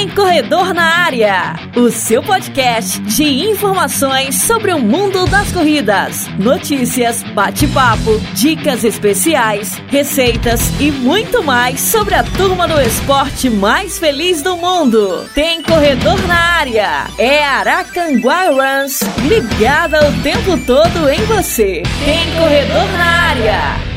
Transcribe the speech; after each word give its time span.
Tem 0.00 0.08
Corredor 0.08 0.72
na 0.72 1.04
Área, 1.04 1.56
o 1.76 1.90
seu 1.90 2.22
podcast 2.22 2.98
de 3.00 3.22
informações 3.50 4.44
sobre 4.44 4.72
o 4.72 4.78
mundo 4.78 5.26
das 5.26 5.52
corridas, 5.52 6.26
notícias, 6.38 7.22
bate-papo, 7.34 8.18
dicas 8.32 8.82
especiais, 8.82 9.74
receitas 9.88 10.62
e 10.80 10.90
muito 10.90 11.42
mais 11.42 11.82
sobre 11.82 12.14
a 12.14 12.22
turma 12.22 12.66
do 12.66 12.80
esporte 12.80 13.50
mais 13.50 13.98
feliz 13.98 14.40
do 14.40 14.56
mundo. 14.56 15.28
Tem 15.34 15.62
Corredor 15.62 16.18
na 16.26 16.34
Área, 16.34 17.04
é 17.18 17.44
Aracanguá 17.44 18.46
Runs, 18.46 19.00
ligada 19.28 20.08
o 20.08 20.22
tempo 20.22 20.56
todo 20.64 21.10
em 21.10 21.22
você. 21.26 21.82
Tem 22.06 22.24
Corredor 22.38 22.90
na 22.96 23.04
Área. 23.04 23.89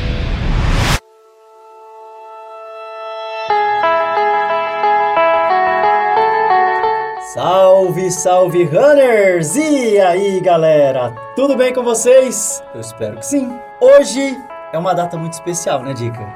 Salve, 7.44 8.10
salve 8.10 8.64
runners! 8.64 9.54
E 9.54 10.00
aí, 10.00 10.40
galera? 10.40 11.12
Tudo 11.36 11.54
bem 11.54 11.74
com 11.74 11.84
vocês? 11.84 12.64
Eu 12.74 12.80
espero 12.80 13.18
que 13.18 13.26
sim. 13.26 13.54
Hoje 13.82 14.42
é 14.72 14.78
uma 14.78 14.94
data 14.94 15.18
muito 15.18 15.34
especial, 15.34 15.82
né, 15.82 15.92
Dica? 15.92 16.26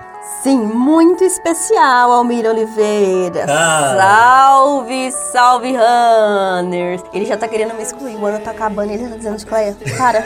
Sim, 0.43 0.59
muito 0.59 1.25
especial, 1.25 2.13
Almir 2.13 2.45
Oliveira. 2.45 3.47
Cara. 3.47 3.97
Salve, 3.97 5.11
salve, 5.33 5.75
runners. 5.75 7.03
Ele 7.15 7.25
já 7.25 7.39
tá 7.39 7.49
querendo 7.49 7.73
me 7.73 7.83
excluir, 7.83 8.15
o 8.15 8.27
ano 8.27 8.41
tá 8.41 8.51
acabando, 8.51 8.93
ele 8.93 9.09
tá 9.09 9.17
dizendo, 9.17 9.41
Chicleia, 9.41 9.75
para. 9.97 10.23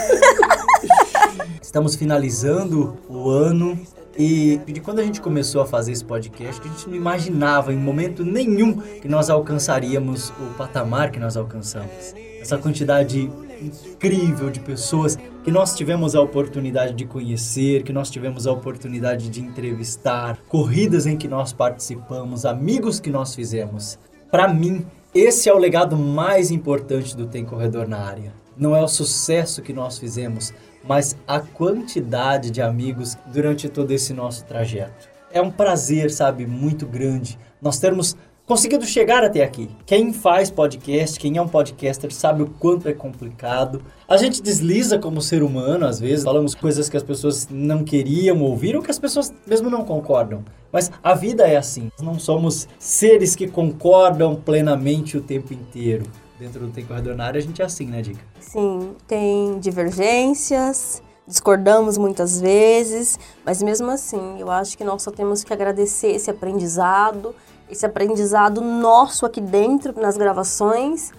Estamos 1.60 1.96
finalizando 1.96 2.96
o 3.10 3.28
ano 3.28 3.78
e 4.18 4.58
de 4.66 4.80
quando 4.80 4.98
a 4.98 5.02
gente 5.02 5.20
começou 5.20 5.60
a 5.60 5.66
fazer 5.66 5.92
esse 5.92 6.04
podcast, 6.04 6.60
a 6.60 6.70
gente 6.70 6.88
não 6.88 6.96
imaginava 6.96 7.72
em 7.72 7.76
momento 7.76 8.24
nenhum 8.24 8.80
que 8.80 9.08
nós 9.08 9.28
alcançaríamos 9.28 10.30
o 10.30 10.54
patamar 10.56 11.10
que 11.10 11.18
nós 11.18 11.36
alcançamos. 11.36 12.14
Essa 12.40 12.56
quantidade 12.56 13.30
incrível 13.60 14.50
de 14.50 14.60
pessoas 14.60 15.18
que 15.42 15.50
nós 15.50 15.74
tivemos 15.74 16.14
a 16.14 16.20
oportunidade 16.20 16.94
de 16.94 17.04
conhecer, 17.04 17.82
que 17.82 17.92
nós 17.92 18.10
tivemos 18.10 18.46
a 18.46 18.52
oportunidade 18.52 19.28
de 19.28 19.40
entrevistar, 19.40 20.38
corridas 20.48 21.06
em 21.06 21.16
que 21.16 21.28
nós 21.28 21.52
participamos, 21.52 22.44
amigos 22.44 23.00
que 23.00 23.10
nós 23.10 23.34
fizemos. 23.34 23.98
Para 24.30 24.52
mim, 24.52 24.84
esse 25.14 25.48
é 25.48 25.54
o 25.54 25.58
legado 25.58 25.96
mais 25.96 26.50
importante 26.50 27.16
do 27.16 27.26
Tem 27.26 27.44
Corredor 27.44 27.88
na 27.88 27.98
área. 27.98 28.32
Não 28.56 28.74
é 28.74 28.82
o 28.82 28.88
sucesso 28.88 29.62
que 29.62 29.72
nós 29.72 29.98
fizemos, 29.98 30.52
mas 30.88 31.16
a 31.26 31.40
quantidade 31.40 32.50
de 32.50 32.62
amigos 32.62 33.16
durante 33.26 33.68
todo 33.68 33.90
esse 33.90 34.12
nosso 34.12 34.44
trajeto. 34.44 35.08
É 35.32 35.40
um 35.40 35.50
prazer, 35.50 36.10
sabe, 36.10 36.46
muito 36.46 36.86
grande 36.86 37.38
nós 37.60 37.78
termos 37.78 38.16
conseguido 38.46 38.86
chegar 38.86 39.24
até 39.24 39.42
aqui. 39.42 39.68
Quem 39.84 40.12
faz 40.12 40.50
podcast, 40.50 41.18
quem 41.18 41.36
é 41.36 41.42
um 41.42 41.48
podcaster, 41.48 42.14
sabe 42.14 42.42
o 42.42 42.46
quanto 42.46 42.88
é 42.88 42.92
complicado. 42.92 43.82
A 44.06 44.16
gente 44.16 44.40
desliza 44.40 44.98
como 44.98 45.20
ser 45.20 45.42
humano, 45.42 45.84
às 45.84 45.98
vezes, 45.98 46.24
falamos 46.24 46.54
coisas 46.54 46.88
que 46.88 46.96
as 46.96 47.02
pessoas 47.02 47.48
não 47.50 47.82
queriam 47.82 48.40
ouvir 48.42 48.76
ou 48.76 48.82
que 48.82 48.90
as 48.90 49.00
pessoas 49.00 49.34
mesmo 49.46 49.68
não 49.68 49.84
concordam. 49.84 50.44
Mas 50.70 50.92
a 51.02 51.12
vida 51.14 51.46
é 51.46 51.56
assim. 51.56 51.90
Não 52.00 52.18
somos 52.18 52.68
seres 52.78 53.34
que 53.34 53.48
concordam 53.48 54.36
plenamente 54.36 55.16
o 55.16 55.20
tempo 55.20 55.52
inteiro 55.52 56.04
dentro 56.38 56.60
do 56.60 56.72
Tem 56.72 56.86
área, 57.20 57.38
a 57.38 57.42
gente 57.42 57.62
é 57.62 57.64
assim, 57.64 57.86
né, 57.86 58.02
Dica? 58.02 58.22
Sim, 58.40 58.94
tem 59.06 59.58
divergências, 59.58 61.02
discordamos 61.26 61.98
muitas 61.98 62.40
vezes, 62.40 63.18
mas 63.44 63.62
mesmo 63.62 63.90
assim, 63.90 64.38
eu 64.38 64.50
acho 64.50 64.76
que 64.76 64.84
nós 64.84 65.02
só 65.02 65.10
temos 65.10 65.42
que 65.42 65.52
agradecer 65.52 66.08
esse 66.08 66.30
aprendizado, 66.30 67.34
esse 67.68 67.84
aprendizado 67.84 68.60
nosso 68.60 69.26
aqui 69.26 69.40
dentro 69.40 69.98
nas 70.00 70.16
gravações, 70.16 71.12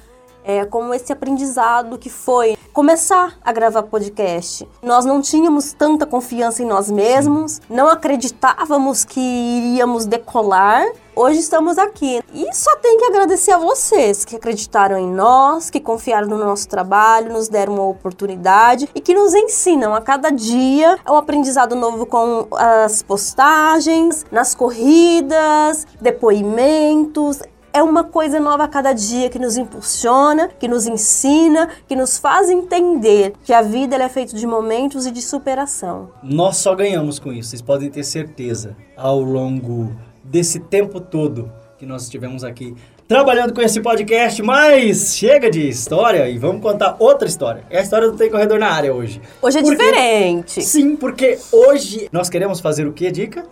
é, 0.44 0.64
como 0.64 0.94
esse 0.94 1.12
aprendizado 1.12 1.98
que 1.98 2.09
foi 2.09 2.58
começar 2.72 3.38
a 3.44 3.52
gravar 3.52 3.84
podcast. 3.84 4.66
Nós 4.81 5.03
não 5.03 5.22
tínhamos 5.22 5.74
tanta 5.74 6.06
confiança 6.06 6.64
em 6.64 6.66
nós 6.66 6.90
mesmos, 6.90 7.59
não 7.70 7.90
acreditávamos 7.90 9.03
que 9.03 9.20
iríamos 9.20 10.06
decolar. 10.06 10.86
Hoje 11.19 11.39
estamos 11.39 11.79
aqui 11.79 12.22
e 12.31 12.53
só 12.53 12.78
tem 12.78 13.00
que 13.00 13.05
agradecer 13.05 13.51
a 13.51 13.57
vocês 13.57 14.23
que 14.23 14.35
acreditaram 14.35 15.00
em 15.00 15.11
nós, 15.11 15.67
que 15.67 15.79
confiaram 15.79 16.28
no 16.28 16.38
nosso 16.38 16.67
trabalho, 16.67 17.33
nos 17.33 17.47
deram 17.47 17.73
uma 17.73 17.88
oportunidade 17.88 18.88
e 18.94 19.01
que 19.01 19.16
nos 19.16 19.33
ensinam 19.33 19.95
a 19.95 20.01
cada 20.01 20.29
dia 20.29 20.95
um 21.09 21.16
aprendizado 21.16 21.75
novo 21.75 22.05
com 22.05 22.45
as 22.51 23.01
postagens, 23.01 24.28
nas 24.31 24.53
corridas, 24.53 25.88
depoimentos 26.00 27.41
é 27.73 27.84
uma 27.84 28.03
coisa 28.03 28.39
nova 28.39 28.63
a 28.63 28.67
cada 28.67 28.91
dia 28.91 29.29
que 29.29 29.38
nos 29.38 29.55
impulsiona, 29.55 30.47
que 30.47 30.67
nos 30.67 30.88
ensina, 30.88 31.69
que 31.88 31.95
nos 31.95 32.17
faz 32.17 32.49
entender 32.49 33.34
que 33.44 33.53
a 33.53 33.61
vida 33.61 33.95
é 33.95 34.09
feita 34.09 34.35
de 34.35 34.47
momentos 34.47 35.05
e 35.05 35.11
de 35.11 35.22
superação. 35.22 36.09
Nós 36.23 36.57
só 36.57 36.73
ganhamos 36.73 37.19
com 37.19 37.31
isso, 37.31 37.49
vocês 37.49 37.61
podem 37.61 37.89
ter 37.91 38.03
certeza, 38.03 38.75
ao 38.95 39.19
longo 39.19 39.91
desse 40.30 40.60
tempo 40.60 41.00
todo 41.00 41.52
que 41.78 41.86
nós 41.86 42.04
estivemos 42.04 42.44
aqui 42.44 42.76
trabalhando 43.08 43.54
com 43.54 43.62
esse 43.62 43.80
podcast, 43.80 44.42
mas 44.44 45.16
chega 45.16 45.50
de 45.50 45.70
história 45.70 46.28
e 46.30 46.38
vamos 46.38 46.62
contar 46.62 46.96
outra 47.00 47.28
história. 47.28 47.64
É 47.70 47.80
a 47.80 47.82
história 47.82 48.10
do 48.10 48.18
Tem 48.18 48.30
Corredor 48.30 48.60
na 48.60 48.70
área 48.70 48.94
hoje. 48.94 49.22
Hoje 49.42 49.60
é 49.60 49.62
Porque- 49.62 49.78
diferente. 49.78 50.62
Sim, 50.64 50.96
porque 50.96 51.38
hoje 51.52 52.10
nós 52.12 52.30
queremos 52.30 52.60
fazer 52.60 52.86
o 52.88 52.92
que, 52.94 53.10
Dica? 53.12 53.46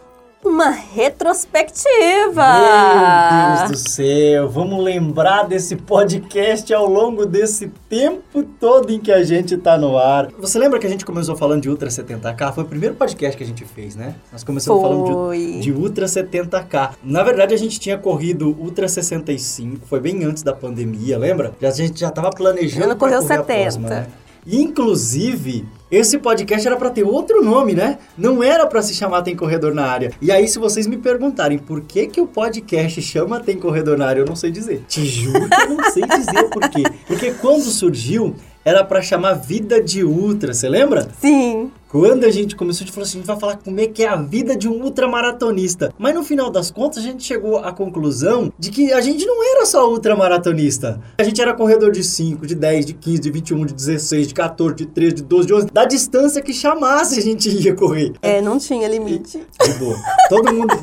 Uma 0.46 0.70
retrospectiva. 0.70 2.46
Meu 2.46 3.68
Deus 3.68 3.72
do 3.72 3.90
céu, 3.90 4.48
vamos 4.48 4.84
lembrar 4.84 5.48
desse 5.48 5.76
podcast 5.76 6.72
ao 6.72 6.88
longo 6.88 7.26
desse 7.26 7.68
tempo 7.90 8.44
todo 8.60 8.92
em 8.92 9.00
que 9.00 9.12
a 9.12 9.24
gente 9.24 9.58
tá 9.58 9.76
no 9.76 9.98
ar. 9.98 10.28
Você 10.38 10.60
lembra 10.60 10.78
que 10.80 10.86
a 10.86 10.90
gente 10.90 11.04
começou 11.04 11.36
falando 11.36 11.64
de 11.64 11.70
Ultra 11.70 11.90
70K? 11.90 12.54
Foi 12.54 12.64
o 12.64 12.68
primeiro 12.68 12.94
podcast 12.96 13.36
que 13.36 13.44
a 13.44 13.48
gente 13.48 13.66
fez, 13.66 13.96
né? 13.96 14.14
Nós 14.32 14.44
começamos 14.44 14.82
falando 14.82 15.06
Foi. 15.12 15.38
de, 15.54 15.60
de 15.62 15.72
Ultra 15.72 16.06
70K. 16.06 16.92
Na 17.04 17.24
verdade, 17.24 17.54
a 17.56 17.58
gente 17.58 17.80
tinha 17.80 17.98
corrido 17.98 18.56
Ultra 18.60 18.88
65, 18.88 19.88
foi 19.88 20.00
bem 20.00 20.24
antes 20.24 20.44
da 20.44 20.54
pandemia, 20.54 21.18
lembra? 21.18 21.54
Já- 21.60 21.70
A 21.70 21.72
gente 21.72 22.00
já 22.00 22.12
tava 22.12 22.30
planejando 22.30 22.86
Ano 22.86 22.96
correu 22.96 23.20
correr 23.22 23.34
a 23.34 23.38
70. 23.44 23.62
próxima, 23.62 23.90
né? 23.90 24.08
Inclusive, 24.46 25.66
esse 25.90 26.18
podcast 26.18 26.68
era 26.68 26.76
pra 26.76 26.90
ter 26.90 27.04
outro 27.04 27.44
nome, 27.44 27.74
né? 27.74 27.98
Não 28.18 28.44
era 28.44 28.68
pra 28.68 28.82
se 28.82 28.94
chamar 28.94 29.22
Tem 29.22 29.36
Corredor 29.36 29.74
na 29.74 29.86
Área. 29.86 30.12
E 30.22 30.32
aí, 30.32 30.48
se 30.48 30.60
vocês 30.60 30.88
me 30.88 30.98
perguntarem 30.98 31.58
por 31.58 31.82
que, 31.82 32.08
que 32.08 32.20
o 32.22 32.28
podcast 32.28 33.02
chama 33.02 33.40
Tem 33.40 33.58
Corredor 33.58 33.98
na 33.98 34.08
Área, 34.08 34.22
eu 34.22 34.26
não 34.26 34.36
sei 34.36 34.52
dizer. 34.52 34.84
Te 34.88 35.06
juro 35.06 35.48
que 35.48 35.62
eu 35.62 35.70
não 35.76 35.92
sei 35.92 36.04
dizer 36.04 36.40
o 36.46 36.50
porquê. 36.50 36.84
Porque 37.08 37.32
quando 37.34 37.64
surgiu, 37.64 38.36
era 38.64 38.84
pra 38.84 39.02
chamar 39.02 39.34
Vida 39.34 39.82
de 39.82 40.04
Ultra, 40.04 40.54
você 40.54 40.68
lembra? 40.68 41.08
Sim. 41.22 41.72
Quando 41.98 42.26
a 42.26 42.30
gente 42.30 42.58
começou, 42.58 42.84
a 42.84 42.86
gente 42.86 42.92
falou 42.92 43.06
assim, 43.06 43.20
a 43.20 43.22
gente 43.22 43.28
vai 43.28 43.40
falar 43.40 43.56
como 43.56 43.80
é 43.80 43.88
que 43.88 44.04
é 44.04 44.10
a 44.10 44.18
vida 44.18 44.54
de 44.54 44.68
um 44.68 44.84
ultramaratonista. 44.84 45.94
Mas 45.98 46.14
no 46.14 46.24
final 46.24 46.50
das 46.50 46.70
contas, 46.70 46.98
a 46.98 47.02
gente 47.02 47.24
chegou 47.24 47.60
à 47.60 47.72
conclusão 47.72 48.52
de 48.60 48.70
que 48.70 48.92
a 48.92 49.00
gente 49.00 49.26
não 49.26 49.42
era 49.42 49.66
só 49.66 49.90
ultramaratonista. 49.90 51.00
A 51.18 51.24
gente 51.24 51.42
era 51.42 51.54
corredor 51.54 51.94
de 51.94 52.04
5, 52.04 52.46
de 52.46 52.54
10, 52.54 52.88
de 52.88 52.94
15, 52.96 53.22
de 53.22 53.32
21, 53.32 53.66
de 53.68 53.74
16, 53.74 54.28
de 54.28 54.34
14, 54.34 54.76
de 54.76 54.86
13, 54.88 55.16
de 55.16 55.24
12, 55.24 55.48
de 55.48 55.54
11. 55.54 55.68
Da 55.68 55.86
distância 55.86 56.42
que 56.42 56.52
chamasse 56.52 57.18
a 57.18 57.22
gente 57.22 57.48
ia 57.50 57.74
correr. 57.74 58.12
É, 58.22 58.42
não 58.42 58.58
tinha 58.58 58.90
limite. 58.90 59.48
De 59.64 59.74
boa. 59.76 59.96
Todo 60.28 60.54
mundo... 60.54 60.74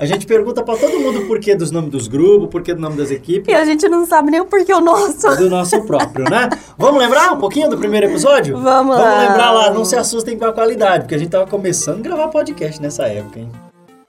A 0.00 0.04
gente 0.04 0.26
pergunta 0.26 0.64
pra 0.64 0.76
todo 0.76 0.98
mundo 0.98 1.20
o 1.20 1.26
porquê 1.28 1.54
dos 1.54 1.70
nomes 1.70 1.92
dos 1.92 2.08
grupos, 2.08 2.46
o 2.46 2.48
porquê 2.48 2.74
do 2.74 2.80
nome 2.80 2.96
das 2.96 3.12
equipes. 3.12 3.54
E 3.54 3.56
a 3.56 3.64
gente 3.64 3.88
não 3.88 4.04
sabe 4.04 4.32
nem 4.32 4.40
o 4.40 4.46
porquê 4.46 4.74
o 4.74 4.80
nosso. 4.80 5.28
Do 5.36 5.48
nosso 5.48 5.80
próprio, 5.82 6.28
né? 6.28 6.48
Vamos 6.76 7.00
lembrar 7.00 7.32
um 7.32 7.38
pouquinho 7.38 7.70
do 7.70 7.78
primeiro 7.78 8.06
episódio? 8.06 8.58
Vamos 8.58 8.96
lá. 8.96 9.04
Vamos 9.04 9.28
lembrar 9.28 9.52
lá, 9.52 9.70
não 9.70 9.84
se 9.84 9.94
assustem 9.94 10.36
com 10.36 10.44
a 10.44 10.55
qualidade, 10.56 11.00
porque 11.04 11.14
a 11.14 11.18
gente 11.18 11.30
tava 11.30 11.46
começando 11.46 12.00
a 12.00 12.02
gravar 12.02 12.28
podcast 12.28 12.80
nessa 12.80 13.06
época, 13.06 13.40
hein? 13.40 13.52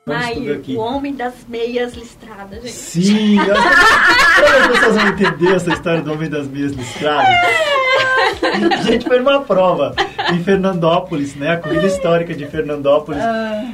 Vamos 0.06 0.68
o 0.70 0.80
homem 0.80 1.14
das 1.14 1.34
meias 1.50 1.94
listradas, 1.94 2.64
gente. 2.64 2.72
Sim, 2.72 3.38
as 3.42 4.68
pessoas 4.68 4.96
vão 4.96 5.08
entender 5.10 5.54
essa 5.54 5.74
história 5.74 6.02
do 6.02 6.14
Homem 6.14 6.30
das 6.30 6.48
Meias 6.48 6.72
Listradas. 6.72 7.28
A 8.72 8.78
gente 8.88 9.06
foi 9.06 9.20
numa 9.20 9.42
prova 9.42 9.94
em 10.32 10.42
Fernandópolis, 10.42 11.36
né? 11.36 11.56
A 11.56 11.58
corrida 11.58 11.88
histórica 11.88 12.34
de 12.34 12.46
Fernandópolis. 12.48 13.22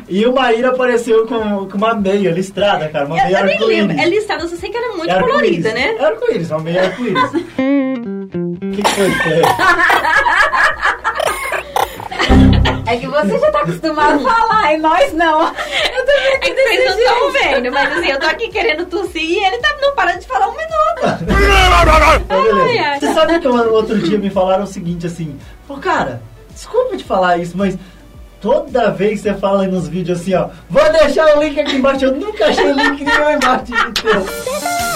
E 0.10 0.26
o 0.26 0.34
Maíra 0.34 0.70
apareceu 0.70 1.28
com, 1.28 1.68
com 1.70 1.78
uma 1.78 1.94
meia 1.94 2.32
listrada, 2.32 2.90
cara. 2.90 3.06
Uma 3.06 3.20
Eu, 3.20 3.26
meia 3.26 3.38
eu 3.40 3.46
nem 3.46 3.60
lembro. 3.60 3.92
arco-íris. 3.92 4.02
É 4.02 4.10
listrada, 4.10 4.44
eu 4.44 4.48
só 4.50 4.56
sei 4.56 4.72
que 4.72 4.78
ela 4.78 4.94
é 4.94 4.98
muito 4.98 5.12
É 5.12 5.20
colorida, 5.22 5.72
né? 5.72 5.96
É 6.00 6.04
arco-íris, 6.06 6.50
uma 6.50 6.60
meia 6.62 6.82
arco-íris. 6.86 7.32
O 8.34 8.76
que 8.76 8.82
que 8.82 8.90
foi? 8.92 9.12
É 12.94 12.98
que 12.98 13.08
você 13.08 13.40
já 13.40 13.52
tá 13.52 13.62
acostumado 13.62 14.28
a 14.28 14.32
falar 14.32 14.74
e 14.74 14.78
nós 14.78 15.14
não. 15.14 15.48
Eu 15.48 16.06
também 16.06 16.34
É 16.34 16.38
que 16.40 16.54
vocês 16.54 16.86
não 16.86 17.00
estão 17.00 17.32
vendo, 17.32 17.72
mas 17.72 17.98
assim, 17.98 18.10
eu 18.10 18.20
tô 18.20 18.26
aqui 18.28 18.50
querendo 18.50 18.86
tossir 18.86 19.24
e 19.24 19.44
ele 19.44 19.58
tá 19.58 19.76
não 19.82 19.96
parando 19.96 20.20
de 20.20 20.28
falar 20.28 20.48
um 20.48 20.56
minuto. 20.56 21.26
Beleza. 21.26 22.64
Ai, 22.64 22.78
ai. 22.78 23.00
Você 23.00 23.14
sabe 23.14 23.40
que 23.40 23.48
no 23.48 23.74
outro 23.74 23.98
dia 24.00 24.20
me 24.20 24.30
falaram 24.30 24.64
o 24.64 24.68
seguinte 24.68 25.08
assim, 25.08 25.40
pô, 25.68 25.78
cara, 25.78 26.22
desculpa 26.52 26.96
te 26.96 27.04
falar 27.04 27.38
isso, 27.38 27.58
mas 27.58 27.78
Toda 28.40 28.92
vez 28.92 29.22
que 29.22 29.30
você 29.30 29.34
fala 29.36 29.66
nos 29.66 29.88
vídeos 29.88 30.20
assim, 30.20 30.34
ó, 30.34 30.50
vou 30.70 30.84
deixar 30.92 31.38
o 31.38 31.42
link 31.42 31.58
aqui 31.58 31.78
embaixo. 31.78 32.04
Eu 32.04 32.14
nunca 32.14 32.48
achei 32.48 32.74
link 32.74 33.02
nenhum 33.02 33.32
embaixo 33.32 33.64
de 33.64 34.02
teu. 34.02 34.93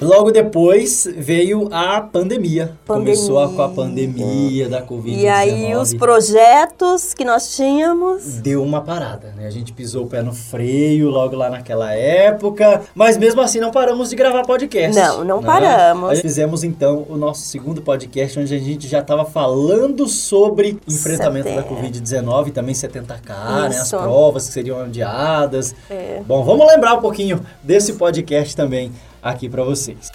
Logo 0.00 0.30
depois 0.30 1.08
veio 1.16 1.68
a 1.72 2.00
pandemia. 2.00 2.72
Pandemia. 2.84 3.14
Começou 3.14 3.48
com 3.50 3.62
a 3.62 3.68
pandemia 3.68 4.68
da 4.68 4.82
Covid-19. 4.82 5.18
E 5.18 5.28
aí 5.28 5.76
os 5.76 5.94
projetos 5.94 7.14
que 7.14 7.24
nós 7.24 7.54
tínhamos. 7.56 8.24
Deu 8.40 8.62
uma 8.62 8.80
parada, 8.80 9.32
né? 9.36 9.46
A 9.46 9.50
gente 9.50 9.72
pisou 9.72 10.04
o 10.04 10.06
pé 10.06 10.22
no 10.22 10.32
freio 10.32 11.08
logo 11.08 11.36
lá 11.36 11.48
naquela 11.48 11.92
época. 11.92 12.82
Mas 12.94 13.16
mesmo 13.16 13.40
assim 13.40 13.60
não 13.60 13.70
paramos 13.70 14.10
de 14.10 14.16
gravar 14.16 14.44
podcast. 14.44 14.98
Não, 14.98 15.24
não 15.24 15.40
né? 15.40 15.46
paramos. 15.46 16.10
Aí 16.10 16.16
fizemos 16.20 16.64
então 16.64 17.06
o 17.08 17.16
nosso 17.16 17.42
segundo 17.42 17.80
podcast, 17.80 18.38
onde 18.38 18.54
a 18.54 18.58
gente 18.58 18.88
já 18.88 19.00
estava 19.00 19.24
falando 19.24 20.08
sobre 20.08 20.78
enfrentamento 20.88 21.48
da 21.48 21.62
Setenta. 21.62 21.74
Covid-19, 21.74 22.52
também 22.52 22.74
70K, 22.74 23.68
né? 23.70 23.76
As 23.78 23.90
provas 23.90 24.46
que 24.46 24.52
seriam 24.52 24.80
adiadas. 24.80 25.74
É. 25.88 26.20
Bom, 26.26 26.44
vamos 26.44 26.66
lembrar 26.66 26.94
um 26.94 27.00
pouquinho 27.00 27.40
desse 27.62 27.94
podcast 27.94 28.54
também 28.56 28.92
aqui 29.24 29.48
para 29.48 29.64
vocês. 29.64 30.12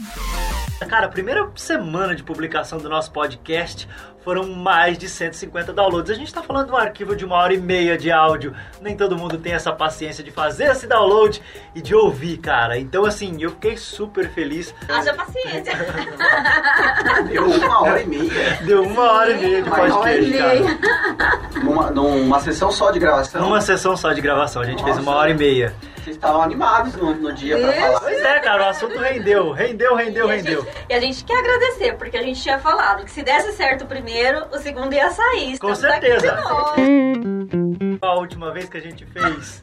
Cara, 0.88 1.08
a 1.08 1.10
primeira 1.10 1.48
semana 1.56 2.16
de 2.16 2.24
publicação 2.24 2.78
do 2.78 2.88
nosso 2.88 3.12
podcast 3.12 3.88
foram 4.24 4.48
mais 4.48 4.98
de 4.98 5.10
150 5.10 5.74
downloads. 5.74 6.10
A 6.10 6.14
gente 6.14 6.34
tá 6.34 6.42
falando 6.42 6.68
de 6.68 6.72
um 6.72 6.78
arquivo 6.78 7.16
de 7.16 7.26
uma 7.26 7.36
hora 7.36 7.54
e 7.54 7.58
meia 7.58 7.98
de 7.98 8.12
áudio. 8.12 8.56
Nem 8.82 8.96
todo 8.96 9.18
mundo 9.18 9.38
tem 9.38 9.54
essa 9.54 9.72
paciência 9.72 10.24
de 10.24 10.32
fazer 10.32 10.66
esse 10.66 10.88
download 10.88 11.42
e 11.76 11.82
de 11.82 11.94
ouvir, 11.94 12.38
cara. 12.38 12.78
Então, 12.78 13.06
assim, 13.06 13.38
eu 13.42 13.52
fiquei 13.52 13.78
super 13.78 14.30
feliz. 14.32 14.74
Haja 14.88 15.14
paciência. 15.14 15.74
Deu 17.30 17.46
uma 17.46 17.82
hora 17.82 18.02
e 18.02 18.08
meia. 18.08 18.60
Deu 18.64 18.84
uma 18.84 19.12
hora 19.12 19.32
e 19.32 19.38
meia 19.38 19.62
de 19.62 19.70
Uma 19.70 19.80
hora 19.82 19.94
podcast, 19.94 20.30
e 20.30 20.38
cara. 20.38 21.40
Numa, 21.64 21.92
numa 21.92 22.40
sessão 22.40 22.72
só 22.72 22.90
de 22.92 23.00
gravação. 23.00 23.42
Numa 23.42 23.62
sessão 23.62 23.98
só 23.98 24.14
de 24.14 24.22
gravação, 24.22 24.62
a 24.62 24.66
gente 24.66 24.84
fez 24.84 24.96
uma 24.98 25.06
Nossa. 25.06 25.18
hora 25.18 25.32
e 25.32 25.38
meia. 25.38 25.76
Vocês 26.04 26.16
estavam 26.16 26.42
animados 26.42 26.96
no, 26.96 27.13
no 27.16 27.34
dia 27.34 27.57
pra 27.60 27.74
falar. 27.74 28.00
Pois 28.00 28.22
é, 28.22 28.40
cara, 28.40 28.63
o 28.63 28.69
assunto 28.69 28.98
rendeu, 28.98 29.51
rendeu, 29.51 29.96
rendeu, 29.96 30.28
E 30.28 30.31
a 30.31 30.36
rendeu. 30.36 30.62
gente- 30.63 30.78
E 30.90 30.94
a 30.94 31.00
gente 31.00 31.24
quer 31.24 31.38
agradecer, 31.40 31.94
porque 31.98 32.18
a 32.18 32.24
gente 32.24 32.42
tinha 32.42 32.57
falado 32.60 33.04
que 33.04 33.12
se 33.12 33.22
desse 33.24 33.51
certo 33.54 33.84
o 33.84 33.88
primeiro, 33.88 34.46
o 34.51 34.57
segundo 34.57 34.94
ia 34.94 35.10
sair. 35.12 35.57
Com 35.60 35.75
certeza. 35.75 36.40
A 38.01 38.13
última 38.16 38.51
vez 38.51 38.69
que 38.69 38.78
a 38.78 38.81
gente 38.81 39.06
fez 39.06 39.62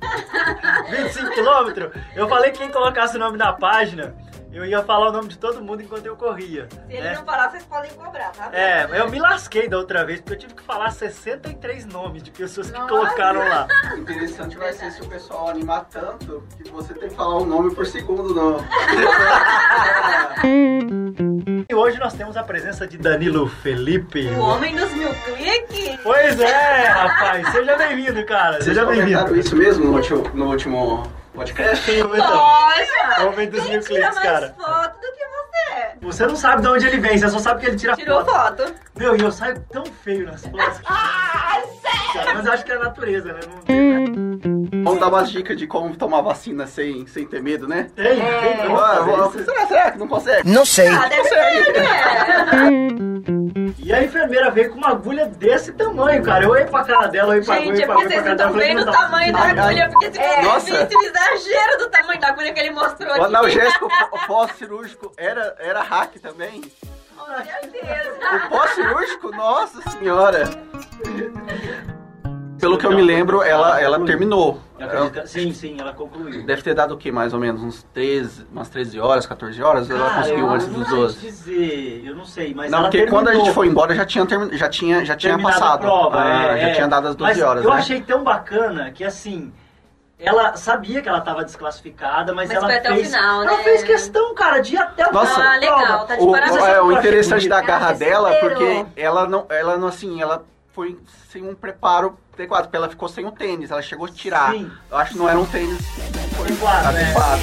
25 0.90 1.30
quilômetros, 1.32 1.90
eu 2.14 2.28
falei 2.28 2.50
que 2.50 2.58
quem 2.58 2.70
colocasse 2.70 3.16
o 3.16 3.18
nome 3.18 3.38
na 3.38 3.52
página, 3.52 4.14
eu 4.52 4.64
ia 4.64 4.82
falar 4.82 5.08
o 5.08 5.12
nome 5.12 5.28
de 5.28 5.38
todo 5.38 5.62
mundo 5.62 5.82
enquanto 5.82 6.06
eu 6.06 6.16
corria. 6.16 6.68
Se 6.70 6.92
ele 6.92 7.02
né? 7.02 7.14
não 7.14 7.24
parar, 7.24 7.50
vocês 7.50 7.64
podem 7.64 7.90
cobrar, 7.92 8.30
tá? 8.30 8.48
É, 8.52 9.00
eu 9.00 9.10
me 9.10 9.18
lasquei 9.18 9.68
da 9.68 9.76
outra 9.76 10.04
vez, 10.04 10.20
porque 10.20 10.34
eu 10.34 10.38
tive 10.38 10.54
que 10.54 10.62
falar 10.62 10.90
63 10.90 11.86
nomes 11.86 12.22
de 12.22 12.30
pessoas 12.30 12.70
que 12.70 12.78
Nossa. 12.78 12.88
colocaram 12.88 13.40
lá. 13.40 13.66
O 13.94 13.98
interessante 13.98 14.56
vai 14.56 14.72
ser 14.72 14.90
se 14.92 15.02
o 15.02 15.08
pessoal 15.08 15.48
animar 15.48 15.86
tanto 15.90 16.44
que 16.56 16.70
você 16.70 16.94
tem 16.94 17.08
que 17.08 17.14
falar 17.14 17.38
um 17.38 17.46
nome 17.46 17.74
por 17.74 17.86
segundo, 17.86 18.34
não. 18.34 18.56
E 21.68 21.74
hoje 21.74 21.98
nós 21.98 22.14
temos 22.14 22.36
a 22.36 22.44
presença 22.44 22.86
de 22.86 22.96
Danilo 22.96 23.48
Felipe. 23.48 24.28
O 24.28 24.40
homem 24.40 24.76
dos 24.76 24.92
mil 24.92 25.12
cliques. 25.14 25.98
Pois 26.02 26.38
é, 26.38 26.88
rapaz, 26.88 27.48
seja 27.48 27.76
bem-vindo, 27.76 28.24
cara. 28.24 28.52
Vocês 28.52 28.66
Seja 28.66 28.86
bem-vindo. 28.86 29.36
isso 29.36 29.56
mesmo 29.56 29.86
no 29.86 29.96
último, 29.96 30.30
no 30.32 30.46
último 30.46 31.02
podcast? 31.36 32.02
Poxa! 32.02 33.26
Homem 33.26 33.48
dos 33.50 33.62
Quem 33.62 33.72
mil 33.72 33.80
tira 33.82 34.00
cliques, 34.10 34.18
cara. 34.18 34.54
foto 34.58 35.00
do 35.00 35.12
que 35.12 35.25
você? 35.56 35.96
Você 36.00 36.26
não 36.26 36.36
sabe 36.36 36.62
de 36.62 36.68
onde 36.68 36.86
ele 36.86 36.98
vem, 36.98 37.18
você 37.18 37.28
só 37.28 37.38
sabe 37.38 37.60
que 37.60 37.66
ele 37.66 37.76
tira 37.76 37.94
Tirou 37.96 38.24
foto. 38.24 38.62
foto. 38.64 38.74
Meu, 38.96 39.16
e 39.16 39.20
eu 39.20 39.30
saio 39.32 39.60
tão 39.70 39.84
feio 40.04 40.26
nas 40.26 40.42
fotos. 40.46 40.80
Ah, 40.88 41.62
sério? 42.12 42.34
Mas 42.34 42.46
eu 42.46 42.52
acho 42.52 42.64
que 42.64 42.72
é 42.72 42.76
a 42.76 42.78
natureza, 42.78 43.32
né? 43.32 43.40
Não 43.48 43.58
tem. 43.62 44.82
Vamos 44.84 45.00
dar 45.00 45.08
umas 45.08 45.30
dicas 45.30 45.56
de 45.56 45.66
como 45.66 45.96
tomar 45.96 46.20
vacina 46.22 46.66
sem, 46.66 47.06
sem 47.06 47.26
ter 47.26 47.40
medo, 47.42 47.66
né? 47.68 47.88
Tem, 47.94 48.16
tem 48.16 48.76
Ah, 48.76 49.00
vamos- 49.04 49.34
isso. 49.36 49.44
será, 49.44 49.66
será 49.66 49.90
que 49.92 49.98
não 49.98 50.08
consegue? 50.08 50.48
Não 50.50 50.64
sei. 50.64 50.88
Ah, 50.88 51.08
deve 51.08 51.24
ser, 51.28 51.36
né? 51.36 51.86
E 53.78 53.92
a 53.92 54.02
enfermeira 54.02 54.50
veio 54.50 54.70
com 54.70 54.78
uma 54.78 54.90
agulha 54.90 55.26
desse 55.26 55.72
tamanho, 55.72 56.22
cara. 56.22 56.44
Eu 56.44 56.50
olhei 56.50 56.64
pra 56.66 56.84
cara 56.84 57.06
dela, 57.06 57.28
eu 57.28 57.30
olhei 57.36 57.44
pra 57.44 57.54
Gente, 57.56 57.68
agulha, 57.68 57.84
é 57.84 57.86
porque 57.86 58.08
vocês 58.08 58.26
estão 58.26 58.52
vendo 58.52 58.82
o 58.82 58.90
tamanho 58.92 59.32
da 59.32 59.40
agulha, 59.42 59.88
porque 59.90 60.06
se 60.12 60.18
fosse 60.18 60.42
Nossa. 60.42 60.86
visto 60.86 60.98
o 60.98 61.02
exagero 61.02 61.78
do 61.78 61.88
tamanho 61.90 62.20
da 62.20 62.28
agulha 62.28 62.52
que 62.52 62.60
ele 62.60 62.70
mostrou 62.70 63.08
O 63.10 63.12
aqui. 63.14 63.24
analgésico 63.24 63.88
pó- 64.10 64.18
pós-cirúrgico 64.26 65.12
era, 65.16 65.45
era 65.58 65.82
hack 65.82 66.14
também. 66.20 66.62
O 67.16 68.48
pós-cirúrgico, 68.48 69.30
nossa 69.32 69.90
senhora. 69.90 70.44
Pelo 72.60 72.78
que 72.78 72.86
eu 72.86 72.92
me 72.92 73.02
lembro, 73.02 73.42
ela, 73.42 73.80
ela 73.80 74.00
terminou. 74.04 74.60
Ela 74.78 75.26
Sim, 75.26 75.52
sim, 75.52 75.76
ela 75.78 75.92
concluiu. 75.92 76.44
deve 76.46 76.62
ter 76.62 76.74
dado 76.74 76.94
o 76.94 76.96
quê? 76.98 77.10
Mais 77.12 77.32
ou 77.34 77.40
menos 77.40 77.62
uns 77.62 77.82
13, 77.94 78.46
umas 78.52 78.68
13 78.68 78.98
horas, 79.00 79.26
14 79.26 79.62
horas? 79.62 79.90
Ela 79.90 80.10
conseguiu 80.16 80.40
eu 80.46 80.50
antes 80.50 80.66
não 80.68 80.78
dos 80.80 80.88
sei 80.88 80.96
12. 80.96 81.20
dizer, 81.20 82.02
eu 82.06 82.16
não 82.16 82.24
sei, 82.24 82.54
mas 82.54 82.70
Não, 82.70 82.78
ela 82.80 82.88
porque 82.90 83.06
quando 83.06 83.28
a 83.28 83.32
gente 83.32 83.44
terminou. 83.44 83.54
foi 83.54 83.66
embora 83.68 83.94
já 83.94 84.04
tinha, 84.06 84.24
termi- 84.26 84.56
já 84.56 84.68
tinha, 84.68 85.04
já 85.04 85.16
tinha 85.16 85.34
Terminado 85.34 85.58
passado. 85.60 85.74
a 85.74 85.78
prova, 85.78 86.20
Ah, 86.22 86.28
é, 86.56 86.60
já 86.60 86.68
é. 86.68 86.72
tinha 86.72 86.88
dado 86.88 87.08
as 87.08 87.14
12 87.16 87.32
Mas 87.32 87.42
horas, 87.42 87.64
eu 87.64 87.70
né? 87.70 87.76
achei 87.76 88.00
tão 88.02 88.22
bacana 88.24 88.90
que 88.90 89.04
assim, 89.04 89.52
ela 90.18 90.56
sabia 90.56 91.02
que 91.02 91.08
ela 91.08 91.18
estava 91.18 91.44
desclassificada, 91.44 92.32
mas, 92.32 92.48
Mas 92.48 92.56
ela 92.56 92.66
foi 92.66 92.76
até 92.76 92.90
o 92.90 92.94
fez, 92.94 93.06
final, 93.08 93.42
ela 93.42 93.56
né? 93.58 93.62
fez 93.64 93.82
questão, 93.84 94.34
cara, 94.34 94.60
de 94.60 94.74
ir 94.74 94.78
até 94.78 95.06
o 95.08 95.12
Nossa. 95.12 95.34
final 95.34 95.44
da 95.46 95.52
Ah, 95.52 95.56
legal, 95.58 96.06
tá 96.06 96.16
de 96.16 96.22
O, 96.22 96.30
parabéns. 96.32 96.56
é, 96.56 96.60
o 96.60 96.64
Eu 96.64 96.96
achei 96.96 96.98
interessante 96.98 97.48
da 97.48 97.60
garra 97.60 97.92
dela, 97.92 98.32
porque 98.40 98.86
ela 98.96 99.28
não, 99.28 99.46
ela 99.50 99.76
não 99.76 99.88
assim, 99.88 100.20
ela 100.22 100.44
foi 100.72 100.98
sem 101.30 101.42
um 101.46 101.54
preparo 101.54 102.16
adequado, 102.32 102.62
porque 102.64 102.76
ela 102.76 102.88
ficou 102.88 103.08
sem 103.08 103.26
o 103.26 103.30
tênis, 103.30 103.70
ela 103.70 103.82
chegou 103.82 104.06
a 104.06 104.10
tirar. 104.10 104.52
Sim. 104.52 104.70
Eu 104.90 104.96
acho 104.96 105.12
que 105.12 105.18
não 105.18 105.28
era 105.28 105.38
um 105.38 105.46
tênis 105.46 105.78
Adequado, 106.40 106.92
né? 106.94 107.02
adequado. 107.02 107.40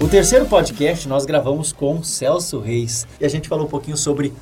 O 0.00 0.08
terceiro 0.08 0.44
podcast 0.46 1.08
nós 1.08 1.24
gravamos 1.24 1.72
com 1.72 2.02
Celso 2.02 2.60
Reis 2.60 3.06
e 3.20 3.24
a 3.24 3.28
gente 3.28 3.48
falou 3.48 3.64
um 3.66 3.68
pouquinho 3.68 3.96
sobre 3.96 4.34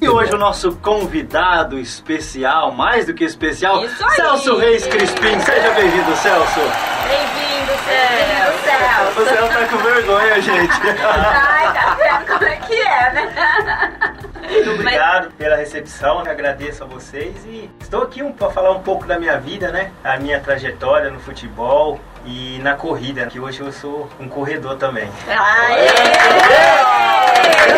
e 0.00 0.08
hoje 0.08 0.34
o 0.34 0.38
nosso 0.38 0.72
convidado 0.76 1.78
especial, 1.78 2.72
mais 2.72 3.06
do 3.06 3.14
que 3.14 3.24
especial. 3.24 3.86
Celso 4.16 4.56
Reis 4.56 4.84
Crispim. 4.86 5.38
Seja 5.38 5.70
bem-vindo, 5.70 6.16
Celso. 6.16 6.60
Bem-vindo, 7.04 7.72
Celso. 7.84 9.20
O 9.20 9.24
Celso 9.24 9.54
tá 9.54 9.66
com 9.68 9.76
vergonha, 9.78 10.40
gente. 10.40 10.80
Ai, 11.04 11.72
tá 11.72 11.96
vendo 11.96 12.26
como 12.26 12.44
é 12.44 12.56
que 12.56 12.74
é, 12.74 13.12
né? 13.12 14.18
Muito 14.50 14.70
obrigado 14.70 15.30
pela 15.32 15.56
recepção, 15.56 16.24
eu 16.24 16.30
agradeço 16.30 16.82
a 16.82 16.86
vocês 16.86 17.34
e 17.44 17.70
estou 17.80 18.02
aqui 18.02 18.22
um, 18.22 18.32
para 18.32 18.50
falar 18.50 18.70
um 18.72 18.80
pouco 18.80 19.06
da 19.06 19.18
minha 19.18 19.38
vida, 19.38 19.70
né? 19.70 19.92
A 20.02 20.16
minha 20.16 20.40
trajetória 20.40 21.10
no 21.10 21.20
futebol 21.20 22.00
e 22.24 22.58
na 22.62 22.74
corrida, 22.74 23.26
que 23.26 23.38
hoje 23.38 23.60
eu 23.60 23.70
sou 23.70 24.08
um 24.18 24.28
corredor 24.28 24.76
também. 24.76 25.08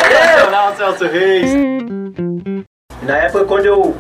Sensacional, 0.09 0.77
Celso 0.77 1.07
Reis. 1.07 2.00
Na 3.11 3.17
época 3.17 3.45
quando 3.45 3.67
eu, 3.67 3.97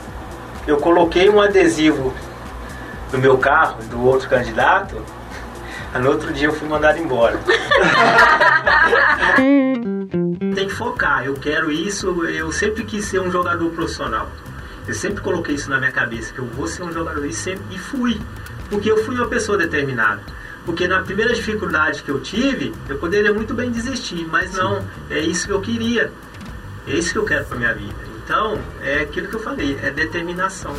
eu 0.68 0.76
coloquei 0.76 1.28
um 1.28 1.40
adesivo 1.40 2.14
no 3.12 3.18
meu 3.18 3.36
carro 3.38 3.82
do 3.90 4.04
outro 4.04 4.28
candidato, 4.28 5.04
no 6.00 6.10
outro 6.10 6.32
dia 6.32 6.46
eu 6.46 6.52
fui 6.52 6.68
mandado 6.68 6.96
embora. 7.00 7.36
Tem 10.54 10.68
que 10.68 10.72
focar, 10.72 11.24
eu 11.24 11.34
quero 11.34 11.72
isso, 11.72 12.24
eu 12.24 12.52
sempre 12.52 12.84
quis 12.84 13.04
ser 13.04 13.20
um 13.20 13.32
jogador 13.32 13.68
profissional. 13.70 14.30
Eu 14.86 14.94
sempre 14.94 15.20
coloquei 15.20 15.56
isso 15.56 15.68
na 15.68 15.78
minha 15.78 15.90
cabeça, 15.90 16.32
que 16.32 16.38
eu 16.38 16.46
vou 16.46 16.68
ser 16.68 16.84
um 16.84 16.92
jogador 16.92 17.26
e 17.26 17.32
sempre 17.32 17.64
e 17.74 17.78
fui. 17.80 18.16
Porque 18.68 18.88
eu 18.88 18.98
fui 18.98 19.16
uma 19.16 19.26
pessoa 19.26 19.58
determinada. 19.58 20.20
Porque 20.64 20.86
na 20.86 21.02
primeira 21.02 21.34
dificuldade 21.34 22.04
que 22.04 22.10
eu 22.12 22.20
tive, 22.20 22.72
eu 22.88 22.96
poderia 22.96 23.34
muito 23.34 23.54
bem 23.54 23.72
desistir, 23.72 24.24
mas 24.30 24.52
não, 24.54 24.86
é 25.10 25.18
isso 25.18 25.48
que 25.48 25.52
eu 25.52 25.60
queria. 25.60 26.12
É 26.86 26.92
isso 26.92 27.10
que 27.10 27.18
eu 27.18 27.24
quero 27.24 27.44
pra 27.46 27.58
minha 27.58 27.74
vida. 27.74 28.09
Então, 28.24 28.58
é 28.82 29.00
aquilo 29.02 29.28
que 29.28 29.34
eu 29.36 29.40
falei, 29.40 29.76
é 29.82 29.90
determinação. 29.90 30.72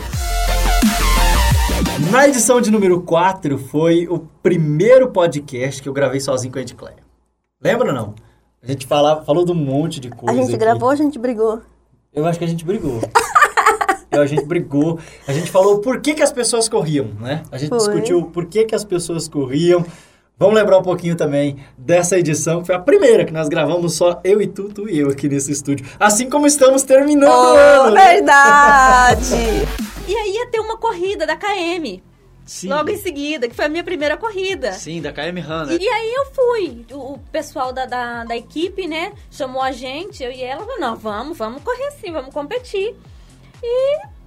Na 2.12 2.28
edição 2.28 2.60
de 2.62 2.72
número 2.72 3.02
4 3.02 3.58
foi 3.58 4.08
o 4.08 4.20
primeiro 4.42 5.10
podcast 5.10 5.82
que 5.82 5.90
eu 5.90 5.94
gravei 5.94 6.20
sozinho 6.20 6.52
com 6.52 6.60
a 6.60 6.62
Edcléia. 6.62 6.98
Lembra 7.62 7.90
ou 7.90 7.94
não? 7.94 8.16
A 8.62 8.68
gente 8.68 8.86
falava, 8.86 9.24
falou 9.24 9.46
de 9.46 9.52
um 9.52 9.56
monte 9.56 10.00
de 10.00 10.08
A 10.10 10.16
coisa. 10.16 10.36
gente 10.40 10.50
aqui. 10.50 10.58
gravou, 10.58 10.90
a 10.90 10.96
gente 10.96 11.18
brigou. 11.18 11.62
Eu 12.14 12.26
acho 12.26 12.38
que 12.40 12.46
a 12.46 12.48
gente 12.48 12.66
brigou. 12.66 13.00
Eu, 14.12 14.22
a 14.22 14.26
gente 14.26 14.44
brigou. 14.46 15.00
A 15.26 15.32
gente 15.32 15.50
falou 15.50 15.80
por 15.80 16.02
que, 16.02 16.14
que 16.14 16.22
as 16.22 16.34
pessoas 16.34 16.68
corriam, 16.68 17.06
né? 17.20 17.44
A 17.50 17.58
gente 17.58 17.70
Foi. 17.70 17.78
discutiu 17.78 18.24
por 18.24 18.46
que, 18.46 18.66
que 18.66 18.76
as 18.76 18.84
pessoas 18.84 19.28
corriam. 19.30 19.86
Vamos 20.42 20.56
lembrar 20.56 20.80
um 20.80 20.82
pouquinho 20.82 21.16
também 21.16 21.64
dessa 21.78 22.18
edição, 22.18 22.62
que 22.62 22.66
foi 22.66 22.74
a 22.74 22.80
primeira 22.80 23.24
que 23.24 23.32
nós 23.32 23.48
gravamos 23.48 23.94
só 23.94 24.20
eu 24.24 24.42
e 24.42 24.48
tu, 24.48 24.70
tu 24.70 24.90
e 24.90 24.98
eu 24.98 25.10
aqui 25.10 25.30
nesse 25.30 25.52
estúdio. 25.52 25.86
Assim 26.00 26.28
como 26.32 26.48
estamos 26.48 26.82
terminando 26.82 27.30
o 27.30 27.56
ano. 27.56 27.90
Oh, 27.90 27.92
né? 27.92 28.14
verdade! 28.14 29.36
E 30.08 30.16
aí 30.16 30.32
ia 30.32 30.48
ter 30.48 30.60
uma 30.60 30.78
corrida 30.78 31.28
da 31.28 31.38
KM, 31.38 32.02
Sim. 32.44 32.68
logo 32.68 32.90
em 32.90 32.98
seguida, 32.98 33.48
que 33.48 33.56
foi 33.56 33.66
a 33.66 33.70
minha 33.70 33.84
primeira 33.84 34.18
corrida. 34.18 34.74
Sim, 34.74 35.00
da 35.00 35.14
KM 35.14 35.40
Hanna. 35.40 35.74
E 35.80 35.88
aí 35.88 36.14
eu 36.14 36.26
fui. 36.34 36.86
O, 36.92 37.14
o 37.14 37.20
pessoal 37.32 37.72
da, 37.72 37.86
da, 37.86 38.26
da 38.26 38.36
equipe, 38.36 38.88
né, 38.88 39.14
chamou 39.30 39.62
a 39.62 39.72
gente, 39.72 40.24
eu 40.24 40.32
e 40.32 40.42
ela, 40.44 40.66
falou, 40.66 40.80
não, 40.80 40.96
vamos, 40.98 41.38
vamos 41.38 41.62
correr 41.62 41.92
sim, 41.92 42.12
vamos 42.12 42.34
competir. 42.34 42.96
E, 43.64 43.96
e 43.96 44.00
E 44.00 44.21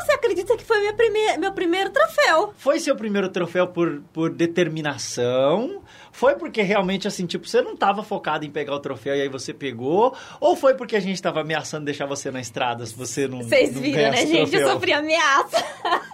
você 0.00 0.12
acredita 0.12 0.56
que 0.56 0.64
foi 0.64 0.80
minha 0.80 0.92
primeir, 0.92 1.38
meu 1.38 1.52
primeiro 1.52 1.90
troféu? 1.90 2.52
Foi 2.56 2.78
seu 2.78 2.94
primeiro 2.96 3.28
troféu 3.28 3.66
por, 3.66 4.02
por 4.12 4.30
determinação? 4.30 5.82
Foi 6.12 6.34
porque 6.34 6.62
realmente, 6.62 7.06
assim, 7.06 7.26
tipo, 7.26 7.46
você 7.46 7.62
não 7.62 7.76
tava 7.76 8.02
focado 8.02 8.44
em 8.44 8.50
pegar 8.50 8.74
o 8.74 8.80
troféu 8.80 9.14
e 9.14 9.22
aí 9.22 9.28
você 9.28 9.54
pegou? 9.54 10.16
Ou 10.40 10.56
foi 10.56 10.74
porque 10.74 10.96
a 10.96 11.00
gente 11.00 11.20
tava 11.22 11.40
ameaçando 11.40 11.84
deixar 11.84 12.06
você 12.06 12.30
na 12.30 12.40
estrada 12.40 12.84
se 12.84 12.94
você 12.94 13.28
não 13.28 13.42
Vocês 13.42 13.74
não 13.74 13.82
viram, 13.82 14.10
né, 14.10 14.26
gente? 14.26 14.54
Eu 14.54 14.68
sofri 14.68 14.92
ameaça. 14.92 15.64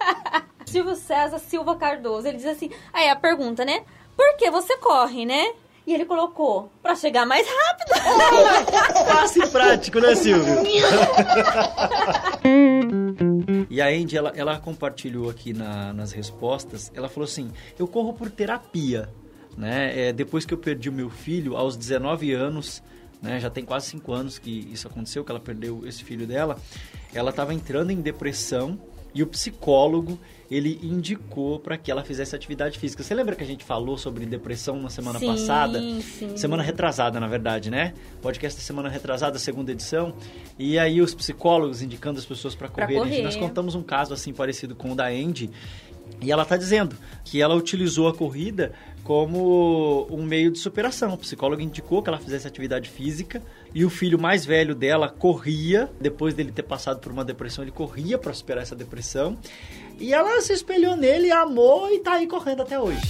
Silvio 0.67 0.97
César 0.97 1.39
Silva 1.39 1.77
Cardoso, 1.77 2.27
ele 2.27 2.37
diz 2.37 2.47
assim, 2.47 2.71
aí 2.93 3.09
a 3.09 3.17
pergunta, 3.17 3.65
né? 3.65 3.85
Por 4.17 4.37
que 4.37 4.51
você 4.51 4.77
corre, 4.79 5.25
né? 5.25 5.53
E 5.87 5.93
ele 5.93 6.07
colocou, 6.07 6.71
pra 6.83 6.95
chegar 6.95 7.27
mais 7.27 7.47
rápido. 7.47 7.95
Fácil 9.07 9.45
e 9.45 9.49
prático, 9.49 10.01
né, 10.01 10.15
Silvio? 10.15 10.63
e 13.71 13.81
a 13.81 13.87
Andy, 13.89 14.17
ela, 14.17 14.33
ela 14.37 14.59
compartilhou 14.59 15.29
aqui 15.31 15.53
na- 15.53 15.93
nas 15.93 16.13
respostas, 16.13 16.91
ela 16.95 17.09
falou 17.09 17.25
assim, 17.25 17.51
eu 17.79 17.87
corro 17.87 18.13
por 18.13 18.31
terapia, 18.31 19.09
né? 19.57 20.09
É, 20.09 20.13
depois 20.13 20.45
que 20.45 20.53
eu 20.55 20.59
perdi 20.59 20.89
o 20.89 20.93
meu 20.93 21.09
filho, 21.11 21.57
aos 21.57 21.77
19 21.77 22.33
anos, 22.33 22.83
né? 23.23 23.39
Já 23.41 23.49
tem 23.51 23.65
quase 23.65 23.87
5 23.87 24.13
anos 24.13 24.39
que 24.39 24.51
isso 24.73 24.87
aconteceu, 24.89 25.25
que 25.25 25.31
ela 25.31 25.41
perdeu 25.41 25.87
esse 25.87 26.03
filho 26.05 26.27
dela. 26.27 26.59
Ela 27.13 27.31
estava 27.31 27.55
entrando 27.55 27.91
em 27.91 28.01
depressão 28.01 28.79
e 29.15 29.23
o 29.23 29.27
psicólogo, 29.27 30.19
ele 30.51 30.79
indicou 30.83 31.59
para 31.61 31.79
que 31.79 31.91
ela 31.91 32.03
fizesse 32.03 32.35
atividade 32.35 32.79
física. 32.79 33.03
Você 33.03 33.15
lembra 33.15 33.37
que 33.37 33.45
a 33.45 33.47
gente 33.47 33.65
falou 33.65 33.97
sobre 33.97 34.27
depressão 34.27 34.81
na 34.81 34.91
semana 34.91 35.19
Sim, 35.19 35.27
passada? 35.27 35.81
sim. 35.81 36.37
Semana 36.37 36.63
retrasada, 36.63 37.21
na 37.21 37.29
verdade, 37.29 37.71
né? 37.71 37.95
Podcast 38.21 38.59
da 38.59 38.65
semana 38.65 38.89
retrasada, 38.89 39.39
segunda 39.39 39.71
edição. 39.71 40.15
E 40.59 40.79
aí 40.79 41.01
os 41.01 41.15
psicólogos 41.15 41.81
indicando 41.81 42.19
as 42.19 42.27
pessoas 42.27 42.55
para 42.55 42.69
correr. 42.69 42.95
correr. 42.95 43.23
Nós 43.23 43.37
contamos 43.37 43.75
um 43.75 43.83
caso 43.83 44.13
assim 44.13 44.33
parecido 44.33 44.75
com 44.75 44.93
o 44.93 44.95
da 44.97 45.07
Andy. 45.07 45.51
E 46.21 46.31
ela 46.31 46.43
está 46.43 46.57
dizendo 46.57 46.97
que 47.25 47.41
ela 47.41 47.55
utilizou 47.55 48.09
a 48.09 48.15
corrida 48.15 48.73
como 49.05 50.07
um 50.11 50.25
meio 50.25 50.51
de 50.51 50.59
superação. 50.59 51.13
O 51.13 51.19
psicólogo 51.19 51.61
indicou 51.61 52.03
que 52.03 52.09
ela 52.09 52.19
fizesse 52.19 52.49
atividade 52.49 52.89
física 52.89 53.43
e 53.75 53.85
o 53.85 53.91
filho 53.91 54.19
mais 54.19 54.45
velho 54.47 54.75
dela 54.75 55.09
corria, 55.09 55.91
depois 56.01 56.35
dele 56.35 56.51
ter 56.51 56.63
passado 56.63 56.99
por 57.01 57.13
uma 57.13 57.25
depressão, 57.25 57.63
ele 57.63 57.71
corria 57.71 58.19
para 58.19 58.33
superar 58.33 58.63
essa 58.63 58.75
depressão. 58.75 59.37
E 60.01 60.13
ela 60.13 60.41
se 60.41 60.53
espelhou 60.53 60.97
nele, 60.97 61.31
amou 61.31 61.93
e 61.93 62.01
tá 62.01 62.15
aí 62.15 62.27
correndo 62.27 62.63
até 62.63 62.81
hoje. 62.81 63.01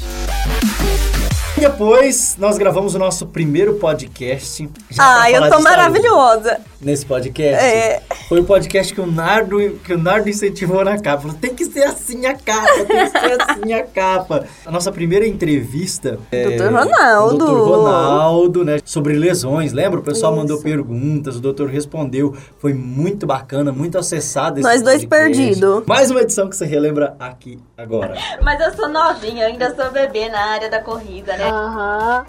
Depois, 1.57 2.37
nós 2.37 2.59
gravamos 2.59 2.95
o 2.95 2.99
nosso 2.99 3.27
primeiro 3.29 3.75
podcast. 3.75 4.69
Ah, 4.99 5.31
eu 5.31 5.49
tô 5.49 5.61
maravilhosa. 5.61 6.61
Nesse 6.85 7.07
podcast. 7.07 7.64
É. 7.64 8.03
Foi 8.29 8.41
o 8.41 8.45
podcast 8.45 8.93
que 8.93 9.00
o 9.00 9.07
Nardo, 9.07 9.59
que 9.85 9.95
o 9.95 9.99
Nardo 9.99 10.29
incentivou 10.29 10.85
na 10.85 10.99
capa. 10.99 11.23
Falou, 11.23 11.37
tem 11.37 11.55
que 11.55 11.64
ser 11.64 11.85
assim 11.85 12.26
a 12.26 12.35
capa, 12.35 12.85
tem 12.85 13.11
que 13.11 13.19
ser 13.19 13.43
assim 13.43 13.73
a 13.73 13.83
capa. 13.85 14.45
A 14.67 14.71
nossa 14.71 14.93
primeira 14.93 15.26
entrevista... 15.26 16.19
é, 16.31 16.57
Dr. 16.57 16.64
Ronaldo. 16.64 17.35
o 17.35 17.38
Dr. 17.38 17.69
Ronaldo, 17.69 18.64
né? 18.64 18.76
Sobre 18.85 19.14
lesões, 19.14 19.73
lembra? 19.73 20.00
O 20.00 20.03
pessoal 20.03 20.33
Isso. 20.33 20.41
mandou 20.43 20.61
perguntas, 20.61 21.37
o 21.37 21.41
doutor 21.41 21.69
respondeu. 21.69 22.35
Foi 22.59 22.75
muito 22.75 23.26
bacana, 23.26 23.73
muito 23.73 23.97
acessado 23.97 24.59
esse 24.61 24.69
Nós 24.69 24.83
dois 24.83 25.05
podcast. 25.05 25.38
perdido. 25.38 25.83
Mais 25.87 26.11
uma 26.11 26.21
edição 26.21 26.49
que 26.49 26.57
você 26.57 26.67
relembra 26.67 27.17
aqui 27.19 27.59
agora. 27.79 28.14
Mas 28.43 28.61
eu 28.61 28.75
sou 28.75 28.88
novinha, 28.91 29.47
ainda 29.47 29.75
sou 29.75 29.91
bebê 29.91 30.29
na 30.29 30.41
área 30.53 30.69
da 30.69 30.81
corrida, 30.81 31.35
né? 31.37 31.50
Aham. 31.50 32.25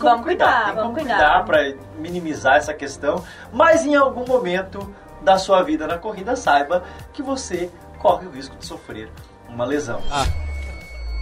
Vamos 0.00 0.24
cuidar, 0.24 0.64
tem 0.66 0.74
vamos 0.74 0.94
como 0.94 1.06
cuidar. 1.08 1.44
para 1.44 1.74
minimizar 1.98 2.56
essa 2.56 2.72
questão, 2.74 3.24
mas 3.52 3.84
em 3.84 3.94
algum 3.94 4.24
momento 4.26 4.94
da 5.22 5.38
sua 5.38 5.62
vida 5.62 5.86
na 5.86 5.98
corrida, 5.98 6.36
saiba 6.36 6.84
que 7.12 7.22
você 7.22 7.70
corre 7.98 8.26
o 8.26 8.30
risco 8.30 8.54
de 8.56 8.64
sofrer 8.64 9.10
uma 9.48 9.64
lesão. 9.64 10.00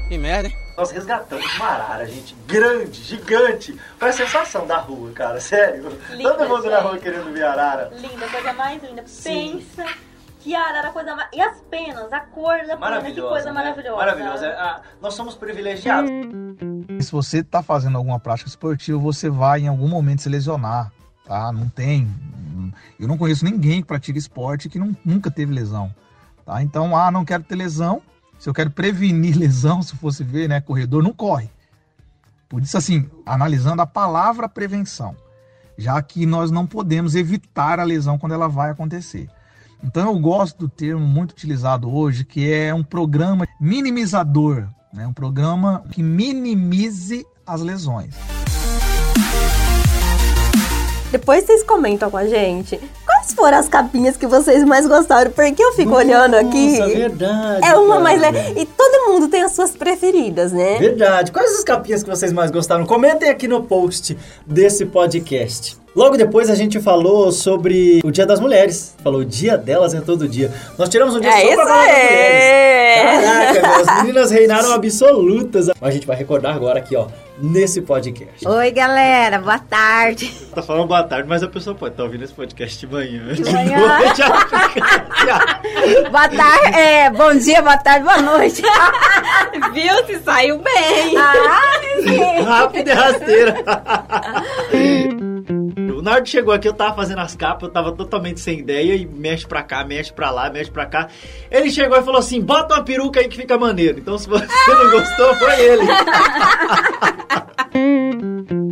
Que 0.09 0.19
merda, 0.19 0.49
hein? 0.49 0.57
Nós 0.76 0.90
resgatamos 0.90 1.47
uma 1.57 1.66
arara, 1.66 2.04
gente, 2.07 2.35
grande, 2.47 3.00
gigante. 3.02 3.78
Foi 3.97 4.09
a 4.09 4.12
sensação 4.12 4.66
da 4.66 4.76
rua, 4.76 5.12
cara, 5.12 5.40
sério. 5.40 5.97
Linda, 6.11 6.35
Todo 6.35 6.49
mundo 6.49 6.69
na 6.69 6.78
gente. 6.78 6.87
rua 6.88 6.99
querendo 6.99 7.33
ver 7.33 7.45
arara. 7.45 7.90
Linda, 7.95 8.28
coisa 8.28 8.52
mais 8.52 8.83
linda. 8.83 9.02
Sim. 9.07 9.64
Pensa 9.76 9.88
arara, 10.52 10.90
coisa 10.90 11.14
mais... 11.14 11.28
E 11.32 11.40
as 11.40 11.60
penas, 11.70 12.12
a 12.12 12.20
cor 12.20 12.56
da 12.56 12.62
pena, 12.62 12.74
que 12.74 12.80
Maravilhosa, 12.80 13.28
coisa 13.30 13.46
né? 13.46 13.52
maravilhosa. 13.52 13.96
Maravilhosa. 13.96 14.48
Ah, 14.58 14.80
nós 15.00 15.14
somos 15.14 15.36
privilegiados. 15.36 16.10
Se 17.00 17.12
você 17.12 17.38
está 17.38 17.62
fazendo 17.62 17.96
alguma 17.96 18.18
prática 18.18 18.48
esportiva, 18.48 18.98
você 18.98 19.30
vai 19.30 19.60
em 19.60 19.68
algum 19.68 19.88
momento 19.88 20.22
se 20.22 20.28
lesionar, 20.28 20.92
tá? 21.24 21.52
Não 21.52 21.68
tem. 21.68 22.08
Eu 22.98 23.06
não 23.06 23.16
conheço 23.16 23.44
ninguém 23.44 23.80
que 23.80 23.86
pratica 23.86 24.18
esporte 24.18 24.68
que 24.68 24.78
não- 24.78 24.96
nunca 25.04 25.30
teve 25.30 25.52
lesão, 25.54 25.94
tá? 26.44 26.60
Então, 26.62 26.96
ah, 26.96 27.10
não 27.10 27.24
quero 27.24 27.44
ter 27.44 27.54
lesão. 27.54 28.02
Se 28.38 28.48
eu 28.48 28.52
quero 28.54 28.70
prevenir 28.70 29.36
lesão, 29.38 29.80
se 29.82 29.96
fosse 29.96 30.24
ver, 30.24 30.48
né, 30.48 30.60
corredor, 30.60 31.02
não 31.02 31.12
corre. 31.12 31.48
Por 32.48 32.60
isso, 32.62 32.76
assim, 32.76 33.08
analisando 33.24 33.80
a 33.82 33.86
palavra 33.86 34.48
prevenção, 34.48 35.16
já 35.78 36.00
que 36.02 36.26
nós 36.26 36.50
não 36.50 36.66
podemos 36.66 37.14
evitar 37.14 37.80
a 37.80 37.84
lesão 37.84 38.18
quando 38.18 38.32
ela 38.32 38.48
vai 38.48 38.70
acontecer. 38.70 39.28
Então, 39.83 40.12
eu 40.12 40.19
gosto 40.19 40.59
do 40.59 40.69
termo 40.69 41.07
muito 41.07 41.33
utilizado 41.33 41.95
hoje, 41.95 42.25
que 42.25 42.52
é 42.52 42.75
um 42.75 42.83
programa 42.83 43.47
minimizador, 43.61 44.69
né? 44.93 45.07
um 45.07 45.12
programa 45.12 45.85
que 45.90 46.02
minimize 46.02 47.26
as 47.47 47.61
lesões. 47.61 48.14
Depois 51.11 51.45
vocês 51.45 51.62
comentam 51.62 52.11
com 52.11 52.16
a 52.16 52.26
gente 52.26 52.81
quais 53.07 53.33
foram 53.35 53.57
as 53.57 53.69
capinhas 53.69 54.16
que 54.16 54.26
vocês 54.26 54.64
mais 54.64 54.85
gostaram, 54.85 55.31
porque 55.31 55.62
eu 55.62 55.73
fico 55.73 55.95
olhando 55.95 56.35
aqui. 56.35 56.78
Nossa, 56.78 56.93
verdade. 56.93 57.64
É 57.64 57.76
uma 57.76 57.88
cara. 57.88 58.00
mais 58.00 58.21
leve. 58.21 58.61
Todo 59.04 59.12
mundo 59.12 59.28
tem 59.28 59.42
as 59.42 59.52
suas 59.52 59.73
preferidas, 59.73 60.50
né? 60.52 60.78
Verdade. 60.78 61.30
Quais 61.30 61.52
as 61.58 61.62
capinhas 61.62 62.02
que 62.02 62.08
vocês 62.08 62.32
mais 62.32 62.50
gostaram? 62.50 62.87
Comentem 62.87 63.28
aqui 63.28 63.46
no 63.46 63.62
post 63.62 64.16
desse 64.46 64.87
podcast. 64.87 65.76
Logo 65.94 66.16
depois 66.16 66.49
a 66.50 66.54
gente 66.54 66.80
falou 66.80 67.30
sobre 67.30 68.00
o 68.02 68.11
Dia 68.11 68.26
das 68.26 68.40
Mulheres. 68.40 68.96
Falou, 69.04 69.20
o 69.20 69.25
dia 69.25 69.56
delas 69.56 69.94
é 69.94 70.00
todo 70.00 70.26
dia. 70.26 70.50
Nós 70.78 70.88
tiramos 70.88 71.14
um 71.14 71.20
dia 71.20 71.30
É 71.30 71.40
só 71.40 71.54
pra 71.54 71.64
falar 71.64 71.76
das 71.87 71.94
aí! 71.94 72.02
mulheres. 72.02 72.74
Caraca, 73.21 73.61
meu, 73.61 73.75
as 73.75 74.02
meninas 74.02 74.30
reinaram 74.30 74.73
absolutas. 74.73 75.68
Mas 75.80 75.90
a 75.90 75.90
gente 75.90 76.06
vai 76.06 76.16
recordar 76.16 76.54
agora 76.54 76.78
aqui, 76.78 76.97
ó, 76.97 77.06
nesse 77.38 77.80
podcast. 77.83 78.47
Oi, 78.47 78.71
galera. 78.71 79.38
Boa 79.38 79.59
tarde. 79.59 80.33
Tá 80.54 80.62
falando 80.62 80.87
boa 80.87 81.02
tarde, 81.02 81.28
mas 81.28 81.42
a 81.42 81.49
pessoa 81.49 81.75
pode 81.75 81.94
estar 81.94 82.04
ouvindo 82.04 82.25
esse 82.25 82.33
podcast 82.33 82.78
de 82.78 82.87
manhã. 82.92 83.35
De, 83.35 83.44
manhã. 83.50 83.78
noite, 83.78 84.23
Boa 86.11 86.28
tarde. 86.28 86.78
É, 86.78 87.11
bom 87.11 87.35
dia, 87.35 87.61
boa 87.62 87.76
tarde, 87.76 88.04
boa 88.04 88.21
noite. 88.21 88.62
Viu? 89.73 90.06
Se 90.06 90.23
saiu 90.23 90.59
bem. 90.59 91.16
Ah, 91.16 91.80
sim. 92.02 92.42
Rápida 92.42 92.90
e 92.90 92.94
rasteira. 92.94 93.54
O 96.04 96.11
Nardo 96.11 96.28
chegou 96.28 96.52
aqui, 96.52 96.68
eu 96.68 96.75
tava 96.75 96.94
fazendo 96.94 97.20
as 97.20 97.34
capas, 97.34 97.62
eu 97.62 97.70
tava 97.70 97.90
totalmente 97.90 98.38
sem 98.38 98.58
ideia 98.58 98.94
e 98.94 99.06
mexe 99.06 99.46
pra 99.46 99.62
cá, 99.62 99.82
mexe 99.87 100.12
pra 100.12 100.30
lá, 100.30 100.50
mexe 100.50 100.70
pra 100.70 100.84
cá. 100.84 101.08
Ele 101.50 101.70
chegou 101.70 101.96
e 101.96 102.02
falou 102.02 102.18
assim: 102.20 102.42
bota 102.42 102.75
uma 102.75 102.84
peruca 102.84 103.20
aí 103.20 103.26
que 103.26 103.38
fica 103.38 103.56
maneiro. 103.56 104.00
Então, 104.00 104.18
se 104.18 104.28
você 104.28 104.44
não 104.68 104.90
gostou, 104.90 105.34
foi 105.37 105.61
ele. 105.62 105.87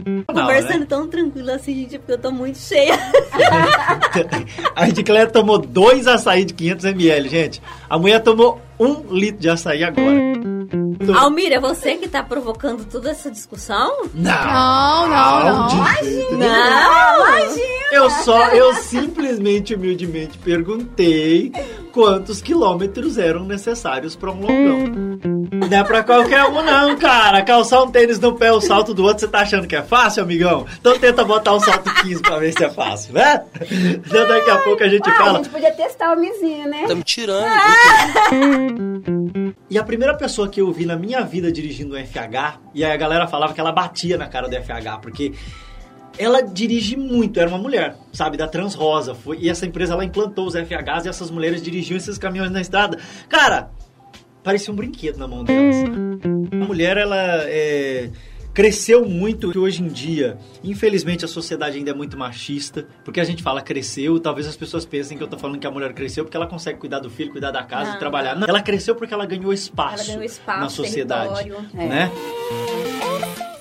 Não, 0.28 0.42
Conversando 0.42 0.80
né? 0.80 0.86
tão 0.88 1.08
tranquilo 1.08 1.50
assim, 1.50 1.74
gente, 1.74 1.98
porque 1.98 2.12
eu 2.12 2.18
tô 2.18 2.30
muito 2.30 2.58
cheia. 2.58 2.94
A 4.76 4.88
Edicléia 4.88 5.26
tomou 5.26 5.58
dois 5.58 6.06
açaí 6.06 6.44
de 6.44 6.54
500ml, 6.54 7.28
gente. 7.28 7.62
A 7.88 7.98
mulher 7.98 8.20
tomou 8.20 8.60
um 8.78 9.14
litro 9.14 9.40
de 9.40 9.48
açaí 9.48 9.84
agora. 9.84 10.20
Almira, 11.18 11.56
é 11.56 11.60
você 11.60 11.96
que 11.96 12.08
tá 12.08 12.22
provocando 12.22 12.84
toda 12.84 13.10
essa 13.10 13.30
discussão? 13.30 14.04
Não, 14.14 15.08
não, 15.08 15.44
não. 15.44 15.68
jeito 15.68 16.36
nenhum. 16.36 16.38
Não, 16.38 17.56
Eu 17.92 18.10
só, 18.10 18.48
eu 18.48 18.74
simplesmente, 18.74 19.74
humildemente 19.74 20.38
perguntei 20.38 21.52
quantos 21.92 22.40
quilômetros 22.40 23.18
eram 23.18 23.44
necessários 23.44 24.16
para 24.16 24.30
um 24.30 24.40
longão. 24.40 25.18
Não 25.70 25.78
é 25.78 25.84
pra 25.84 26.02
qualquer 26.02 26.44
um 26.46 26.62
não, 26.62 26.96
cara. 26.96 27.42
Calçar 27.42 27.82
um 27.82 27.90
tênis 27.90 28.18
no 28.18 28.34
pé, 28.34 28.50
o 28.52 28.60
salto 28.60 28.92
do 28.94 29.02
outro, 29.04 29.20
você 29.20 29.28
tá 29.28 29.40
achando 29.40 29.66
que 29.66 29.76
é 29.76 29.82
fácil, 29.82 30.22
amigão? 30.22 30.66
Então 30.80 30.98
tenta 30.98 31.24
botar 31.24 31.54
um 31.54 31.60
salto 31.60 31.92
15 32.02 32.22
pra 32.22 32.38
ver 32.38 32.52
se 32.52 32.64
é 32.64 32.70
fácil, 32.70 33.14
né? 33.14 33.42
Então 33.70 34.26
daqui 34.26 34.50
a 34.50 34.58
pouco 34.58 34.82
a 34.82 34.88
gente 34.88 35.08
Ah, 35.08 35.12
a 35.12 35.16
fala. 35.16 35.38
gente 35.38 35.50
podia 35.50 35.72
testar 35.72 36.16
o 36.16 36.20
mizinho, 36.20 36.68
né? 36.68 36.84
Tá 36.88 36.94
me 36.94 37.02
tirando. 37.04 37.46
E 39.70 39.78
a 39.78 39.82
primeira 39.84 40.14
pessoa 40.14 40.48
que 40.48 40.60
eu 40.60 40.70
vi 40.72 40.84
na 40.86 40.96
minha 40.96 41.22
vida 41.22 41.50
dirigindo 41.52 41.94
um 41.96 41.98
FH, 41.98 42.58
e 42.74 42.84
aí 42.84 42.92
a 42.92 42.96
galera 42.96 43.26
falava 43.26 43.52
que 43.54 43.60
ela 43.60 43.72
batia 43.72 44.16
na 44.18 44.26
cara 44.26 44.48
do 44.48 44.54
FH, 44.56 44.98
porque 45.00 45.32
ela 46.18 46.40
dirige 46.42 46.96
muito, 46.96 47.40
era 47.40 47.48
uma 47.48 47.58
mulher, 47.58 47.96
sabe, 48.12 48.36
da 48.36 48.46
Transrosa. 48.46 49.14
Foi, 49.14 49.38
e 49.40 49.48
essa 49.48 49.66
empresa 49.66 49.94
ela 49.94 50.04
implantou 50.04 50.46
os 50.46 50.54
FHs 50.54 51.06
e 51.06 51.08
essas 51.08 51.30
mulheres 51.30 51.62
dirigiam 51.62 51.96
esses 51.96 52.18
caminhões 52.18 52.50
na 52.50 52.60
estrada. 52.60 52.98
Cara, 53.28 53.70
parecia 54.42 54.72
um 54.72 54.76
brinquedo 54.76 55.18
na 55.18 55.26
mão 55.26 55.44
delas. 55.44 55.76
A 56.52 56.64
mulher, 56.64 56.96
ela 56.96 57.42
é, 57.44 58.10
cresceu 58.52 59.08
muito 59.08 59.50
que 59.50 59.58
hoje 59.58 59.82
em 59.82 59.88
dia, 59.88 60.36
infelizmente 60.62 61.24
a 61.24 61.28
sociedade 61.28 61.78
ainda 61.78 61.90
é 61.90 61.94
muito 61.94 62.16
machista, 62.18 62.86
porque 63.04 63.20
a 63.20 63.24
gente 63.24 63.42
fala 63.42 63.62
cresceu, 63.62 64.20
talvez 64.20 64.46
as 64.46 64.56
pessoas 64.56 64.84
pensem 64.84 65.16
que 65.16 65.24
eu 65.24 65.28
tô 65.28 65.38
falando 65.38 65.58
que 65.58 65.66
a 65.66 65.70
mulher 65.70 65.92
cresceu 65.94 66.24
porque 66.24 66.36
ela 66.36 66.46
consegue 66.46 66.78
cuidar 66.78 66.98
do 66.98 67.08
filho, 67.10 67.30
cuidar 67.32 67.50
da 67.50 67.62
casa 67.62 67.90
Não, 67.90 67.96
e 67.96 67.98
trabalhar. 67.98 68.34
Não, 68.36 68.46
ela 68.46 68.60
cresceu 68.60 68.94
porque 68.94 69.14
ela 69.14 69.24
ganhou 69.26 69.52
espaço, 69.52 70.02
Ela 70.04 70.06
ganhou 70.06 70.22
espaço, 70.22 70.60
na 70.60 70.68
sociedade, 70.68 71.34
território. 71.34 71.68
né? 71.72 72.10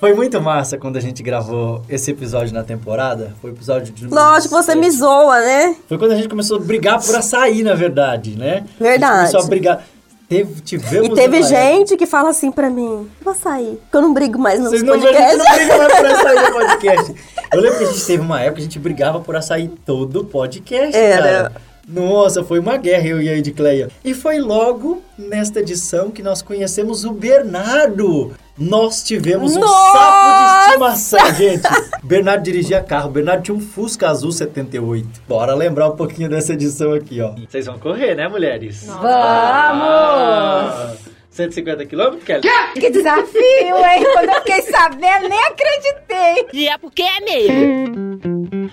Foi 0.02 0.14
muito 0.14 0.40
massa 0.40 0.76
quando 0.76 0.96
a 0.96 1.00
gente 1.00 1.22
gravou 1.22 1.80
esse 1.88 2.10
episódio 2.10 2.52
na 2.52 2.64
temporada. 2.64 3.36
Foi 3.40 3.52
o 3.52 3.54
episódio 3.54 3.92
de. 3.94 4.08
Lógico, 4.08 4.52
você 4.52 4.74
me 4.74 4.90
zoa, 4.90 5.38
né? 5.38 5.76
Foi 5.88 5.96
quando 5.96 6.10
a 6.10 6.16
gente 6.16 6.28
começou 6.28 6.56
a 6.56 6.60
brigar 6.60 7.00
por 7.00 7.14
açaí, 7.14 7.62
na 7.62 7.74
verdade, 7.76 8.36
né? 8.36 8.64
A 8.80 8.82
Verdade. 8.82 9.12
gente 9.12 9.30
começou 9.30 9.40
a 9.42 9.48
brigar. 9.48 9.84
Teve, 10.28 10.60
tivemos 10.62 11.06
E 11.10 11.14
teve 11.14 11.36
uma 11.36 11.46
época- 11.46 11.60
gente 11.76 11.96
que 11.96 12.04
fala 12.06 12.30
assim 12.30 12.50
pra 12.50 12.68
mim, 12.68 13.08
vou 13.24 13.32
sair, 13.32 13.78
porque 13.82 13.96
eu 13.96 14.02
não 14.02 14.12
brigo 14.12 14.40
mais 14.40 14.58
nos 14.58 14.70
Vocês 14.70 14.82
não, 14.82 14.94
a 14.94 14.98
gente 14.98 15.06
podcasts. 15.06 15.38
não 15.38 15.54
briga 15.54 15.78
mais 15.78 15.94
por 15.94 16.06
açaí 16.06 16.42
no 16.42 16.52
podcast. 16.52 17.14
Eu 17.52 17.60
lembro 17.60 17.78
que 17.78 17.84
a 17.84 17.86
gente 17.86 18.04
teve 18.06 18.22
uma 18.24 18.40
época 18.40 18.54
que 18.56 18.60
a 18.60 18.64
gente 18.64 18.78
brigava 18.80 19.20
por 19.20 19.36
açaí 19.36 19.68
todo 19.86 20.24
podcast, 20.24 20.96
Era. 20.96 21.22
cara. 21.22 21.52
Nossa, 21.88 22.44
foi 22.44 22.58
uma 22.58 22.76
guerra 22.76 23.06
eu 23.08 23.20
e 23.22 23.28
a 23.28 23.36
Edcleia. 23.36 23.88
E 24.04 24.14
foi 24.14 24.38
logo 24.38 25.02
nesta 25.18 25.60
edição 25.60 26.10
que 26.10 26.22
nós 26.22 26.40
conhecemos 26.40 27.04
o 27.04 27.12
Bernardo. 27.12 28.32
Nós 28.56 29.02
tivemos 29.02 29.56
um 29.56 29.60
Nossa! 29.60 29.98
sapo 29.98 30.38
de 30.38 30.66
estimação, 30.68 31.34
gente. 31.34 31.68
Bernardo 32.02 32.42
dirigia 32.42 32.82
carro. 32.82 33.10
Bernardo 33.10 33.42
tinha 33.42 33.54
um 33.54 33.60
Fusca 33.60 34.08
Azul 34.10 34.30
78. 34.30 35.22
Bora 35.26 35.54
lembrar 35.54 35.88
um 35.88 35.96
pouquinho 35.96 36.28
dessa 36.28 36.52
edição 36.52 36.92
aqui, 36.92 37.20
ó. 37.20 37.34
Vocês 37.48 37.66
vão 37.66 37.78
correr, 37.78 38.14
né, 38.14 38.28
mulheres? 38.28 38.84
Vamos! 38.86 39.02
Ah, 39.04 40.94
150 41.32 41.86
quilômetros, 41.86 42.24
Kelly? 42.24 42.42
Que 42.74 42.90
desafio, 42.90 43.40
hein? 43.86 44.04
Quando 44.12 44.28
eu 44.28 44.34
fiquei 44.42 44.62
sabendo, 44.62 45.28
nem 45.30 45.40
acreditei. 45.40 46.46
E 46.52 46.68
é 46.68 46.76
porque 46.76 47.02
é 47.02 47.20
mesmo. 47.20 48.20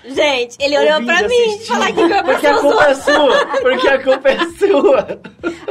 Gente, 0.05 0.57
ele 0.59 0.77
olhou 0.77 1.03
pra 1.05 1.21
mim 1.27 1.57
que 1.57 1.71
eu 1.71 2.23
Porque 2.25 2.47
a 2.47 2.57
culpa 2.57 2.85
é 2.85 2.93
sua. 2.95 3.45
Porque 3.61 3.87
a 3.87 4.03
culpa 4.03 4.29
é 4.29 4.37
sua. 4.57 5.21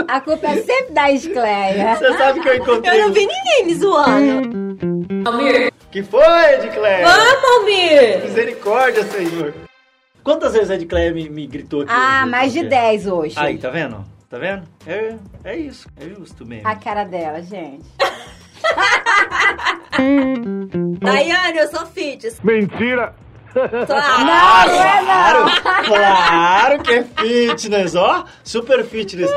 A 0.08 0.20
culpa 0.20 0.46
é 0.46 0.56
sempre 0.56 0.94
da 0.94 1.12
Escleia. 1.12 1.96
Você 1.96 2.12
sabe 2.16 2.40
que 2.40 2.48
eu 2.48 2.56
encontrei. 2.56 2.98
Eu 3.00 3.06
não 3.06 3.12
vi 3.12 3.26
ninguém 3.26 3.66
me 3.66 3.74
zoando. 3.74 4.68
Que 5.90 6.02
foi, 6.02 6.54
Edcleia? 6.54 7.06
Vamos, 7.06 7.50
Almir! 7.58 8.22
Misericórdia, 8.24 9.04
Senhor. 9.04 9.54
Quantas 10.22 10.52
vezes 10.52 10.70
a 10.70 10.74
Edcleia 10.74 11.12
me, 11.12 11.28
me 11.28 11.46
gritou 11.46 11.82
aqui? 11.82 11.92
Ah, 11.94 12.26
mais 12.26 12.52
de 12.52 12.60
podcast? 12.60 12.90
10 12.90 13.06
hoje. 13.06 13.34
Aí, 13.38 13.58
tá 13.58 13.70
vendo? 13.70 14.17
Tá 14.28 14.38
vendo? 14.38 14.68
É, 14.86 15.16
é 15.42 15.56
isso, 15.56 15.88
é 15.96 16.06
justo 16.08 16.44
mesmo. 16.44 16.68
A 16.68 16.76
cara 16.76 17.04
dela, 17.04 17.40
gente. 17.42 17.84
Daiane, 21.00 21.58
eu 21.58 21.68
sou 21.68 21.86
fitness. 21.86 22.38
Mentira! 22.42 23.14
Claro. 23.54 23.86
Não, 23.86 24.26
não 24.26 24.84
é 24.84 25.02
não. 25.32 25.84
Claro 25.84 26.82
que 26.82 26.92
é 26.92 27.02
fitness, 27.02 27.94
ó. 27.96 28.24
Super 28.44 28.84
fitness. 28.84 29.30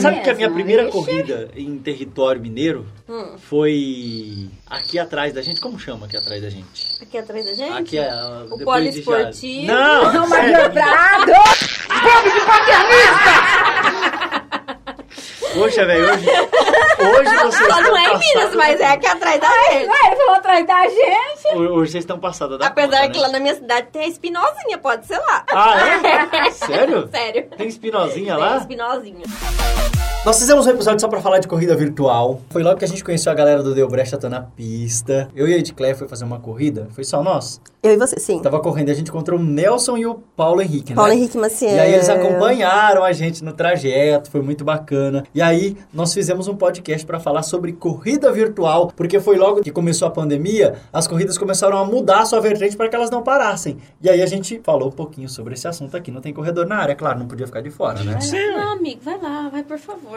Sabe 0.00 0.20
que 0.20 0.30
a 0.30 0.34
minha 0.34 0.50
primeira 0.50 0.82
ixi. 0.82 0.92
corrida 0.92 1.48
em 1.54 1.78
território 1.78 2.42
mineiro 2.42 2.84
Hum. 3.08 3.36
foi 3.38 4.50
aqui 4.68 4.98
atrás 4.98 5.32
da 5.32 5.40
gente. 5.40 5.60
Como 5.60 5.78
chama 5.78 6.06
aqui 6.06 6.16
atrás 6.16 6.42
da 6.42 6.50
gente? 6.50 6.98
Aqui 7.00 7.16
atrás 7.16 7.44
da 7.46 7.54
gente? 7.54 7.72
Aqui 7.72 7.96
é. 7.98 8.12
O 8.50 8.56
depois 8.58 8.92
de 8.92 9.02
poliesportivo. 9.02 9.66
Não! 9.66 10.12
Não, 10.12 10.26
sério. 10.28 10.72
Mas 12.06 12.44
Prado! 12.44 13.66
Poxa, 15.54 15.86
velho, 15.86 16.12
hoje. 16.12 16.26
Hoje 16.28 17.36
vocês 17.36 17.54
Só 17.56 17.78
estão 17.78 17.82
não 17.82 17.96
é 17.96 18.12
em 18.12 18.18
Minas, 18.18 18.54
mas 18.54 18.80
é 18.80 18.86
aqui 18.88 19.06
atrás 19.06 19.40
da 19.40 19.48
gente. 19.48 19.88
Ué, 19.88 19.98
ele 20.06 20.16
falou 20.16 20.34
atrás 20.34 20.66
da 20.66 20.82
gente. 20.86 21.56
Hoje 21.56 21.92
vocês 21.92 22.04
estão 22.04 22.18
passados 22.18 22.58
da 22.58 22.66
Apesar 22.66 22.98
conta, 23.02 23.08
que 23.10 23.18
né? 23.18 23.26
lá 23.26 23.32
na 23.32 23.40
minha 23.40 23.54
cidade 23.54 23.86
tem 23.90 24.02
a 24.02 24.08
espinosinha, 24.08 24.76
pode 24.78 25.06
ser 25.06 25.18
lá. 25.18 25.44
Ah, 25.50 25.76
é? 26.46 26.50
Sério? 26.50 27.08
Sério. 27.12 27.48
Tem 27.56 27.68
espinosinha 27.68 28.34
Tem 28.34 28.42
lá? 28.44 28.56
espinosinha. 28.58 29.24
Nós 30.26 30.40
fizemos 30.40 30.66
um 30.66 30.70
episódio 30.70 31.00
só 31.00 31.06
pra 31.06 31.20
falar 31.20 31.38
de 31.38 31.46
corrida 31.46 31.76
virtual. 31.76 32.40
Foi 32.50 32.60
logo 32.60 32.76
que 32.76 32.84
a 32.84 32.88
gente 32.88 33.04
conheceu 33.04 33.30
a 33.30 33.34
galera 33.36 33.62
do 33.62 33.72
Deu 33.72 33.86
Brecha 33.86 34.18
Tô 34.18 34.28
na 34.28 34.40
pista. 34.40 35.28
Eu 35.36 35.46
e 35.46 35.54
a 35.54 35.58
Edcleia 35.58 35.94
foi 35.94 36.08
fazer 36.08 36.24
uma 36.24 36.40
corrida. 36.40 36.88
Foi 36.90 37.04
só 37.04 37.22
nós. 37.22 37.60
Eu 37.80 37.92
e 37.92 37.96
você, 37.96 38.18
sim. 38.18 38.42
Tava 38.42 38.58
correndo 38.58 38.88
e 38.88 38.90
a 38.90 38.94
gente 38.94 39.08
encontrou 39.08 39.38
o 39.38 39.42
Nelson 39.42 39.96
e 39.96 40.04
o 40.04 40.16
Paulo 40.36 40.60
Henrique, 40.60 40.92
Paulo 40.92 41.10
né? 41.10 41.16
Henrique 41.16 41.38
Maciel. 41.38 41.76
E 41.76 41.78
aí 41.78 41.94
eles 41.94 42.08
acompanharam 42.08 43.04
a 43.04 43.12
gente 43.12 43.44
no 43.44 43.52
trajeto, 43.52 44.28
foi 44.28 44.42
muito 44.42 44.64
bacana. 44.64 45.22
E 45.32 45.40
aí 45.40 45.76
nós 45.94 46.12
fizemos 46.12 46.48
um 46.48 46.56
podcast 46.56 47.06
pra 47.06 47.20
falar 47.20 47.44
sobre 47.44 47.72
corrida 47.72 48.32
virtual, 48.32 48.92
porque 48.96 49.20
foi 49.20 49.36
logo 49.36 49.60
que 49.60 49.70
começou 49.70 50.08
a 50.08 50.10
pandemia, 50.10 50.74
as 50.92 51.06
corridas 51.06 51.38
começaram 51.38 51.78
a 51.78 51.84
mudar 51.84 52.22
a 52.22 52.24
sua 52.24 52.40
vertente 52.40 52.76
para 52.76 52.88
que 52.88 52.96
elas 52.96 53.10
não 53.10 53.22
parassem. 53.22 53.76
E 54.02 54.10
aí 54.10 54.20
a 54.20 54.26
gente 54.26 54.60
falou 54.64 54.88
um 54.88 54.92
pouquinho 54.92 55.28
sobre 55.28 55.54
esse 55.54 55.68
assunto 55.68 55.96
aqui. 55.96 56.10
Não 56.10 56.20
tem 56.20 56.32
corredor 56.32 56.66
na 56.66 56.78
área, 56.78 56.96
claro, 56.96 57.20
não 57.20 57.28
podia 57.28 57.46
ficar 57.46 57.60
de 57.60 57.70
fora, 57.70 58.02
né? 58.02 58.18
Não, 58.32 58.72
amigo, 58.72 59.00
vai 59.04 59.20
lá, 59.20 59.48
vai, 59.48 59.62
por 59.62 59.78
favor. 59.78 60.15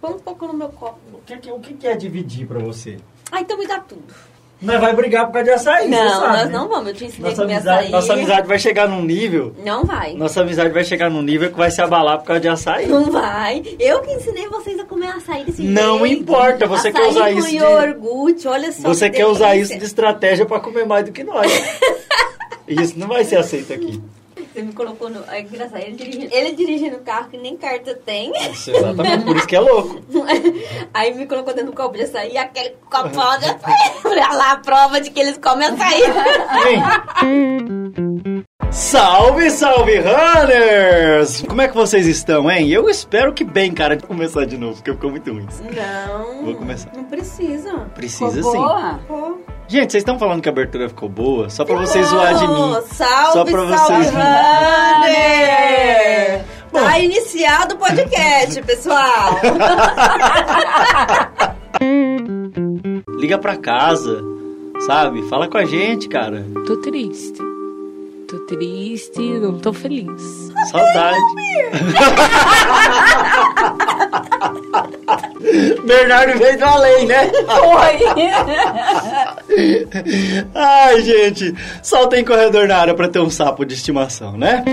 Põe 0.00 0.10
um 0.10 0.18
pouco 0.18 0.46
no 0.46 0.52
meu 0.54 0.68
copo. 0.68 0.98
O 1.14 1.18
que, 1.24 1.36
que- 1.36 1.50
o 1.52 1.60
que 1.60 1.74
que 1.74 1.86
é 1.86 1.94
dividir 1.96 2.46
pra 2.46 2.58
você? 2.58 2.96
Ah, 3.30 3.40
então 3.40 3.56
me 3.58 3.66
dá 3.66 3.78
tudo. 3.80 4.12
Nós 4.60 4.80
vai 4.80 4.94
brigar 4.94 5.26
por 5.26 5.32
causa 5.32 5.44
de 5.44 5.50
açaí, 5.50 5.88
não, 5.88 6.08
sabe, 6.08 6.26
nós 6.36 6.46
né? 6.46 6.52
não 6.52 6.68
vamos. 6.68 6.88
Eu 6.90 6.94
te 6.94 7.04
ensinei 7.06 7.26
a 7.26 7.30
Nossa 7.30 7.42
comer 7.42 7.54
amizade, 7.54 7.78
açaí. 7.78 7.90
nossa 7.90 8.12
amizade 8.12 8.46
vai 8.46 8.58
chegar 8.60 8.88
num 8.88 9.02
nível. 9.02 9.56
Não 9.64 9.84
vai. 9.84 10.14
Nossa 10.14 10.40
amizade 10.40 10.70
vai 10.70 10.84
chegar 10.84 11.10
num 11.10 11.20
nível 11.22 11.50
que 11.50 11.56
vai 11.58 11.68
se 11.68 11.82
abalar 11.82 12.18
por 12.18 12.26
causa 12.26 12.40
de 12.40 12.48
açaí. 12.48 12.86
Não 12.86 13.10
vai. 13.10 13.60
Eu 13.80 14.00
que 14.02 14.12
ensinei 14.12 14.46
vocês 14.48 14.78
a 14.78 14.84
comer 14.84 15.08
açaí 15.08 15.42
desse 15.44 15.62
Não 15.64 16.06
jeito. 16.06 16.22
importa, 16.22 16.66
você 16.68 16.88
açaí 16.88 16.92
quer 17.02 17.08
usar 17.08 17.30
isso 17.32 17.48
de- 17.48 17.56
iogurte, 17.56 18.46
olha 18.46 18.70
só 18.70 18.86
Você 18.88 19.10
que 19.10 19.16
quer 19.16 19.26
usar 19.26 19.50
delícia. 19.50 19.72
isso 19.74 19.80
de 19.80 19.84
estratégia 19.86 20.46
pra 20.46 20.60
comer 20.60 20.86
mais 20.86 21.06
do 21.06 21.10
que 21.12 21.24
nós. 21.24 21.50
isso 22.68 22.96
não 22.96 23.08
vai 23.08 23.24
ser 23.24 23.38
aceito 23.38 23.72
aqui. 23.72 24.00
Você 24.52 24.62
me 24.62 24.72
colocou 24.72 25.08
no... 25.08 25.24
É 25.30 25.40
engraçado, 25.40 25.80
ele 25.80 25.96
dirigindo, 25.96 26.28
ele 26.34 26.52
dirigindo 26.52 26.96
o 26.96 27.00
carro 27.00 27.30
que 27.30 27.38
nem 27.38 27.56
carta 27.56 27.94
tem. 27.94 28.32
Isso, 28.50 28.70
exatamente, 28.70 29.24
por 29.24 29.36
isso 29.36 29.46
que 29.46 29.56
é 29.56 29.60
louco. 29.60 30.00
Aí 30.92 31.14
me 31.14 31.26
colocou 31.26 31.54
dentro 31.54 31.70
do 31.70 31.76
copo 31.76 31.96
de 31.96 32.02
açaí, 32.02 32.36
aquele 32.36 32.76
copão 32.90 33.38
de 33.38 33.46
açaí. 33.46 33.92
Olha 34.04 34.28
lá 34.28 34.52
a 34.52 34.58
prova 34.58 35.00
de 35.00 35.10
que 35.10 35.20
eles 35.20 35.38
comem 35.38 35.68
açaí. 35.68 36.02
Salve, 38.70 39.50
salve, 39.50 39.98
runners! 40.00 41.42
Como 41.46 41.60
é 41.60 41.68
que 41.68 41.74
vocês 41.74 42.06
estão, 42.06 42.50
hein? 42.50 42.68
Eu 42.70 42.88
espero 42.88 43.32
que 43.32 43.44
bem, 43.44 43.70
cara. 43.72 43.96
Vou 43.98 44.08
começar 44.08 44.46
de 44.46 44.56
novo, 44.56 44.76
porque 44.76 44.92
ficou 44.92 45.10
muito 45.10 45.30
ruim. 45.30 45.46
Não. 45.74 46.44
Vou 46.44 46.54
começar. 46.54 46.90
Não 46.96 47.04
precisa. 47.04 47.70
Precisa 47.94 48.30
Ficou 48.32 48.52
sim. 48.52 48.58
boa? 48.58 49.00
Pô. 49.06 49.38
Gente, 49.68 49.92
vocês 49.92 50.00
estão 50.02 50.18
falando 50.18 50.40
que 50.40 50.48
a 50.48 50.52
abertura 50.52 50.88
ficou 50.88 51.08
boa? 51.08 51.50
Só 51.50 51.64
pra 51.64 51.76
vocês 51.76 52.06
zoar 52.06 52.34
de 52.34 52.46
mim. 52.48 52.74
Salve, 52.86 53.32
Só 53.32 53.44
pra 53.44 53.76
salve, 53.76 54.04
vocês- 54.04 54.10
runner! 54.10 55.12
Bom. 56.72 56.80
Tá 56.80 56.98
iniciado 56.98 57.74
o 57.74 57.78
podcast, 57.78 58.62
pessoal. 58.64 59.38
Liga 63.18 63.36
pra 63.38 63.56
casa, 63.56 64.22
sabe? 64.86 65.22
Fala 65.28 65.46
com 65.48 65.58
a 65.58 65.64
gente, 65.66 66.08
cara. 66.08 66.42
Tô 66.66 66.76
triste. 66.78 67.38
Tô 68.32 68.38
triste, 68.46 69.20
não 69.20 69.58
tô 69.58 69.74
feliz. 69.74 70.50
Saudade. 70.70 71.18
Bernardo 75.84 76.38
veio 76.38 76.58
do 76.58 76.64
além, 76.64 77.06
né? 77.06 77.28
Ai, 80.54 81.02
gente, 81.02 81.54
só 81.82 82.06
tem 82.06 82.24
corredor 82.24 82.66
na 82.66 82.78
área 82.78 82.94
pra 82.94 83.06
ter 83.06 83.18
um 83.18 83.28
sapo 83.28 83.66
de 83.66 83.74
estimação, 83.74 84.38
né? 84.38 84.64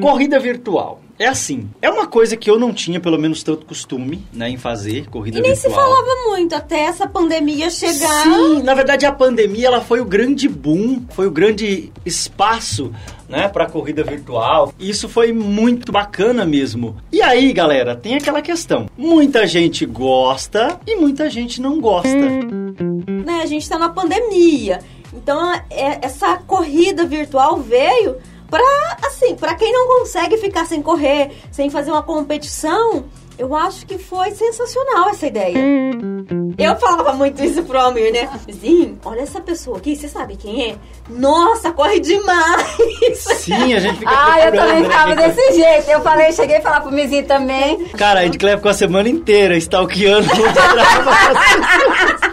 Corrida 0.00 0.38
virtual. 0.38 1.00
É 1.16 1.26
assim, 1.28 1.68
é 1.80 1.88
uma 1.88 2.08
coisa 2.08 2.36
que 2.36 2.50
eu 2.50 2.58
não 2.58 2.72
tinha, 2.72 2.98
pelo 2.98 3.16
menos, 3.18 3.42
tanto 3.42 3.64
costume, 3.66 4.26
né, 4.32 4.48
em 4.48 4.56
fazer, 4.56 5.06
corrida 5.08 5.38
E 5.38 5.42
nem 5.42 5.54
se 5.54 5.68
virtual. 5.68 5.84
falava 5.88 6.08
muito 6.30 6.54
até 6.56 6.80
essa 6.86 7.06
pandemia 7.06 7.70
chegar. 7.70 8.22
Sim, 8.24 8.62
na 8.64 8.74
verdade 8.74 9.06
a 9.06 9.12
pandemia 9.12 9.68
ela 9.68 9.80
foi 9.80 10.00
o 10.00 10.04
grande 10.04 10.48
boom, 10.48 11.02
foi 11.10 11.28
o 11.28 11.30
grande 11.30 11.92
espaço, 12.04 12.90
né, 13.28 13.46
para 13.48 13.66
corrida 13.66 14.02
virtual. 14.02 14.72
E 14.78 14.90
isso 14.90 15.08
foi 15.08 15.32
muito 15.32 15.92
bacana 15.92 16.44
mesmo. 16.44 16.96
E 17.12 17.22
aí, 17.22 17.52
galera, 17.52 17.94
tem 17.94 18.16
aquela 18.16 18.42
questão. 18.42 18.86
Muita 18.98 19.46
gente 19.46 19.86
gosta 19.86 20.80
e 20.86 20.96
muita 20.96 21.30
gente 21.30 21.60
não 21.60 21.80
gosta. 21.80 22.08
né, 22.08 23.40
a 23.42 23.46
gente 23.46 23.68
tá 23.68 23.78
na 23.78 23.88
pandemia. 23.88 24.80
Então, 25.12 25.52
é- 25.70 26.00
essa 26.02 26.36
corrida 26.38 27.04
virtual 27.06 27.58
veio 27.60 28.16
pra, 28.58 29.08
assim, 29.08 29.34
pra 29.34 29.54
quem 29.54 29.72
não 29.72 29.86
consegue 29.98 30.36
ficar 30.36 30.66
sem 30.66 30.82
correr, 30.82 31.30
sem 31.50 31.70
fazer 31.70 31.90
uma 31.90 32.02
competição, 32.02 33.04
eu 33.36 33.52
acho 33.54 33.84
que 33.86 33.98
foi 33.98 34.30
sensacional 34.30 35.08
essa 35.08 35.26
ideia. 35.26 35.56
Eu 36.56 36.76
falava 36.76 37.12
muito 37.14 37.42
isso 37.42 37.64
pro 37.64 37.80
Almir, 37.80 38.12
né? 38.12 38.30
Sim, 38.60 38.96
olha 39.04 39.22
essa 39.22 39.40
pessoa 39.40 39.78
aqui, 39.78 39.96
você 39.96 40.06
sabe 40.08 40.36
quem 40.36 40.70
é? 40.70 40.76
Nossa, 41.10 41.72
corre 41.72 41.98
demais! 41.98 42.64
Sim, 43.16 43.74
a 43.74 43.80
gente 43.80 43.98
fica 43.98 44.10
Ah, 44.14 44.40
eu 44.40 44.52
também 44.52 44.82
né, 44.82 44.88
ficava 44.88 45.16
quem- 45.16 45.28
desse 45.28 45.52
jeito. 45.54 45.90
Eu 45.90 46.00
falei, 46.00 46.32
cheguei 46.32 46.56
a 46.58 46.62
falar 46.62 46.80
pro 46.80 46.92
Mizinho 46.92 47.26
também. 47.26 47.84
Cara, 47.98 48.20
a 48.20 48.26
Edclé 48.26 48.56
ficou 48.56 48.70
a 48.70 48.74
semana 48.74 49.08
inteira 49.08 49.56
stalkeando 49.56 50.28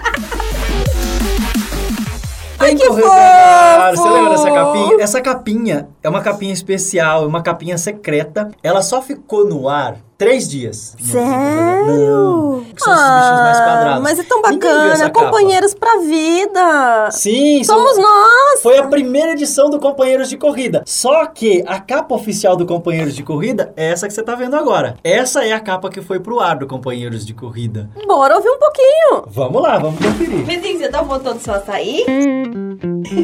Tem 2.62 2.76
que 2.78 2.86
fofo! 2.86 3.02
Você 3.02 4.10
lembra 4.10 4.30
dessa 4.30 4.52
capinha? 4.52 5.04
Essa 5.04 5.22
capinha 5.22 5.90
é 6.04 6.10
uma 6.10 6.22
capinha 6.22 6.54
especial, 6.54 7.24
é 7.24 7.28
uma 7.28 7.42
capinha 7.42 7.78
secreta. 7.78 8.52
Ela 8.62 8.82
só 8.82 9.02
ficou 9.02 9.46
no 9.48 9.68
ar 9.68 9.98
três 10.22 10.48
dias. 10.48 10.96
Sério? 11.00 11.86
Não. 11.88 12.62
Que 12.76 12.80
são 12.84 12.94
esses 12.94 13.06
bichos 13.06 13.40
mais 13.42 13.58
quadrados. 13.60 14.04
Mas 14.04 14.20
é 14.20 14.24
tão 14.24 14.42
bacana, 14.42 14.94
essa 14.94 15.10
capa. 15.10 15.26
companheiros 15.26 15.74
pra 15.74 15.98
vida. 16.00 17.10
Sim, 17.12 17.64
Somos 17.64 17.94
são- 17.96 18.04
nós. 18.04 18.62
Foi 18.62 18.78
a 18.78 18.84
primeira 18.88 19.32
edição 19.32 19.70
do 19.70 19.80
Companheiros 19.80 20.30
de 20.30 20.38
Corrida. 20.38 20.84
Só 20.86 21.26
que 21.26 21.64
a 21.66 21.80
capa 21.80 22.14
oficial 22.14 22.56
do 22.56 22.66
Companheiros 22.68 23.16
de 23.16 23.24
Corrida 23.24 23.74
é 23.76 23.90
essa 23.92 24.08
que 24.08 24.14
você 24.14 24.22
tá 24.22 24.36
vendo 24.36 24.56
agora. 24.56 24.96
Essa 25.04 25.44
é 25.44 25.54
a 25.54 25.60
capa 25.60 25.90
que 25.90 26.02
foi 26.02 26.20
pro 26.20 26.40
ar 26.40 26.58
do 26.58 26.68
Companheiros 26.68 27.26
de 27.26 27.34
Corrida. 27.34 27.90
Bora 28.08 28.36
ouvir 28.36 28.50
um 28.50 28.60
pouquinho. 28.60 29.24
Vamos 29.28 29.62
lá, 29.62 29.78
vamos 29.80 29.98
conferir. 30.06 30.46
Vizinho, 30.46 30.78
você 30.80 30.90
tá 30.90 31.02
botando 31.02 31.40
seu 31.40 31.56
açaí? 31.56 32.06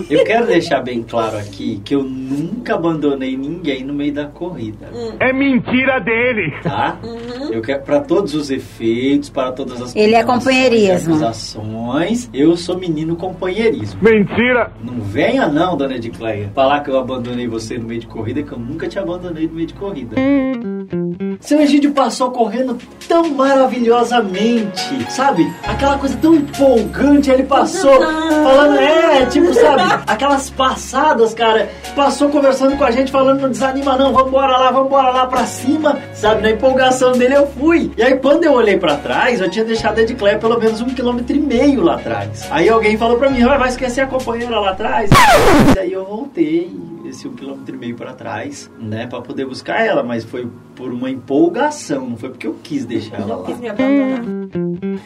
Eu 0.10 0.24
quero 0.26 0.46
deixar 0.48 0.82
bem 0.82 1.04
claro 1.04 1.38
aqui 1.38 1.82
que 1.86 1.94
eu 1.96 2.04
nunca 2.04 2.76
abandonei 2.76 3.38
ninguém 3.38 3.84
no 3.84 3.94
meio 3.94 4.14
da 4.14 4.26
corrida. 4.26 4.88
É 5.20 5.32
mentira 5.32 6.00
dele. 6.00 6.52
Tá? 6.64 6.87
Eu 7.52 7.62
quero 7.62 7.82
para 7.84 8.00
todos 8.02 8.34
os 8.36 8.52
efeitos, 8.52 9.30
para 9.30 9.52
todas 9.52 9.82
as 9.82 9.96
Ele 9.96 10.16
é 10.16 10.24
companheirismo. 10.24 11.16
acusações, 11.16 12.30
eu 12.34 12.56
sou 12.58 12.78
menino 12.78 13.16
companheirismo. 13.16 14.00
Mentira. 14.02 14.72
Não 14.84 15.00
venha 15.02 15.48
não, 15.48 15.76
dona 15.78 15.96
Edicleia, 15.96 16.52
falar 16.54 16.82
que 16.82 16.90
eu 16.90 17.00
abandonei 17.00 17.48
você 17.48 17.78
no 17.78 17.88
meio 17.88 18.02
de 18.02 18.08
corrida, 18.08 18.44
que 18.44 18.52
eu 18.52 18.60
nunca 18.60 18.88
te 18.88 19.00
abandonei 19.00 19.48
no 19.48 19.54
meio 19.54 19.68
de 19.68 19.74
corrida. 19.74 20.16
Seu 21.40 21.60
Egídio 21.62 21.92
passou 21.92 22.32
correndo 22.32 22.78
tão 23.08 23.30
maravilhosamente, 23.30 25.06
sabe? 25.10 25.50
Aquela 25.66 25.98
coisa 25.98 26.18
tão 26.22 26.36
empolgante, 26.36 27.30
ele 27.32 27.44
passou 27.44 28.00
falando, 28.00 28.78
é, 28.80 29.26
tipo, 29.28 29.54
sabe? 29.54 30.04
Aquelas 30.06 30.50
passadas, 30.50 31.34
cara, 31.34 31.70
passou 31.96 32.30
conversando 32.30 32.76
com 32.78 32.84
a 32.84 32.92
gente, 32.92 33.12
falando, 33.12 33.42
não 33.42 33.50
desanima 33.50 33.96
não, 33.98 34.12
vambora 34.14 34.58
lá, 34.58 34.72
vambora 34.72 35.10
lá 35.10 35.26
pra 35.26 35.46
cima, 35.46 35.98
sabe? 36.14 36.42
Na 36.42 36.52
empolgação 36.52 37.14
dele 37.14 37.36
eu 37.36 37.48
fui. 37.48 37.92
E 37.98 38.04
aí 38.04 38.16
quando 38.18 38.44
eu 38.44 38.54
olhei 38.54 38.78
pra 38.78 38.96
trás, 38.98 39.40
eu 39.40 39.50
tinha 39.50 39.64
deixado 39.66 39.98
a 40.00 40.02
Edicleia 40.02 40.38
pelo 40.38 40.60
menos 40.60 40.82
um 40.82 40.90
quilômetro 40.90 41.36
e 41.36 41.40
meio 41.40 41.82
lá 41.84 41.96
atrás. 41.96 42.46
Aí 42.52 42.68
alguém 42.68 42.98
falou 42.98 43.18
pra 43.18 43.30
mim, 43.30 43.42
"Ah, 43.44 43.58
vai 43.58 43.70
esquecer 43.70 44.02
a 44.02 44.08
companheira 44.08 44.60
lá 44.60 44.72
atrás? 44.72 45.10
E 45.76 45.80
aí 45.80 45.94
eu 45.94 46.06
voltei 46.06 46.76
esse 47.10 47.28
um 47.28 47.34
quilômetro 47.34 47.76
e 47.76 47.78
meio 47.78 47.96
pra 47.96 48.14
trás, 48.14 48.70
né, 48.80 49.08
pra 49.08 49.22
poder 49.22 49.46
buscar 49.46 49.86
ela, 49.86 50.04
mas 50.04 50.24
foi 50.24 50.48
por 50.76 50.92
uma 50.92 51.10
empolgação, 51.10 52.10
não 52.10 52.18
foi 52.18 52.30
porque 52.30 52.48
eu 52.48 52.56
quis 52.64 52.86
deixar 52.86 53.18
ela 53.18 53.28
Não 53.28 53.40
lá. 53.42 53.46
quis 53.48 53.60
me 53.60 53.70
abandonar. 53.70 54.22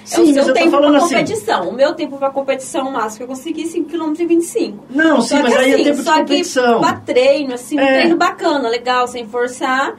Sim, 0.05 0.21
é 0.21 0.23
o 0.23 0.25
mas 0.25 0.33
seu 0.33 0.41
eu 0.41 0.45
tô 0.47 0.53
tempo 0.53 0.75
assim. 0.77 1.09
competição. 1.15 1.69
O 1.69 1.73
meu 1.73 1.93
tempo 1.93 2.17
pra 2.17 2.29
competição 2.29 2.91
máximo 2.91 3.17
que 3.17 3.23
eu 3.23 3.27
consegui 3.27 3.65
5 3.67 3.89
km 3.89 4.13
e 4.19 4.25
25. 4.25 4.85
Não, 4.89 5.21
sim, 5.21 5.37
Só 5.37 5.43
mas 5.43 5.53
que 5.53 5.59
aí 5.59 5.71
é 5.71 5.73
assim, 5.75 5.83
tempo 5.83 5.97
de 5.97 6.03
só 6.03 6.17
competição. 6.19 6.73
que 6.75 6.79
pra 6.87 6.93
treino, 6.99 7.53
assim, 7.53 7.77
um 7.77 7.81
É. 7.81 7.93
treino 7.99 8.17
bacana, 8.17 8.69
legal, 8.69 9.07
sem 9.07 9.25
forçar, 9.27 9.95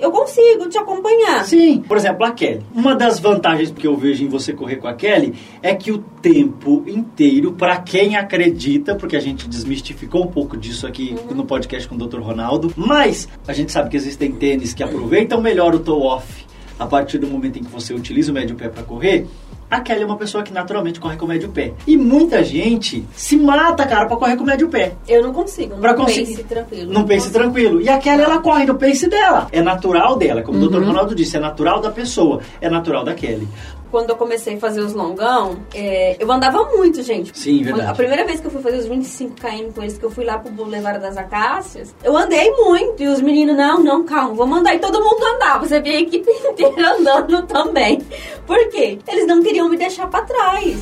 eu 0.00 0.10
consigo 0.10 0.68
te 0.68 0.78
acompanhar. 0.78 1.44
Sim, 1.44 1.80
por 1.80 1.96
exemplo, 1.96 2.24
a 2.24 2.30
Kelly. 2.30 2.62
Uma 2.74 2.94
das 2.94 3.18
vantagens 3.18 3.70
que 3.70 3.86
eu 3.86 3.96
vejo 3.96 4.24
em 4.24 4.28
você 4.28 4.52
correr 4.52 4.76
com 4.76 4.88
a 4.88 4.94
Kelly 4.94 5.34
é 5.62 5.74
que 5.74 5.90
o 5.90 5.98
tempo 5.98 6.84
inteiro, 6.86 7.52
pra 7.52 7.78
quem 7.78 8.16
acredita, 8.16 8.94
porque 8.94 9.16
a 9.16 9.20
gente 9.20 9.48
desmistificou 9.48 10.24
um 10.24 10.28
pouco 10.28 10.56
disso 10.56 10.86
aqui 10.86 11.14
no 11.34 11.44
podcast 11.44 11.88
com 11.88 11.94
o 11.94 11.98
Dr. 11.98 12.20
Ronaldo, 12.20 12.72
mas 12.76 13.28
a 13.46 13.52
gente 13.52 13.72
sabe 13.72 13.90
que 13.90 13.96
existem 13.96 14.32
tênis 14.32 14.72
que 14.72 14.82
aproveitam 14.82 15.40
melhor 15.40 15.74
o 15.74 15.78
toe 15.78 16.02
off 16.02 16.47
a 16.78 16.86
partir 16.86 17.18
do 17.18 17.26
momento 17.26 17.58
em 17.58 17.64
que 17.64 17.70
você 17.70 17.92
utiliza 17.92 18.30
o 18.30 18.34
médio 18.34 18.56
pé 18.56 18.68
pra 18.68 18.82
correr. 18.82 19.26
A 19.70 19.80
Kelly 19.80 20.00
é 20.02 20.06
uma 20.06 20.16
pessoa 20.16 20.42
que 20.42 20.50
naturalmente 20.50 20.98
corre 20.98 21.18
com 21.18 21.26
o 21.26 21.28
médio 21.28 21.50
pé. 21.50 21.74
E 21.86 21.94
muita 21.94 22.42
gente 22.42 23.04
se 23.14 23.36
mata, 23.36 23.84
cara, 23.86 24.06
pra 24.06 24.16
correr 24.16 24.34
com 24.34 24.42
o 24.42 24.46
médio 24.46 24.66
pé. 24.70 24.94
Eu 25.06 25.22
não 25.22 25.30
consigo, 25.30 25.76
Pra 25.76 25.92
não 25.92 26.04
conseguir- 26.06 26.26
pense 26.36 26.44
tranquilo. 26.44 26.90
Num 26.90 27.04
pace 27.06 27.30
tranquilo. 27.30 27.80
E 27.82 27.86
a 27.88 27.98
Kelly, 27.98 28.22
ela 28.22 28.38
corre 28.40 28.64
no 28.64 28.76
pace 28.76 29.06
dela. 29.10 29.46
É 29.52 29.60
natural 29.60 30.16
dela. 30.16 30.40
Como 30.40 30.58
o 30.58 30.68
Dr. 30.70 30.78
Uhum. 30.78 30.86
Ronaldo 30.86 31.14
disse, 31.14 31.36
é 31.36 31.40
natural 31.40 31.82
da 31.82 31.90
pessoa. 31.90 32.40
É 32.62 32.70
natural 32.70 33.04
da 33.04 33.12
Kelly. 33.12 33.46
Quando 33.90 34.10
eu 34.10 34.16
comecei 34.16 34.56
a 34.56 34.60
fazer 34.60 34.80
os 34.80 34.92
longão, 34.92 35.58
é, 35.74 36.16
eu 36.18 36.30
andava 36.30 36.64
muito, 36.64 37.02
gente. 37.02 37.36
Sim, 37.38 37.62
verdade. 37.62 37.90
A 37.90 37.94
primeira 37.94 38.24
vez 38.24 38.40
que 38.40 38.46
eu 38.46 38.50
fui 38.50 38.60
fazer 38.60 38.78
os 38.78 38.86
25 38.86 39.34
km 39.36 39.72
com 39.74 39.82
eles, 39.82 39.96
que 39.96 40.04
eu 40.04 40.10
fui 40.10 40.24
lá 40.24 40.38
pro 40.38 40.52
Boulevard 40.52 41.00
das 41.00 41.16
Acácias, 41.16 41.94
eu 42.04 42.16
andei 42.16 42.50
muito. 42.52 43.02
E 43.02 43.08
os 43.08 43.20
meninos, 43.20 43.56
não, 43.56 43.82
não, 43.82 44.04
calma, 44.04 44.34
vamos 44.34 44.58
andar. 44.58 44.74
E 44.74 44.78
todo 44.78 45.02
mundo 45.02 45.24
andava. 45.24 45.66
Você 45.66 45.80
via 45.80 45.96
a 45.96 46.00
equipe 46.00 46.30
inteira 46.50 46.96
andando 46.98 47.42
também. 47.46 48.00
Por 48.46 48.68
quê? 48.68 48.98
Eles 49.08 49.26
não 49.26 49.42
queriam 49.42 49.68
me 49.68 49.76
deixar 49.76 50.06
pra 50.08 50.22
trás. 50.22 50.76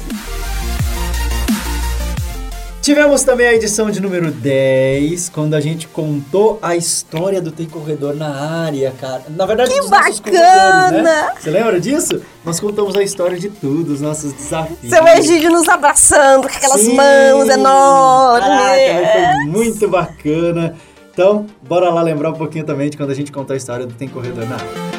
Tivemos 2.86 3.24
também 3.24 3.48
a 3.48 3.52
edição 3.52 3.90
de 3.90 4.00
número 4.00 4.30
10, 4.30 5.30
quando 5.30 5.54
a 5.54 5.60
gente 5.60 5.88
contou 5.88 6.56
a 6.62 6.76
história 6.76 7.42
do 7.42 7.50
Tem 7.50 7.66
Corredor 7.66 8.14
na 8.14 8.28
área, 8.62 8.92
cara. 8.92 9.24
Na 9.28 9.44
verdade, 9.44 9.72
Que 9.72 9.88
bacana! 9.88 11.02
né? 11.02 11.32
Você 11.36 11.50
lembra 11.50 11.80
disso? 11.80 12.22
Nós 12.44 12.60
contamos 12.60 12.94
a 12.94 13.02
história 13.02 13.36
de 13.40 13.48
tudo, 13.48 13.92
os 13.92 14.00
nossos 14.00 14.32
desafios. 14.32 14.88
Seu 14.88 15.04
Egídio 15.04 15.50
nos 15.50 15.68
abraçando 15.68 16.42
com 16.48 16.54
aquelas 16.56 16.80
Sim! 16.80 16.94
mãos 16.94 17.48
enormes. 17.48 18.46
Caraca, 18.46 19.12
foi 19.12 19.50
muito 19.50 19.88
bacana. 19.88 20.76
Então, 21.12 21.44
bora 21.66 21.90
lá 21.90 22.00
lembrar 22.00 22.30
um 22.30 22.34
pouquinho 22.34 22.64
também 22.64 22.88
de 22.88 22.96
quando 22.96 23.10
a 23.10 23.14
gente 23.16 23.32
contou 23.32 23.54
a 23.54 23.56
história 23.56 23.84
do 23.84 23.94
Tem 23.94 24.06
Corredor 24.06 24.48
na 24.48 24.54
área. 24.54 24.95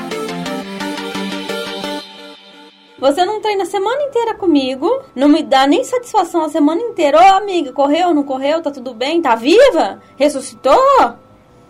Você 3.00 3.24
não 3.26 3.40
treina 3.42 3.64
a 3.64 3.66
semana 3.66 4.02
inteira 4.04 4.34
comigo, 4.34 5.02
não 5.16 5.28
me 5.30 5.44
dá 5.44 5.68
nem 5.68 5.84
satisfação 5.84 6.44
a 6.44 6.50
semana 6.50 6.82
inteira. 6.82 7.18
Ô, 7.20 7.36
amiga, 7.36 7.72
correu, 7.72 8.14
não 8.14 8.24
correu? 8.24 8.62
Tá 8.62 8.72
tudo 8.72 8.94
bem? 8.94 9.22
Tá 9.22 9.36
viva? 9.36 10.00
Ressuscitou? 10.16 10.80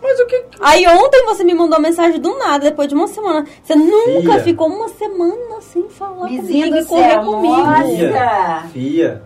Mas 0.02 0.18
o 0.20 0.26
que. 0.26 0.44
Aí 0.60 0.86
ontem 0.86 1.24
você 1.26 1.42
me 1.44 1.52
mandou 1.52 1.78
mensagem 1.80 2.20
do 2.20 2.38
nada, 2.38 2.64
depois 2.70 2.88
de 2.88 2.94
uma 2.94 3.08
semana. 3.08 3.44
Você 3.62 3.74
nunca 3.74 4.20
Filha. 4.32 4.40
ficou 4.44 4.68
uma 4.68 4.88
semana 4.88 5.60
sem 5.60 5.88
falar 5.88 6.28
Vizinha 6.28 6.66
comigo 6.68 6.84
e 6.84 6.86
correr 6.86 7.10
céu, 7.10 7.24
comigo. 7.24 7.96
Fia, 7.96 8.62
Fia, 8.72 9.22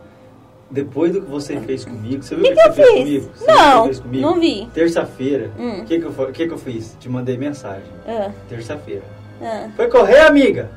depois 0.70 1.12
do 1.12 1.20
que 1.20 1.30
você 1.30 1.60
fez 1.60 1.84
comigo, 1.84 2.22
você 2.22 2.34
viu 2.34 2.44
o 2.44 2.48
Que 2.48 2.54
que, 2.54 2.62
que 2.62 2.68
eu 2.68 2.72
você 2.72 2.82
fez 2.82 2.92
fiz? 2.94 3.04
comigo? 3.04 3.30
Você 3.36 3.46
Não, 3.46 3.84
fez 3.84 4.00
comigo? 4.00 4.22
não 4.26 4.40
vi. 4.40 4.68
Terça-feira, 4.74 5.50
o 5.58 5.62
Hum. 5.62 5.84
que, 5.86 5.98
que, 6.00 6.04
eu, 6.06 6.32
que, 6.32 6.46
que 6.48 6.52
eu 6.54 6.58
fiz? 6.58 6.96
Te 6.98 7.08
mandei 7.08 7.36
mensagem. 7.36 7.92
Ah, 8.08 8.30
Terça-feira. 8.48 9.02
ah. 9.42 9.68
Foi 9.76 9.88
correr, 9.88 10.20
amiga? 10.20 10.70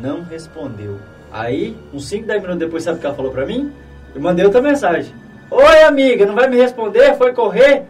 Não 0.00 0.22
respondeu. 0.22 0.98
Aí, 1.32 1.76
uns 1.92 2.06
5, 2.08 2.26
10 2.26 2.42
minutos 2.42 2.60
depois, 2.60 2.82
sabe 2.84 2.98
o 2.98 3.00
que 3.00 3.06
ela 3.06 3.14
falou 3.14 3.32
pra 3.32 3.46
mim? 3.46 3.72
Eu 4.14 4.20
mandei 4.20 4.44
outra 4.44 4.60
mensagem. 4.60 5.14
Oi, 5.50 5.82
amiga, 5.82 6.26
não 6.26 6.34
vai 6.34 6.48
me 6.48 6.56
responder? 6.56 7.14
Foi 7.16 7.32
correr? 7.32 7.84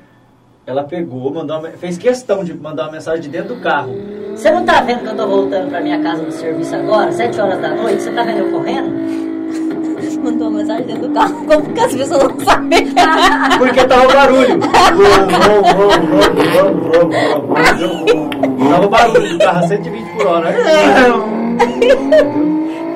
Ela 0.64 0.84
pegou, 0.84 1.32
mandou 1.32 1.58
uma, 1.58 1.70
fez 1.70 1.98
questão 1.98 2.44
de 2.44 2.54
mandar 2.54 2.84
uma 2.84 2.92
mensagem 2.92 3.22
de 3.22 3.28
dentro 3.28 3.56
do 3.56 3.60
carro. 3.60 3.92
Você 4.30 4.48
não 4.50 4.64
tá 4.64 4.80
vendo 4.80 5.00
que 5.00 5.08
eu 5.08 5.16
tô 5.16 5.26
voltando 5.26 5.68
pra 5.70 5.80
minha 5.80 6.00
casa 6.00 6.22
do 6.22 6.30
serviço 6.30 6.74
agora, 6.76 7.10
7 7.10 7.40
horas 7.40 7.60
da 7.60 7.70
noite? 7.70 8.02
Você 8.02 8.12
tá 8.12 8.22
vendo 8.22 8.38
eu 8.38 8.50
correndo? 8.50 8.92
Mandou 10.22 10.48
uma 10.48 10.58
mensagem 10.58 10.86
dentro 10.86 11.08
do 11.08 11.14
carro. 11.14 11.44
Como 11.46 11.72
que 11.74 11.80
as 11.80 11.94
pessoas 11.94 12.22
não 12.22 12.40
sabem? 12.40 12.94
Porque 13.58 13.84
tava 13.84 14.04
o 14.04 14.12
barulho. 14.12 14.60
Tava 18.70 18.86
o 18.86 18.88
barulho 18.88 19.32
do 19.32 19.38
carro 19.38 19.58
a 19.58 19.68
120 19.68 20.16
por 20.16 20.26
hora. 20.26 20.54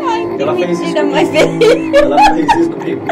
Ai, 0.08 0.36
que 0.36 0.42
Ela 0.42 0.54
fez 0.56 0.70
isso 0.70 0.82
mentira 0.82 1.00
comigo. 1.02 1.14
mais 1.14 1.28
feia. 1.30 1.96
Ela 1.98 2.34
fez 2.34 2.54
isso 2.56 2.70
comigo. 2.70 3.02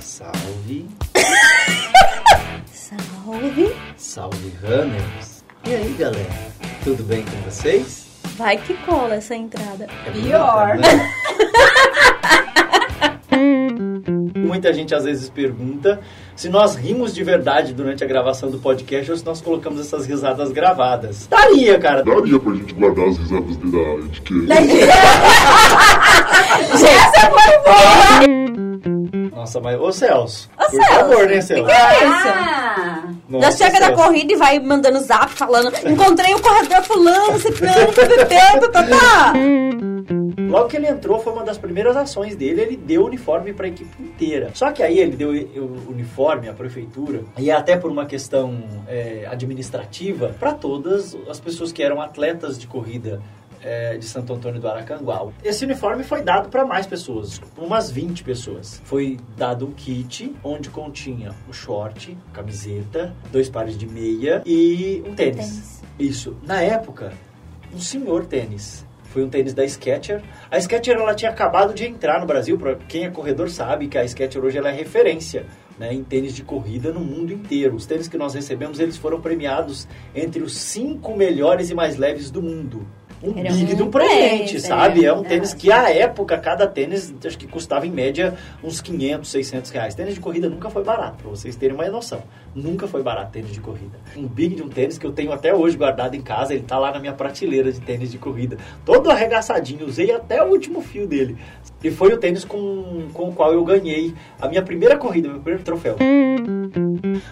Salve, 0.00 0.86
Salve. 2.72 3.76
salve 3.96 4.52
runners. 4.62 5.44
E 5.66 5.74
aí, 5.74 5.94
galera? 5.98 6.28
Tudo 6.84 7.02
bem 7.04 7.24
com 7.24 7.36
vocês? 7.50 8.06
Vai 8.36 8.56
que 8.58 8.74
cola 8.84 9.14
essa 9.14 9.34
entrada. 9.34 9.86
É 10.06 10.10
Pior. 10.10 10.76
bonita, 10.76 10.94
né? 10.96 11.10
Muita 14.36 14.72
gente 14.72 14.94
às 14.94 15.04
vezes 15.04 15.28
pergunta 15.28 16.00
se 16.34 16.48
nós 16.48 16.74
rimos 16.74 17.14
de 17.14 17.22
verdade 17.24 17.72
durante 17.72 18.04
a 18.04 18.06
gravação 18.06 18.50
do 18.50 18.58
podcast 18.58 19.10
ou 19.10 19.16
se 19.16 19.24
nós 19.24 19.40
colocamos 19.40 19.80
essas 19.80 20.06
risadas 20.06 20.52
gravadas. 20.52 21.26
Daria, 21.26 21.78
cara. 21.78 22.02
Daria 22.04 22.38
pra 22.38 22.52
gente 22.54 22.74
guardar 22.74 23.08
as 23.08 23.16
risadas 23.18 23.56
de 23.58 23.70
da 23.70 24.08
de 24.10 24.20
que. 24.20 24.34
Essa 26.84 27.30
foi 27.30 27.58
boa. 27.64 29.30
Nossa, 29.36 29.60
mas 29.60 29.78
ô 29.80 29.92
Celso. 29.92 30.48
Ô, 30.58 30.62
por 30.64 30.70
Celso, 30.70 30.88
favor, 30.94 31.26
né, 31.26 31.34
que 31.36 31.42
Celso? 31.42 31.64
que 31.64 31.70
é 31.72 32.08
isso? 32.08 32.28
Ah, 32.28 33.02
Já 33.30 33.38
Nossa, 33.38 33.56
chega 33.56 33.80
da 33.80 33.86
Celso. 33.86 34.02
corrida 34.02 34.32
e 34.32 34.36
vai 34.36 34.58
mandando 34.58 35.00
zap 35.00 35.30
falando 35.32 35.70
Encontrei 35.86 36.34
o 36.34 36.40
corredor 36.40 36.82
fulano, 36.82 37.38
ciclano, 37.38 37.92
tá, 38.72 38.82
tá. 38.82 39.32
Logo 40.48 40.68
que 40.68 40.76
ele 40.76 40.88
entrou, 40.88 41.18
foi 41.18 41.32
uma 41.32 41.44
das 41.44 41.58
primeiras 41.58 41.96
ações 41.96 42.36
dele, 42.36 42.60
ele 42.60 42.76
deu 42.76 43.02
o 43.02 43.06
uniforme 43.06 43.52
para 43.52 43.66
a 43.66 43.68
equipe 43.68 44.02
inteira. 44.02 44.50
Só 44.54 44.72
que 44.72 44.82
aí 44.82 44.98
ele 44.98 45.16
deu 45.16 45.30
o 45.30 45.90
uniforme 45.90 46.48
à 46.48 46.52
prefeitura, 46.52 47.22
e 47.38 47.50
até 47.50 47.76
por 47.76 47.90
uma 47.90 48.06
questão 48.06 48.62
é, 48.86 49.26
administrativa, 49.30 50.34
para 50.38 50.52
todas 50.52 51.16
as 51.28 51.40
pessoas 51.40 51.72
que 51.72 51.82
eram 51.82 52.00
atletas 52.00 52.58
de 52.58 52.66
corrida 52.66 53.20
é, 53.62 53.98
de 53.98 54.04
Santo 54.04 54.32
Antônio 54.32 54.60
do 54.60 54.68
Aracanguá. 54.68 55.26
Esse 55.42 55.64
uniforme 55.64 56.04
foi 56.04 56.22
dado 56.22 56.48
para 56.48 56.64
mais 56.64 56.86
pessoas, 56.86 57.40
umas 57.58 57.90
20 57.90 58.22
pessoas. 58.22 58.80
Foi 58.84 59.18
dado 59.36 59.66
um 59.66 59.72
kit 59.72 60.34
onde 60.42 60.70
continha 60.70 61.34
o 61.48 61.52
short, 61.52 62.16
camiseta, 62.32 63.14
dois 63.32 63.50
pares 63.50 63.76
de 63.76 63.86
meia 63.86 64.42
e 64.46 65.02
um 65.04 65.14
tênis. 65.14 65.48
Tênis. 65.48 65.82
Isso. 65.98 66.36
Na 66.42 66.60
época, 66.60 67.12
um 67.74 67.80
senhor 67.80 68.26
tênis. 68.26 68.85
Foi 69.16 69.24
um 69.24 69.30
tênis 69.30 69.54
da 69.54 69.66
Skechers. 69.66 70.22
A 70.50 70.60
Skechers 70.60 71.00
ela 71.00 71.14
tinha 71.14 71.30
acabado 71.30 71.72
de 71.72 71.86
entrar 71.86 72.20
no 72.20 72.26
Brasil. 72.26 72.58
Para 72.58 72.74
quem 72.74 73.06
é 73.06 73.10
corredor 73.10 73.48
sabe 73.48 73.88
que 73.88 73.96
a 73.96 74.06
Skechers 74.06 74.44
hoje 74.44 74.58
ela 74.58 74.68
é 74.68 74.72
referência 74.72 75.46
né, 75.78 75.90
em 75.90 76.04
tênis 76.04 76.34
de 76.34 76.42
corrida 76.42 76.92
no 76.92 77.00
mundo 77.00 77.32
inteiro. 77.32 77.76
Os 77.76 77.86
tênis 77.86 78.08
que 78.08 78.18
nós 78.18 78.34
recebemos 78.34 78.78
eles 78.78 78.98
foram 78.98 79.18
premiados 79.18 79.88
entre 80.14 80.42
os 80.42 80.54
cinco 80.54 81.16
melhores 81.16 81.70
e 81.70 81.74
mais 81.74 81.96
leves 81.96 82.30
do 82.30 82.42
mundo. 82.42 82.86
Um 83.22 83.38
Era 83.38 83.50
big 83.50 83.72
um 83.72 83.76
de 83.76 83.82
um 83.82 83.90
presente, 83.90 84.60
sabe? 84.60 85.04
é 85.04 85.08
É 85.08 85.12
um 85.12 85.22
tênis 85.22 85.54
que, 85.54 85.72
à 85.72 85.90
época, 85.90 86.36
cada 86.38 86.66
tênis, 86.66 87.14
acho 87.24 87.38
que 87.38 87.46
custava 87.46 87.86
em 87.86 87.90
média 87.90 88.34
uns 88.62 88.80
500, 88.80 89.30
600 89.30 89.70
reais. 89.70 89.94
Tênis 89.94 90.14
de 90.14 90.20
corrida 90.20 90.48
nunca 90.48 90.68
foi 90.68 90.84
barato, 90.84 91.22
pra 91.22 91.30
vocês 91.30 91.56
terem 91.56 91.74
uma 91.74 91.86
noção. 91.88 92.22
Nunca 92.54 92.86
foi 92.86 93.02
barato 93.02 93.32
tênis 93.32 93.52
de 93.52 93.60
corrida. 93.60 93.98
Um 94.16 94.26
big 94.26 94.54
de 94.54 94.62
um 94.62 94.68
tênis 94.68 94.98
que 94.98 95.06
eu 95.06 95.12
tenho 95.12 95.32
até 95.32 95.54
hoje 95.54 95.76
guardado 95.76 96.14
em 96.14 96.22
casa, 96.22 96.54
ele 96.54 96.64
tá 96.64 96.78
lá 96.78 96.92
na 96.92 96.98
minha 96.98 97.12
prateleira 97.12 97.72
de 97.72 97.80
tênis 97.80 98.10
de 98.10 98.18
corrida. 98.18 98.58
Todo 98.84 99.10
arregaçadinho, 99.10 99.86
usei 99.86 100.12
até 100.12 100.42
o 100.42 100.48
último 100.48 100.80
fio 100.80 101.06
dele. 101.06 101.36
E 101.82 101.90
foi 101.90 102.12
o 102.12 102.18
tênis 102.18 102.44
com, 102.44 103.08
com 103.12 103.28
o 103.28 103.32
qual 103.32 103.52
eu 103.52 103.64
ganhei 103.64 104.14
a 104.40 104.48
minha 104.48 104.62
primeira 104.62 104.96
corrida, 104.96 105.28
meu 105.28 105.40
primeiro 105.40 105.64
troféu. 105.64 105.96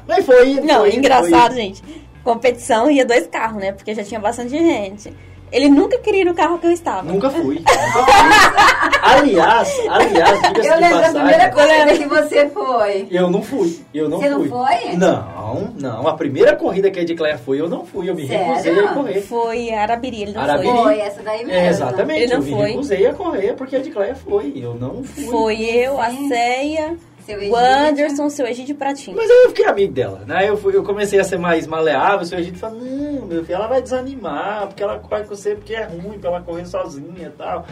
Mas 0.07 0.25
foi. 0.25 0.61
Não, 0.61 0.81
foi, 0.81 0.95
engraçado, 0.95 1.53
foi. 1.53 1.63
gente. 1.63 1.83
Competição 2.23 2.91
ia 2.91 3.05
dois 3.05 3.27
carros, 3.27 3.61
né? 3.61 3.73
Porque 3.73 3.95
já 3.95 4.03
tinha 4.03 4.21
bastante 4.21 4.51
gente. 4.51 5.13
Ele 5.53 5.69
nunca 5.69 5.99
queria 5.99 6.23
ir 6.23 6.25
no 6.25 6.35
carro 6.35 6.59
que 6.59 6.67
eu 6.67 6.71
estava. 6.73 7.03
Nunca 7.03 7.31
fui. 7.31 7.57
Nunca 7.65 8.05
fui. 8.05 8.99
aliás, 9.03 9.81
aliás, 9.89 10.43
diga-se 10.43 10.69
Eu 10.69 10.81
lembro 10.81 10.99
a 10.99 11.01
passagem. 11.03 11.13
primeira 11.21 11.51
corrida 11.53 11.97
que 11.99 12.05
você 12.09 12.49
foi. 12.49 13.07
Eu 13.11 13.31
não 13.31 13.43
fui. 13.43 13.81
Eu 13.95 14.09
não 14.09 14.19
Você 14.19 14.29
não 14.31 14.39
fui. 14.41 14.49
foi? 14.49 14.97
Não, 14.97 15.73
não. 15.81 16.09
A 16.09 16.15
primeira 16.15 16.57
corrida 16.57 16.91
que 16.91 16.99
a 16.99 17.03
Edclair 17.03 17.39
foi, 17.39 17.61
eu 17.61 17.69
não 17.69 17.85
fui. 17.85 18.09
Eu 18.11 18.15
me 18.15 18.27
Sério? 18.27 18.47
recusei 18.47 18.79
a 18.85 18.89
correr. 18.89 19.21
Foi 19.23 19.71
Arabiri, 19.73 20.23
ele 20.23 20.33
não 20.33 20.43
Arabiri. 20.43 20.69
foi. 20.73 20.83
Foi, 20.83 21.01
essa 21.01 21.23
daí 21.23 21.39
mesmo. 21.45 21.53
É, 21.53 21.69
exatamente. 21.69 22.23
Ele 22.23 22.33
não 22.35 22.41
eu 22.41 22.43
me 22.47 22.51
foi. 22.53 22.71
recusei 22.71 23.07
a 23.07 23.15
correr 23.15 23.53
porque 23.55 23.77
a 23.77 23.79
Edclair 23.79 24.17
foi. 24.17 24.53
Eu 24.57 24.75
não 24.75 25.05
fui. 25.05 25.25
Foi 25.27 25.63
eu, 25.63 26.01
a 26.01 26.11
Ceia, 26.11 26.97
Seu 27.25 27.51
o. 27.51 27.57
Anderson, 27.57 28.29
seu 28.29 28.47
Egídio 28.47 28.75
Pratinho. 28.77 29.17
Mas 29.17 29.31
eu 29.31 29.49
fiquei 29.49 29.65
amigo 29.65 29.93
dela, 29.93 30.23
né? 30.27 30.49
Eu, 30.49 30.57
fui, 30.57 30.77
eu 30.77 30.83
comecei 30.83 31.19
a 31.19 31.25
ser 31.25 31.39
mais 31.39 31.67
maleável, 31.67 32.21
o 32.21 32.25
seu 32.27 32.39
Egito 32.39 32.59
falou, 32.59 32.81
não, 32.81 33.27
meu 33.27 33.43
filho, 33.43 33.57
ela 33.57 33.67
vai 33.67 33.81
desanimar, 33.81 34.67
porque 34.67 34.83
ela 34.83 34.99
corre 34.99 35.23
com 35.23 35.35
você, 35.35 35.55
porque 35.55 35.75
é 35.75 35.85
ruim 35.85 36.19
pra 36.19 36.31
ela 36.31 36.41
correr 36.43 36.67
sozinha 36.67 37.29
e 37.29 37.31
tal. 37.31 37.67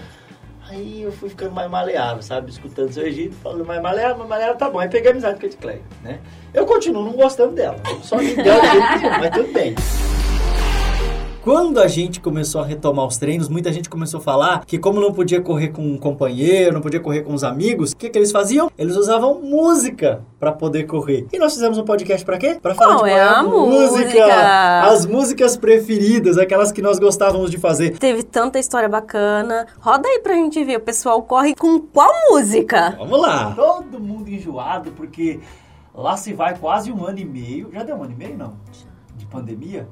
Aí 0.71 1.03
eu 1.03 1.13
fui 1.13 1.29
ficando 1.29 1.53
mais 1.53 1.71
maleável, 1.71 2.23
sabe? 2.23 2.51
Escutando 2.51 2.89
o 2.89 2.93
seu 2.93 3.07
Egito, 3.07 3.35
falando 3.43 3.67
mais 3.67 3.83
maleável, 3.83 4.17
mais 4.17 4.31
maleável, 4.31 4.57
tá 4.57 4.71
bom. 4.71 4.79
Aí 4.79 4.89
peguei 4.89 5.11
amizade 5.11 5.39
com 5.39 5.45
a 5.45 5.49
Edcleia, 5.49 5.83
né? 6.03 6.19
Eu 6.55 6.65
continuo 6.65 7.05
não 7.05 7.13
gostando 7.13 7.53
dela, 7.53 7.77
eu 7.91 8.03
sou 8.03 8.19
amigo 8.19 8.43
dela 8.43 8.63
mas 9.21 9.31
tudo 9.31 9.53
bem. 9.53 9.75
Quando 11.43 11.81
a 11.81 11.89
gente 11.89 12.21
começou 12.21 12.61
a 12.61 12.65
retomar 12.65 13.05
os 13.05 13.17
treinos, 13.17 13.49
muita 13.49 13.73
gente 13.73 13.91
começou 13.91 14.21
a 14.21 14.23
falar 14.23 14.65
que 14.65 14.79
como 14.79 15.01
não 15.01 15.13
podia 15.13 15.41
correr 15.41 15.71
com 15.71 15.83
um 15.83 15.99
companheiro, 15.99 16.73
não 16.73 16.81
podia 16.81 17.01
correr 17.01 17.23
com 17.23 17.35
os 17.35 17.43
amigos, 17.43 17.91
o 17.91 17.97
que, 17.97 18.09
que 18.09 18.17
eles 18.17 18.31
faziam? 18.31 18.71
Eles 18.79 18.97
usavam 18.97 19.41
música 19.43 20.25
para 20.39 20.53
poder 20.53 20.85
correr. 20.85 21.27
E 21.33 21.39
nós 21.41 21.53
fizemos 21.53 21.79
um 21.79 21.85
podcast 21.85 22.25
para 22.25 22.39
quê? 22.39 22.61
Para 22.63 22.77
falar 22.77 22.95
Qual 22.95 23.05
de 23.07 23.11
é 23.11 23.21
a 23.21 23.43
música? 23.43 24.83
As 24.85 25.05
músicas 25.05 25.57
preferidas, 25.57 26.39
aquelas 26.39 26.71
que 26.71 26.81
nós 26.81 27.01
gostávamos 27.01 27.51
de 27.51 27.59
fazer. 27.59 27.99
Teve 27.99 28.23
tanta 28.23 28.61
história 28.61 28.89
bacana. 28.89 29.67
Roda 29.81 30.09
aí 30.09 30.21
pra 30.21 30.35
gente 30.35 30.63
ver. 30.63 30.77
O 30.77 30.81
pessoal 30.81 31.21
corre 31.25 31.57
com 31.57 31.81
qual 31.81 32.13
música? 32.31 32.95
Vamos 32.97 33.21
lá. 33.21 33.53
Todo 33.57 33.99
mundo 33.99 34.29
enjoado, 34.31 34.93
porque 34.93 35.41
lá 35.93 36.17
se 36.17 36.33
vai 36.33 36.57
quase 36.57 36.93
um 36.93 37.05
ano 37.05 37.19
e 37.19 37.25
meio. 37.25 37.69
Já 37.73 37.83
deu 37.83 37.97
um 37.97 38.05
ano 38.05 38.13
e 38.13 38.17
meio, 38.17 38.39
não? 38.39 38.55
De 39.17 39.27
pandemia? 39.27 39.89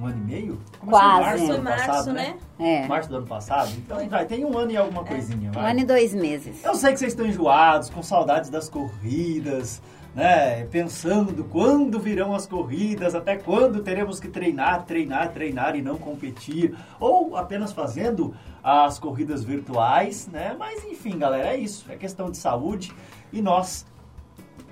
Um 0.00 0.06
ano 0.06 0.16
e 0.16 0.24
meio? 0.24 0.60
Começou 0.80 1.00
Quase. 1.00 1.20
em 1.20 1.22
março 1.22 1.38
do 1.40 1.46
Foi 1.46 1.54
ano 1.54 1.64
março, 1.64 1.86
passado, 1.86 2.12
né? 2.12 2.34
né? 2.58 2.82
É. 2.84 2.86
Março 2.88 3.08
do 3.08 3.16
ano 3.16 3.26
passado. 3.26 3.70
Então 3.76 4.08
vai, 4.08 4.26
tem 4.26 4.44
um 4.44 4.58
ano 4.58 4.70
e 4.72 4.76
alguma 4.76 5.04
coisinha, 5.04 5.50
Um 5.50 5.52
vai. 5.52 5.70
ano 5.70 5.80
e 5.80 5.84
dois 5.84 6.12
meses. 6.14 6.64
Eu 6.64 6.74
sei 6.74 6.92
que 6.92 6.98
vocês 6.98 7.12
estão 7.12 7.26
enjoados, 7.26 7.90
com 7.90 8.02
saudades 8.02 8.50
das 8.50 8.68
corridas, 8.68 9.80
né? 10.14 10.64
Pensando 10.66 11.32
do 11.32 11.44
quando 11.44 11.98
virão 12.00 12.34
as 12.34 12.46
corridas, 12.46 13.14
até 13.14 13.36
quando 13.36 13.82
teremos 13.82 14.18
que 14.18 14.28
treinar, 14.28 14.84
treinar, 14.84 15.32
treinar 15.32 15.76
e 15.76 15.82
não 15.82 15.96
competir, 15.96 16.74
ou 16.98 17.36
apenas 17.36 17.72
fazendo 17.72 18.34
as 18.62 18.98
corridas 18.98 19.44
virtuais, 19.44 20.26
né? 20.26 20.56
Mas 20.58 20.84
enfim, 20.84 21.18
galera, 21.18 21.48
é 21.48 21.56
isso. 21.56 21.84
É 21.88 21.96
questão 21.96 22.30
de 22.30 22.36
saúde 22.36 22.92
e 23.32 23.40
nós 23.42 23.86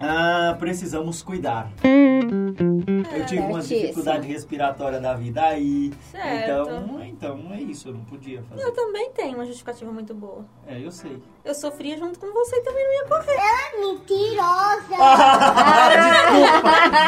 ah, 0.02 0.56
precisamos 0.58 1.22
cuidar. 1.22 1.70
Eu 1.84 3.24
tive 3.26 3.42
uma 3.42 3.60
dificuldade 3.60 4.26
respiratória 4.26 4.98
da 5.00 5.14
vida 5.14 5.40
aí. 5.42 5.92
Certo. 6.10 6.42
Então, 6.42 7.00
então 7.04 7.38
é 7.52 7.60
isso, 7.60 7.88
eu 7.88 7.94
não 7.94 8.04
podia 8.04 8.42
fazer. 8.42 8.60
Eu 8.62 8.72
também 8.72 9.10
tenho 9.12 9.36
uma 9.36 9.44
justificativa 9.46 9.92
muito 9.92 10.12
boa. 10.12 10.44
É, 10.66 10.84
eu 10.84 10.90
sei. 10.90 11.22
Eu 11.44 11.54
sofria 11.54 11.96
junto 11.96 12.18
com 12.18 12.32
você 12.32 12.56
e 12.56 12.62
também 12.62 12.84
não 12.84 12.92
ia 12.94 13.04
correr. 13.04 13.32
Ela 13.32 13.68
é 13.68 13.80
mentirosa! 13.80 14.92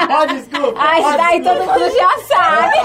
Ah, 0.06 0.26
desculpa! 0.26 0.78
Ah, 0.80 1.00
isso 1.00 1.16
daí 1.16 1.42
todo 1.42 1.60
mundo 1.60 1.90
já 1.90 2.18
sabe. 2.28 2.76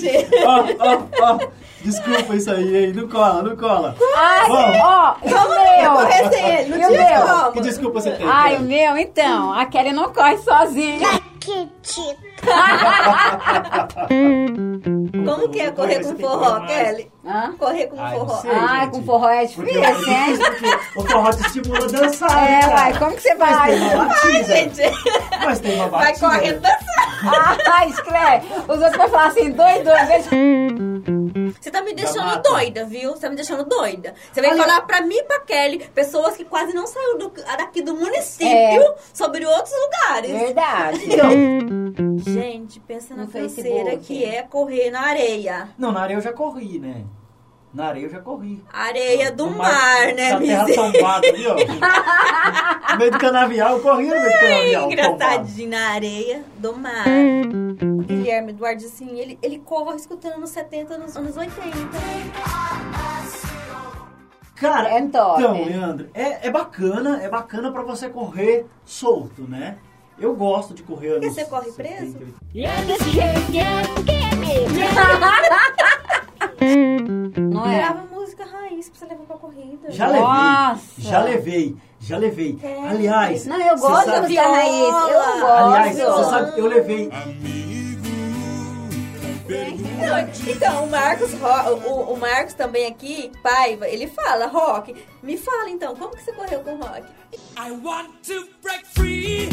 gente! 0.00 0.26
Ó, 0.44 0.64
ó, 0.78 1.02
ó. 1.22 1.38
Desculpa 1.80 2.34
isso 2.34 2.50
aí, 2.50 2.76
hein? 2.86 2.92
Não 2.92 3.06
cola, 3.08 3.40
não 3.42 3.56
cola. 3.56 3.94
Ai, 4.16 4.48
Vamos. 4.48 4.76
ó, 4.82 5.16
e 5.22 5.32
o 5.32 5.48
meu? 5.48 5.92
correr 5.92 6.28
sem 6.28 6.44
ele, 6.56 6.76
não 6.76 6.88
tinha 6.88 7.20
como. 7.20 7.52
Que 7.52 7.60
desculpa 7.60 8.00
você 8.10 8.16
tem? 8.16 8.26
Ai, 8.28 8.56
o 8.56 8.60
meu, 8.60 8.96
então. 8.98 9.52
A 9.52 9.66
Kelly 9.66 9.92
não 9.92 10.12
corre 10.12 10.38
sozinha. 10.38 11.08
Como 15.24 15.48
que 15.50 15.60
é 15.60 15.70
correr 15.70 16.00
com 16.02 16.16
forró, 16.18 16.60
Kelly? 16.66 17.10
Hã? 17.24 17.52
Correr 17.58 17.86
com 17.88 18.00
Ai, 18.00 18.18
forró. 18.18 18.34
sei. 18.36 18.50
Ai, 18.50 18.80
gente. 18.80 18.90
com 18.92 19.02
forró 19.04 19.28
é 19.30 19.44
difícil, 19.44 19.84
hein? 19.84 20.38
o 20.96 21.02
forró 21.02 21.30
te 21.30 21.40
estimula 21.46 21.84
a 21.84 21.86
dançar, 21.88 22.30
É, 22.38 22.50
né, 22.50 22.60
cara? 22.60 22.74
uai, 22.74 22.98
como 22.98 23.12
que 23.14 23.20
você 23.22 23.34
Mas 23.34 23.56
vai? 23.56 23.70
tem 23.70 23.94
uma 23.94 24.04
batida. 24.04 24.44
Gente, 24.44 24.82
Mas 25.44 25.60
tem 25.60 25.74
uma 25.76 25.88
vai 25.88 26.04
batida. 26.06 26.28
correndo 26.28 26.60
dançar. 26.60 27.58
Ai, 27.72 27.88
escreve. 27.88 28.46
Os 28.68 28.78
outros 28.78 28.96
vão 28.96 29.08
falar 29.08 29.26
assim, 29.26 29.50
dois, 29.50 29.84
dois 29.84 30.08
vezes. 30.08 30.28
Você 31.78 31.82
tá 31.82 31.82
me 31.84 31.94
deixando 31.94 32.42
doida, 32.42 32.84
viu? 32.84 33.10
Você 33.12 33.20
tá 33.20 33.30
me 33.30 33.36
deixando 33.36 33.64
doida. 33.64 34.14
Você 34.32 34.40
vem 34.40 34.50
Olha- 34.50 34.62
falar 34.64 34.80
pra 34.82 35.00
mim 35.02 35.14
e 35.16 35.22
pra 35.24 35.40
Kelly, 35.40 35.78
pessoas 35.94 36.36
que 36.36 36.44
quase 36.44 36.72
não 36.74 36.86
saíram 36.86 37.18
do- 37.18 37.30
daqui 37.30 37.82
do 37.82 37.94
município, 37.94 38.46
É. 38.48 38.94
sobre 39.14 39.46
outros 39.46 39.72
lugares. 39.80 40.30
Verdade. 40.32 41.00
Gente, 42.24 42.80
pensa 42.80 43.14
na 43.14 43.26
canseira 43.26 43.96
que 43.96 44.24
é 44.24 44.42
correr 44.42 44.90
na 44.90 45.02
areia. 45.02 45.68
Não, 45.78 45.92
na 45.92 46.00
areia 46.02 46.16
eu 46.18 46.22
já 46.22 46.32
corri, 46.32 46.78
né? 46.78 47.04
Na 47.78 47.86
areia 47.90 48.06
eu 48.06 48.10
já 48.10 48.20
corri. 48.20 48.60
Areia 48.72 49.30
do 49.30 49.46
No 49.46 49.56
mar, 49.56 50.06
né, 50.12 50.32
Na 50.32 50.40
terra 50.40 50.66
tombada 50.74 51.28
ali, 51.28 51.46
ó. 51.46 51.54
No 52.92 52.98
meio 52.98 53.10
do 53.12 53.18
canavial, 53.20 53.76
eu 53.76 53.80
corri 53.80 54.06
no 54.08 54.16
meio 54.16 54.24
do 54.24 54.30
canavial. 54.40 54.82
tombado. 54.88 55.14
Engraçadinho 55.14 55.70
na 55.70 55.88
areia 55.90 56.44
do 56.56 56.76
mar. 56.76 57.04
O 57.80 58.02
Guilherme 58.02 58.50
Eduardo, 58.50 58.84
assim, 58.84 59.16
ele, 59.20 59.38
ele 59.40 59.60
corre 59.60 59.94
escutando 59.94 60.40
nos 60.40 60.50
70, 60.50 60.98
nos 60.98 61.16
anos 61.16 61.36
80. 61.36 61.62
Cara, 64.56 64.88
É 64.88 65.00
top. 65.06 65.40
então, 65.40 65.64
Leandro, 65.64 66.10
é, 66.12 66.48
é 66.48 66.50
bacana, 66.50 67.22
é 67.22 67.28
bacana 67.28 67.70
pra 67.70 67.82
você 67.82 68.08
correr 68.08 68.66
solto, 68.84 69.42
né? 69.42 69.76
Eu 70.18 70.34
gosto 70.34 70.74
de 70.74 70.82
correr 70.82 71.12
Porque 71.12 71.30
você 71.30 71.44
corre 71.44 71.70
70, 71.70 71.76
preso? 71.76 72.18
80. 72.18 72.34
E 72.54 72.64
é 72.66 72.74
desse 72.86 73.10
jeito 73.10 73.52
que 73.52 73.58
é, 73.60 73.82
porque 73.94 74.10
é 74.10 74.34
mesmo. 74.34 74.78
Não 77.50 77.70
é? 77.70 77.76
Grava 77.78 78.06
música 78.14 78.44
raiz 78.44 78.88
pra 78.88 78.98
você 78.98 79.04
levar 79.06 79.24
pra 79.24 79.36
corrida. 79.36 79.90
Já 79.90 80.06
levei, 80.06 80.22
Nossa. 80.22 80.82
já 80.98 81.22
levei, 81.22 81.76
já 82.00 82.16
levei. 82.18 82.58
É. 82.62 82.88
Aliás, 82.88 83.46
Não, 83.46 83.60
eu 83.60 83.78
gosto 83.78 84.06
da 84.06 84.22
música 84.22 84.42
raiz. 84.42 84.72
Eu 84.84 84.92
gosto. 84.92 85.44
Aliás, 85.46 85.98
você 85.98 86.24
sabe, 86.24 86.58
eu 86.60 86.66
levei. 86.66 87.10
Então, 90.46 90.84
o 90.84 90.90
Marcos, 90.90 91.30
o, 91.32 92.12
o 92.12 92.16
Marcos 92.18 92.52
também 92.54 92.86
aqui, 92.86 93.32
Paiva, 93.42 93.88
ele 93.88 94.06
fala, 94.06 94.46
Rock, 94.46 94.94
me 95.22 95.38
fala 95.38 95.70
então, 95.70 95.96
como 95.96 96.14
que 96.14 96.22
você 96.22 96.32
correu 96.32 96.60
com 96.60 96.74
o 96.74 96.76
Rock? 96.76 97.02
I 97.56 97.70
want 97.82 98.10
to 98.26 98.46
break 98.62 98.84
free. 98.86 99.48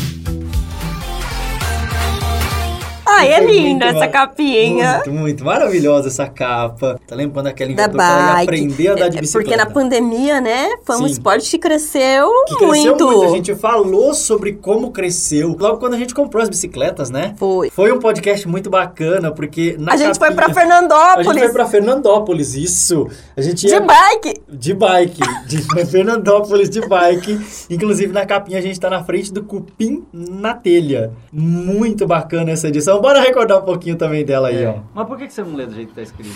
Ai, 3.06 3.34
é 3.34 3.39
linda 3.46 3.86
muito 3.86 3.98
essa 3.98 4.08
capinha. 4.08 4.94
Muito, 4.96 5.12
muito 5.12 5.46
maravilhosa 5.46 6.08
essa 6.08 6.28
capa. 6.28 7.00
Tá 7.08 7.15
lembrando 7.15 7.48
aquela 7.48 7.74
Da 7.74 7.88
bike. 7.88 8.44
aprender 8.44 8.88
a 8.89 8.94
andar 8.94 9.10
de 9.10 9.18
É, 9.18 9.22
bicicleta. 9.22 9.50
Porque 9.50 9.56
na 9.65 9.72
pandemia, 9.74 10.41
né, 10.41 10.70
foi 10.84 10.96
um 10.96 11.00
Sim. 11.00 11.06
esporte 11.06 11.50
que 11.52 11.58
cresceu, 11.60 12.30
Que 12.48 12.56
cresceu 12.56 12.72
muito. 12.91 13.06
muito. 13.06 13.24
A 13.24 13.36
gente 13.36 13.56
falou 13.56 14.13
sobre 14.13 14.54
como 14.54 14.91
cresceu. 14.91 15.56
Logo 15.60 15.78
quando 15.78 15.94
a 15.94 15.98
gente 15.98 16.13
comprou 16.15 16.41
as 16.41 16.50
bicicletas, 16.50 17.10
né? 17.10 17.34
Foi. 17.38 17.70
Foi 17.70 17.91
um 17.91 18.00
podcast 18.00 18.48
muito 18.48 18.70
bacana, 18.70 19.32
porque 19.32 19.76
na 19.80 19.94
A 19.94 19.98
gente 19.98 20.18
foi 20.18 20.32
pra 20.32 20.50
Fernandópolis. 20.54 21.28
A 21.28 21.34
gente 21.34 21.44
foi 21.44 21.54
pra 21.54 21.65
Fernandópolis, 21.65 22.56
isso. 22.56 23.08
A 23.38 23.41
gente 23.41 23.68
De 23.68 23.74
ia... 23.74 23.82
bike. 23.82 24.34
De 24.50 24.74
bike. 24.74 25.22
De 25.48 25.62
Fernandópolis 25.86 26.70
de 26.70 26.82
bike. 26.82 27.39
Inclusive 27.70 28.12
na 28.12 28.26
capinha 28.26 28.58
a 28.60 28.62
gente 28.62 28.80
tá 28.80 28.89
na 28.89 29.04
frente 29.04 29.32
do 29.32 29.44
Cupim 29.44 30.04
na 30.13 30.54
telha. 30.54 31.12
Muito 31.32 32.06
bacana 32.08 32.52
essa 32.52 32.68
edição. 32.68 32.94
Bora 33.01 33.21
recordar 33.21 33.60
um 33.60 33.65
pouquinho 33.65 33.95
também 33.95 34.25
dela 34.25 34.49
aí, 34.49 34.65
ó. 34.65 34.75
Mas 34.93 35.08
por 35.08 35.17
que 35.17 35.29
você 35.29 35.43
não 35.43 35.55
lê 35.55 35.65
do 35.65 35.73
jeito 35.73 35.89
que 35.89 35.95
tá 35.95 36.01
escrito? 36.01 36.36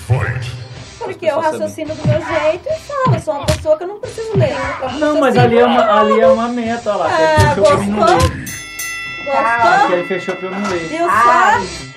Porque 1.00 1.26
eu 1.26 1.39
raciocino 1.39 1.95
do 1.95 2.08
meu 2.08 2.19
jeito 2.19 2.67
e 2.69 2.80
falo. 2.80 3.15
Eu 3.15 3.19
sou 3.19 3.34
uma 3.36 3.45
pessoa 3.45 3.78
que 3.78 3.84
eu 3.84 3.88
não 3.88 4.00
preciso 4.00 4.38
ler. 4.38 4.54
Eu 4.82 4.91
Não, 5.00 5.19
mas 5.19 5.38
ali 5.38 5.58
é 5.58 5.65
uma, 5.65 6.00
ali 6.00 6.19
é 6.19 6.28
uma 6.28 6.48
meta, 6.50 6.89
olha 6.91 7.00
lá. 7.00 7.06
Ah, 7.08 7.56
fechou 7.56 7.63
pra 7.65 7.78
mim 7.78 7.88
não 7.88 8.00
gostou? 8.00 8.30
ler. 8.30 8.50
Acho 9.38 9.88
que 9.88 9.93
ele 9.93 10.08
fechou 10.08 10.36
pra 10.36 10.48
eu 10.48 10.52
não 10.52 10.69
ler. 10.69 10.80
Viu 10.80 11.06
só? 11.06 11.89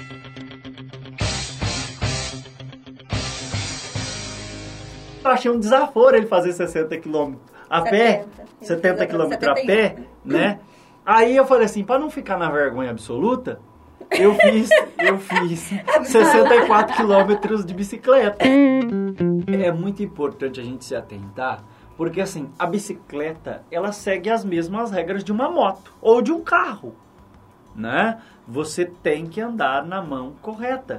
Eu 5.25 5.31
achei 5.31 5.51
um 5.51 5.59
desaforo 5.59 6.17
ele 6.17 6.27
fazer 6.27 6.53
60 6.53 6.97
km 6.99 7.35
a 7.71 7.81
pé, 7.83 8.25
70 8.61 9.07
km 9.07 9.33
a 9.33 9.55
pé, 9.55 9.97
né? 10.25 10.59
Aí 11.07 11.37
eu 11.37 11.47
falei 11.47 11.65
assim, 11.65 11.85
pra 11.85 11.99
não 11.99 12.11
ficar 12.11 12.37
na 12.37 12.51
vergonha 12.51 12.91
absoluta, 12.91 13.61
eu 14.19 14.35
fiz, 14.35 14.69
eu 14.99 15.19
fiz 15.19 15.73
64 16.05 16.97
quilômetros 16.97 17.65
de 17.65 17.75
bicicleta. 17.75 18.45
É 18.45 19.73
muito 19.73 20.03
importante 20.03 20.61
a 20.61 20.65
gente 20.65 20.85
se 20.85 20.95
atentar, 20.95 21.63
porque 21.97 22.21
assim, 22.21 22.51
a 22.59 22.67
bicicleta, 22.67 23.63
ela 23.71 23.93
segue 23.93 24.31
as 24.31 24.45
mesmas 24.45 24.91
regras 24.91 25.23
de 25.25 25.33
uma 25.33 25.51
moto 25.51 25.93
ou 26.01 26.21
de 26.23 26.33
um 26.33 26.41
carro, 26.41 26.95
né? 27.75 28.19
Você 28.47 28.85
tem 28.85 29.27
que 29.27 29.41
andar 29.41 29.87
na 29.87 30.03
mão 30.03 30.33
correta. 30.43 30.99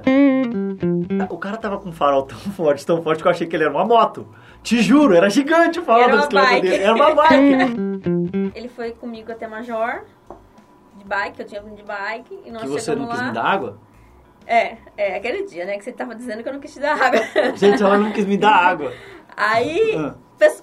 O 1.28 1.36
cara 1.36 1.58
tava 1.58 1.78
com 1.78 1.90
um 1.90 1.92
farol 1.92 2.22
tão 2.22 2.38
forte, 2.38 2.86
tão 2.86 3.02
forte 3.02 3.22
que 3.22 3.28
eu 3.28 3.30
achei 3.32 3.46
que 3.46 3.54
ele 3.54 3.64
era 3.64 3.72
uma 3.72 3.84
moto. 3.84 4.26
Te 4.62 4.80
juro, 4.80 5.14
era 5.14 5.28
gigante 5.28 5.78
o 5.78 5.82
farol 5.82 6.08
da 6.08 6.16
bicicleta 6.16 6.46
bike. 6.48 6.62
dele. 6.62 6.82
Era 6.82 6.94
uma 6.94 7.14
bike. 7.14 8.52
Ele 8.56 8.68
foi 8.68 8.92
comigo 8.92 9.30
até 9.30 9.46
Major, 9.46 10.04
de 11.04 11.08
bike, 11.08 11.40
eu 11.40 11.46
tinha 11.46 11.62
vindo 11.62 11.76
de 11.76 11.82
bike, 11.82 12.40
e 12.44 12.50
nós 12.50 12.62
que 12.62 12.68
você 12.68 12.94
não 12.94 13.06
quis 13.08 13.18
lá. 13.18 13.26
me 13.26 13.32
dar 13.32 13.44
água? 13.44 13.78
É, 14.46 14.76
é, 14.96 15.16
aquele 15.16 15.44
dia, 15.44 15.64
né, 15.64 15.76
que 15.78 15.84
você 15.84 15.92
tava 15.92 16.14
dizendo 16.14 16.42
que 16.42 16.48
eu 16.48 16.52
não 16.52 16.60
quis 16.60 16.72
te 16.72 16.80
dar 16.80 17.00
água. 17.00 17.20
Gente, 17.56 17.82
ela 17.82 17.96
não 17.98 18.12
quis 18.12 18.26
me 18.26 18.36
dar 18.36 18.54
água. 18.54 18.92
Aí 19.36 19.94
Ah. 19.96 20.14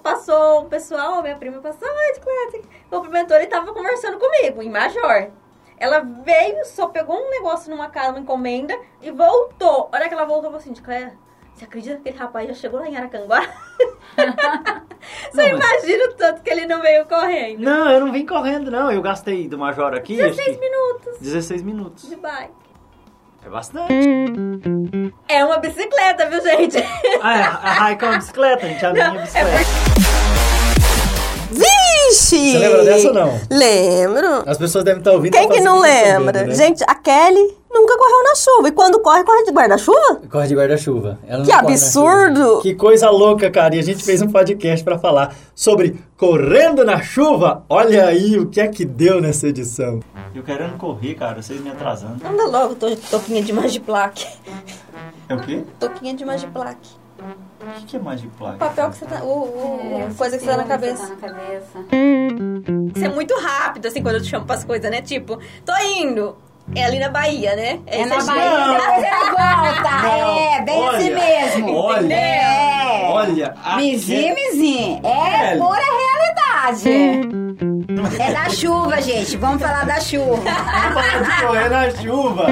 passou 0.02 0.62
o 0.62 0.64
pessoal, 0.66 1.22
minha 1.22 1.36
prima 1.36 1.60
passou, 1.60 1.88
ai, 1.88 2.08
bicicleta, 2.12 2.68
cumprimentou, 2.90 3.36
ele 3.36 3.46
tava 3.46 3.72
conversando 3.72 4.18
comigo, 4.18 4.62
em 4.62 4.70
Major. 4.70 5.30
Ela 5.78 5.98
veio, 6.00 6.64
só 6.64 6.86
pegou 6.88 7.16
um 7.16 7.30
negócio 7.30 7.68
numa 7.70 7.88
casa, 7.88 8.10
uma 8.10 8.20
encomenda, 8.20 8.78
e 9.00 9.10
voltou. 9.10 9.88
A 9.90 9.96
hora 9.96 10.08
que 10.08 10.14
ela 10.14 10.24
voltou, 10.24 10.50
eu 10.52 10.58
falei 10.58 10.72
assim, 10.72 10.82
Cléia, 10.82 11.18
você 11.54 11.64
acredita 11.64 11.94
que 11.96 12.00
aquele 12.08 12.18
rapaz 12.18 12.48
já 12.48 12.54
chegou 12.54 12.80
lá 12.80 12.88
em 12.88 12.96
Aracanguá? 12.96 13.40
você 14.16 15.50
Não, 15.52 15.58
mas- 15.58 15.82
imagina 15.84 16.04
o 16.06 16.12
tanto 16.14 16.42
que 16.42 16.50
ele 16.50 16.66
não 16.66 16.80
veio 16.80 17.04
correndo. 17.06 17.60
Não, 17.60 17.90
eu 17.90 18.00
não 18.00 18.12
vim 18.12 18.26
correndo, 18.26 18.70
não. 18.70 18.90
Eu 18.90 19.00
gastei 19.02 19.48
do 19.48 19.58
Major 19.58 19.94
aqui. 19.94 20.20
acho 20.20 20.36
16 20.36 20.56
que 20.56 20.60
minutos 20.60 21.18
16 21.20 21.62
minutos. 21.62 22.08
de 22.08 22.16
bike. 22.16 22.52
É 23.44 23.48
bastante. 23.48 23.92
É 25.28 25.44
uma 25.44 25.58
bicicleta, 25.58 26.26
viu, 26.30 26.40
gente? 26.42 26.76
Ah, 27.20 27.36
é, 27.38 27.42
a 27.42 27.72
Raika 27.72 28.06
é 28.06 28.08
uma 28.10 28.18
bicicleta, 28.18 28.66
gente. 28.68 28.86
A 28.86 28.92
minha 28.92 29.06
é 29.06 29.10
bicicleta. 29.20 29.70
Vixe! 31.50 32.52
Você 32.52 32.58
lembra 32.58 32.84
dessa 32.84 33.08
ou 33.08 33.14
não? 33.14 33.40
Lembro. 33.50 34.44
As 34.48 34.58
pessoas 34.58 34.84
devem 34.84 35.00
estar 35.00 35.12
ouvindo. 35.12 35.32
Quem 35.32 35.48
tá 35.48 35.54
que 35.54 35.60
não 35.60 35.80
fazendo 35.80 35.98
isso 36.04 36.12
lembra? 36.18 36.44
né? 36.44 36.54
Gente, 36.54 36.84
a 36.86 36.94
Kelly 36.94 37.56
nunca 37.72 37.96
correu 37.96 38.22
na 38.24 38.34
chuva. 38.34 38.68
E 38.68 38.72
quando 38.72 39.00
corre, 39.00 39.24
corre 39.24 39.44
de 39.44 39.50
guarda-chuva? 39.50 40.20
Corre 40.30 40.46
de 40.48 40.54
guarda-chuva. 40.54 41.18
Que 41.44 41.52
absurdo! 41.52 42.60
Que 42.60 42.74
coisa 42.74 43.10
louca, 43.10 43.50
cara. 43.50 43.74
E 43.74 43.78
a 43.78 43.82
gente 43.82 44.04
fez 44.04 44.20
um 44.22 44.28
podcast 44.28 44.84
pra 44.84 44.98
falar 44.98 45.34
sobre 45.54 45.96
correndo 46.16 46.84
na 46.84 47.00
chuva. 47.02 47.64
Olha 47.68 48.06
aí 48.06 48.38
o 48.38 48.46
que 48.46 48.60
é 48.60 48.68
que 48.68 48.84
deu 48.84 49.20
nessa 49.20 49.48
edição. 49.48 50.00
Eu 50.34 50.42
querendo 50.42 50.76
correr, 50.78 51.14
cara. 51.14 51.42
Vocês 51.42 51.60
me 51.60 51.70
atrasando. 51.70 52.26
Anda 52.26 52.44
logo, 52.46 52.74
to 52.74 52.94
toquinha 53.10 53.42
de 53.42 53.52
Magiplaque. 53.52 54.26
É 55.28 55.34
o 55.34 55.40
quê? 55.40 55.62
Toquinha 55.78 56.14
de 56.14 56.24
Magiplaque. 56.24 56.90
O 57.60 57.74
que, 57.80 57.86
que 57.86 57.96
é 57.96 58.00
Magic 58.00 58.28
O 58.36 58.54
papel 58.58 58.90
que 58.90 58.96
você 58.96 59.04
tá. 59.06 59.22
O, 59.22 59.28
o- 59.28 59.80
É, 60.10 60.12
coisa 60.18 60.36
que 60.36 60.42
você 60.44 60.50
tá 60.50 60.56
na 60.56 60.64
cabeça. 60.64 61.06
Tá 61.06 61.28
na 61.28 61.34
cabeça. 61.34 61.78
Você 62.94 63.04
é 63.04 63.08
muito 63.08 63.32
rápido, 63.38 63.86
assim, 63.86 64.02
quando 64.02 64.16
eu 64.16 64.22
te 64.22 64.28
chamo 64.28 64.44
pras 64.44 64.64
coisas, 64.64 64.90
né? 64.90 65.00
Tipo, 65.00 65.38
tô 65.64 65.72
indo. 66.00 66.34
É 66.74 66.84
ali 66.84 66.98
na 66.98 67.08
Bahia, 67.10 67.54
né? 67.54 67.80
É 67.86 68.02
Aí 68.02 68.06
na 68.06 68.16
Bahia, 68.22 68.78
depois 68.78 69.04
ele 69.04 69.30
volta. 69.30 69.90
Não, 70.02 70.38
É, 70.38 70.62
bem 70.62 70.78
olha, 70.78 70.96
assim 70.98 71.10
mesmo. 71.14 71.74
olha, 71.74 72.14
É. 72.14 73.08
olha, 73.10 73.54
Mizinho, 73.76 74.34
mizinho. 74.34 75.00
É 75.04 75.48
Kelly. 75.48 75.60
pura 75.60 75.80
realidade. 76.62 77.22
É 78.18 78.32
da 78.32 78.48
chuva, 78.48 79.00
gente. 79.02 79.36
Vamos 79.36 79.60
falar 79.62 79.84
da 79.84 80.00
chuva. 80.00 80.42
de 80.42 81.46
correr 81.46 81.68
na 81.68 81.90
chuva. 81.90 82.46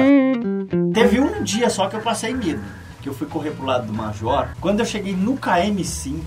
Teve 0.93 1.19
um 1.19 1.43
dia 1.43 1.69
só 1.69 1.87
que 1.87 1.95
eu 1.95 2.01
passei 2.01 2.33
medo. 2.33 2.61
Que 3.01 3.09
eu 3.09 3.13
fui 3.13 3.25
correr 3.27 3.51
pro 3.51 3.65
lado 3.65 3.87
do 3.87 3.93
Major. 3.93 4.49
Quando 4.59 4.81
eu 4.81 4.85
cheguei 4.85 5.15
no 5.15 5.35
KM5, 5.37 6.19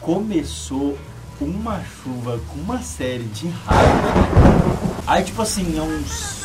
começou 0.00 0.96
uma 1.40 1.80
chuva 2.02 2.40
com 2.48 2.60
uma 2.60 2.80
série 2.80 3.24
de 3.24 3.48
raios. 3.48 5.04
Aí, 5.06 5.22
tipo 5.24 5.42
assim, 5.42 5.78
a 5.78 5.82
uns 5.82 6.43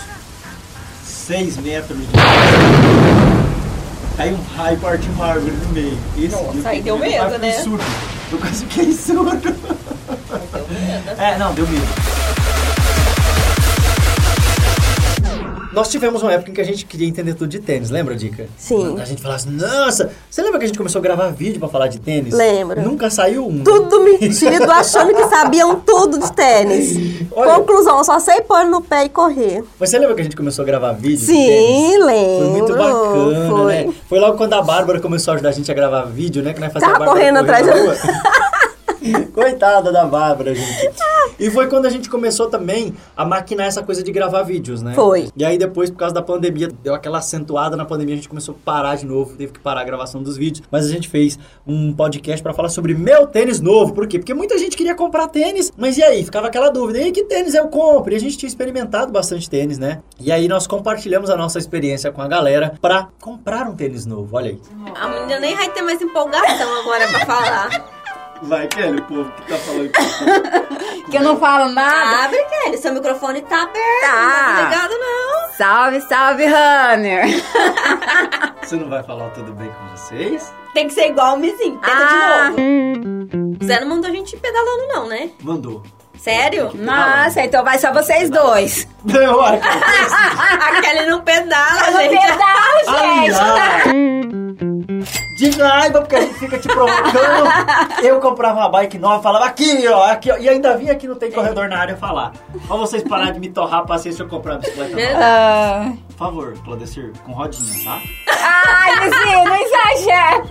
6 1.29 1.57
metros 1.57 1.99
de 1.99 2.07
Aí 4.17 4.33
um 4.33 4.41
raio 4.57 4.79
partiu 4.79 5.11
uma 5.11 5.27
árvore 5.27 5.51
no 5.51 5.69
meio. 5.73 5.97
Esse 6.17 6.35
Nossa, 6.35 6.51
dia 6.53 6.61
eu 6.63 6.67
aí 6.67 6.81
deu 6.81 6.97
medo, 6.97 7.23
medo, 7.25 7.37
né? 7.37 7.51
surdo. 7.51 7.83
Eu 8.31 8.39
quase 8.39 8.65
fiquei 8.65 8.91
surdo. 8.97 9.55
É, 11.19 11.37
não, 11.37 11.53
deu 11.53 11.67
medo. 11.67 11.85
Nós 15.79 15.87
tivemos 15.87 16.21
uma 16.21 16.33
época 16.33 16.51
em 16.51 16.53
que 16.53 16.59
a 16.59 16.65
gente 16.65 16.85
queria 16.85 17.07
entender 17.07 17.33
tudo 17.35 17.47
de 17.47 17.57
tênis, 17.59 17.89
lembra, 17.89 18.13
Dica? 18.13 18.47
Sim. 18.57 18.99
A 18.99 19.05
gente 19.05 19.21
falava 19.21 19.39
assim, 19.39 19.49
nossa, 19.51 20.11
você 20.29 20.41
lembra 20.41 20.59
que 20.59 20.65
a 20.65 20.67
gente 20.67 20.77
começou 20.77 20.99
a 20.99 21.01
gravar 21.01 21.29
vídeo 21.29 21.57
pra 21.57 21.69
falar 21.69 21.87
de 21.87 21.99
tênis? 22.01 22.33
Lembro. 22.33 22.81
Nunca 22.81 23.09
saiu 23.09 23.47
um. 23.47 23.51
né? 23.53 23.61
Tudo 23.63 24.03
metido, 24.03 24.67
achando 24.69 25.15
que 25.15 25.25
sabiam 25.29 25.79
tudo 25.79 26.19
de 26.19 26.33
tênis. 26.33 27.25
Olha- 27.31 27.53
Conclusão, 27.53 28.03
só 28.03 28.19
sei 28.19 28.41
pôr 28.41 28.65
no 28.65 28.81
pé 28.81 29.05
e 29.05 29.09
correr. 29.09 29.63
Mas 29.79 29.89
você 29.89 29.97
lembra 29.99 30.15
que 30.15 30.19
a 30.21 30.23
gente 30.25 30.35
começou 30.35 30.63
a 30.63 30.65
gravar 30.65 30.91
vídeo? 30.91 31.17
de 31.19 31.25
Sim, 31.27 31.97
lembro. 32.03 32.37
Foi 32.39 32.47
muito 32.49 32.73
bacana, 32.75 33.49
Foi. 33.49 33.73
né? 33.85 33.93
Foi 34.09 34.19
logo 34.19 34.37
quando 34.37 34.53
a 34.55 34.61
Bárbara 34.61 34.99
começou 34.99 35.31
a 35.31 35.35
ajudar 35.35 35.47
a 35.49 35.53
gente 35.53 35.71
a 35.71 35.73
gravar 35.73 36.01
vídeo, 36.07 36.43
né? 36.43 36.53
Que 36.53 36.59
nós 36.59 36.73
fazia 36.73 36.89
Tava 36.89 37.05
a 37.05 37.07
Bárbara 37.07 37.19
correndo 37.21 37.37
atrás 37.39 37.65
de- 37.65 37.71
rua. 37.79 37.95
Coitada 39.33 39.93
da 39.93 40.03
Bárbara, 40.05 40.53
gente. 40.53 40.89
E 41.39 41.49
foi 41.49 41.67
quando 41.67 41.85
a 41.85 41.89
gente 41.89 42.09
começou 42.09 42.49
também 42.49 42.93
a 43.15 43.23
maquinar 43.23 43.67
essa 43.67 43.81
coisa 43.81 44.03
de 44.03 44.11
gravar 44.11 44.43
vídeos, 44.43 44.81
né? 44.81 44.93
Foi. 44.93 45.29
E 45.35 45.45
aí 45.45 45.57
depois, 45.57 45.89
por 45.89 45.97
causa 45.97 46.13
da 46.13 46.21
pandemia, 46.21 46.69
deu 46.83 46.93
aquela 46.93 47.19
acentuada 47.19 47.77
na 47.77 47.85
pandemia, 47.85 48.15
a 48.15 48.17
gente 48.17 48.29
começou 48.29 48.55
a 48.55 48.65
parar 48.65 48.95
de 48.95 49.05
novo, 49.05 49.35
teve 49.35 49.53
que 49.53 49.59
parar 49.59 49.81
a 49.81 49.83
gravação 49.83 50.21
dos 50.21 50.35
vídeos. 50.35 50.67
Mas 50.69 50.85
a 50.85 50.89
gente 50.89 51.07
fez 51.07 51.39
um 51.65 51.93
podcast 51.93 52.41
pra 52.43 52.53
falar 52.53 52.69
sobre 52.69 52.93
meu 52.93 53.27
tênis 53.27 53.59
novo. 53.59 53.93
Por 53.93 54.07
quê? 54.07 54.19
Porque 54.19 54.33
muita 54.33 54.57
gente 54.57 54.75
queria 54.75 54.95
comprar 54.95 55.27
tênis, 55.27 55.71
mas 55.77 55.97
e 55.97 56.03
aí? 56.03 56.23
Ficava 56.23 56.47
aquela 56.47 56.69
dúvida, 56.69 56.99
e 56.99 57.03
aí, 57.03 57.11
que 57.11 57.23
tênis 57.23 57.53
eu 57.53 57.67
compro? 57.67 58.13
E 58.13 58.15
a 58.15 58.19
gente 58.19 58.37
tinha 58.37 58.47
experimentado 58.47 59.11
bastante 59.11 59.49
tênis, 59.49 59.77
né? 59.77 60.01
E 60.19 60.31
aí 60.31 60.47
nós 60.47 60.67
compartilhamos 60.67 61.29
a 61.29 61.37
nossa 61.37 61.57
experiência 61.57 62.11
com 62.11 62.21
a 62.21 62.27
galera 62.27 62.73
pra 62.81 63.07
comprar 63.21 63.67
um 63.67 63.75
tênis 63.75 64.05
novo. 64.05 64.35
Olha 64.35 64.51
aí. 64.51 64.59
A 64.95 65.07
menina 65.07 65.39
nem 65.39 65.55
vai 65.55 65.69
ter 65.71 65.81
mais 65.81 66.01
empolgação 66.01 66.81
agora 66.81 67.07
pra 67.07 67.25
falar. 67.25 67.98
Vai, 68.43 68.67
Kelly, 68.67 68.99
o 68.99 69.03
povo 69.03 69.31
que 69.31 69.41
tá 69.47 69.57
falando 69.57 69.91
Que 71.11 71.17
eu 71.17 71.21
não 71.23 71.37
falo 71.39 71.71
nada. 71.73 72.25
Abre, 72.25 72.37
Kelly, 72.45 72.77
seu 72.77 72.93
microfone 72.93 73.41
tá 73.41 73.63
aberto. 73.63 74.01
Tá. 74.01 74.53
Não 74.53 74.55
tá 74.55 74.69
ligado, 74.69 74.91
não. 74.99 75.49
Salve, 75.57 76.01
salve, 76.01 76.45
Runner. 76.45 77.25
Você 78.63 78.75
não 78.75 78.87
vai 78.89 79.03
falar 79.03 79.29
tudo 79.31 79.51
bem 79.53 79.67
com 79.69 79.95
vocês? 79.97 80.53
Tem 80.73 80.87
que 80.87 80.93
ser 80.93 81.07
igual 81.09 81.35
o 81.35 81.39
Mizinho. 81.39 81.79
Tenta 81.79 81.91
Ah. 81.91 82.51
de 82.55 82.61
novo. 82.61 83.57
Você 83.59 83.79
não 83.79 83.87
mandou 83.89 84.09
a 84.09 84.13
gente 84.13 84.33
ir 84.35 84.39
pedalando, 84.39 84.87
não, 84.87 85.07
né? 85.07 85.31
Mandou. 85.41 85.83
Sério? 86.21 86.71
Nossa, 86.75 87.41
então 87.41 87.63
vai 87.63 87.77
só 87.79 87.91
vocês 87.93 88.29
dois. 88.29 88.87
Não, 89.05 89.39
a 89.45 90.81
Kelly 90.81 91.05
não 91.09 91.21
pedala, 91.21 91.87
Eu 91.87 91.93
não 91.93 91.99
gente. 92.01 92.19
pedalo, 92.21 92.79
gente. 92.85 93.35
Aliás, 93.35 94.59
de 95.37 95.49
raiva, 95.51 96.01
porque 96.01 96.15
a 96.17 96.21
gente 96.21 96.33
fica 96.33 96.59
te 96.59 96.67
provocando. 96.67 97.49
Eu 98.03 98.19
comprava 98.19 98.59
uma 98.59 98.69
bike 98.69 98.99
nova, 98.99 99.23
falava 99.23 99.45
aqui, 99.45 99.87
ó, 99.87 100.03
aqui, 100.11 100.29
ó. 100.29 100.37
E 100.37 100.49
ainda 100.49 100.75
vinha 100.75 100.91
aqui 100.91 101.07
no 101.07 101.15
Tem 101.15 101.31
Corredor 101.31 101.69
na 101.69 101.77
área 101.79 101.95
falar. 101.95 102.33
Pra 102.67 102.75
vocês 102.75 103.01
pararem 103.03 103.35
de 103.35 103.39
me 103.39 103.49
torrar 103.49 103.85
pra 103.85 103.97
se 103.97 104.09
eu 104.19 104.27
comprar 104.27 104.55
uma 104.55 104.59
bicicleta 104.59 104.95
nova. 104.97 105.97
Por 106.09 106.17
favor, 106.17 106.53
Claudecir, 106.65 107.13
com 107.25 107.31
rodinha, 107.31 107.85
tá? 107.85 108.01
Ai, 108.27 108.95
Luzinho, 109.05 109.45
não 109.45 109.55
exagera. 109.55 110.43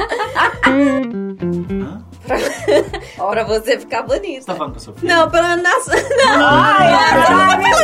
Pra 2.28 3.44
você 3.44 3.78
ficar 3.78 4.02
bonito. 4.02 4.40
Você 4.42 4.46
tá 4.46 4.54
falando 4.54 4.72
com 4.72 4.78
a 4.78 4.80
sua 4.80 4.94
filha? 4.94 5.14
Não, 5.16 5.30
pela 5.30 5.56
nossa. 5.56 5.92
Não, 5.96 6.46
Ai, 6.46 6.92
ai, 6.92 7.24
eu 7.24 7.36
não 7.36 7.56
mentira, 7.58 7.82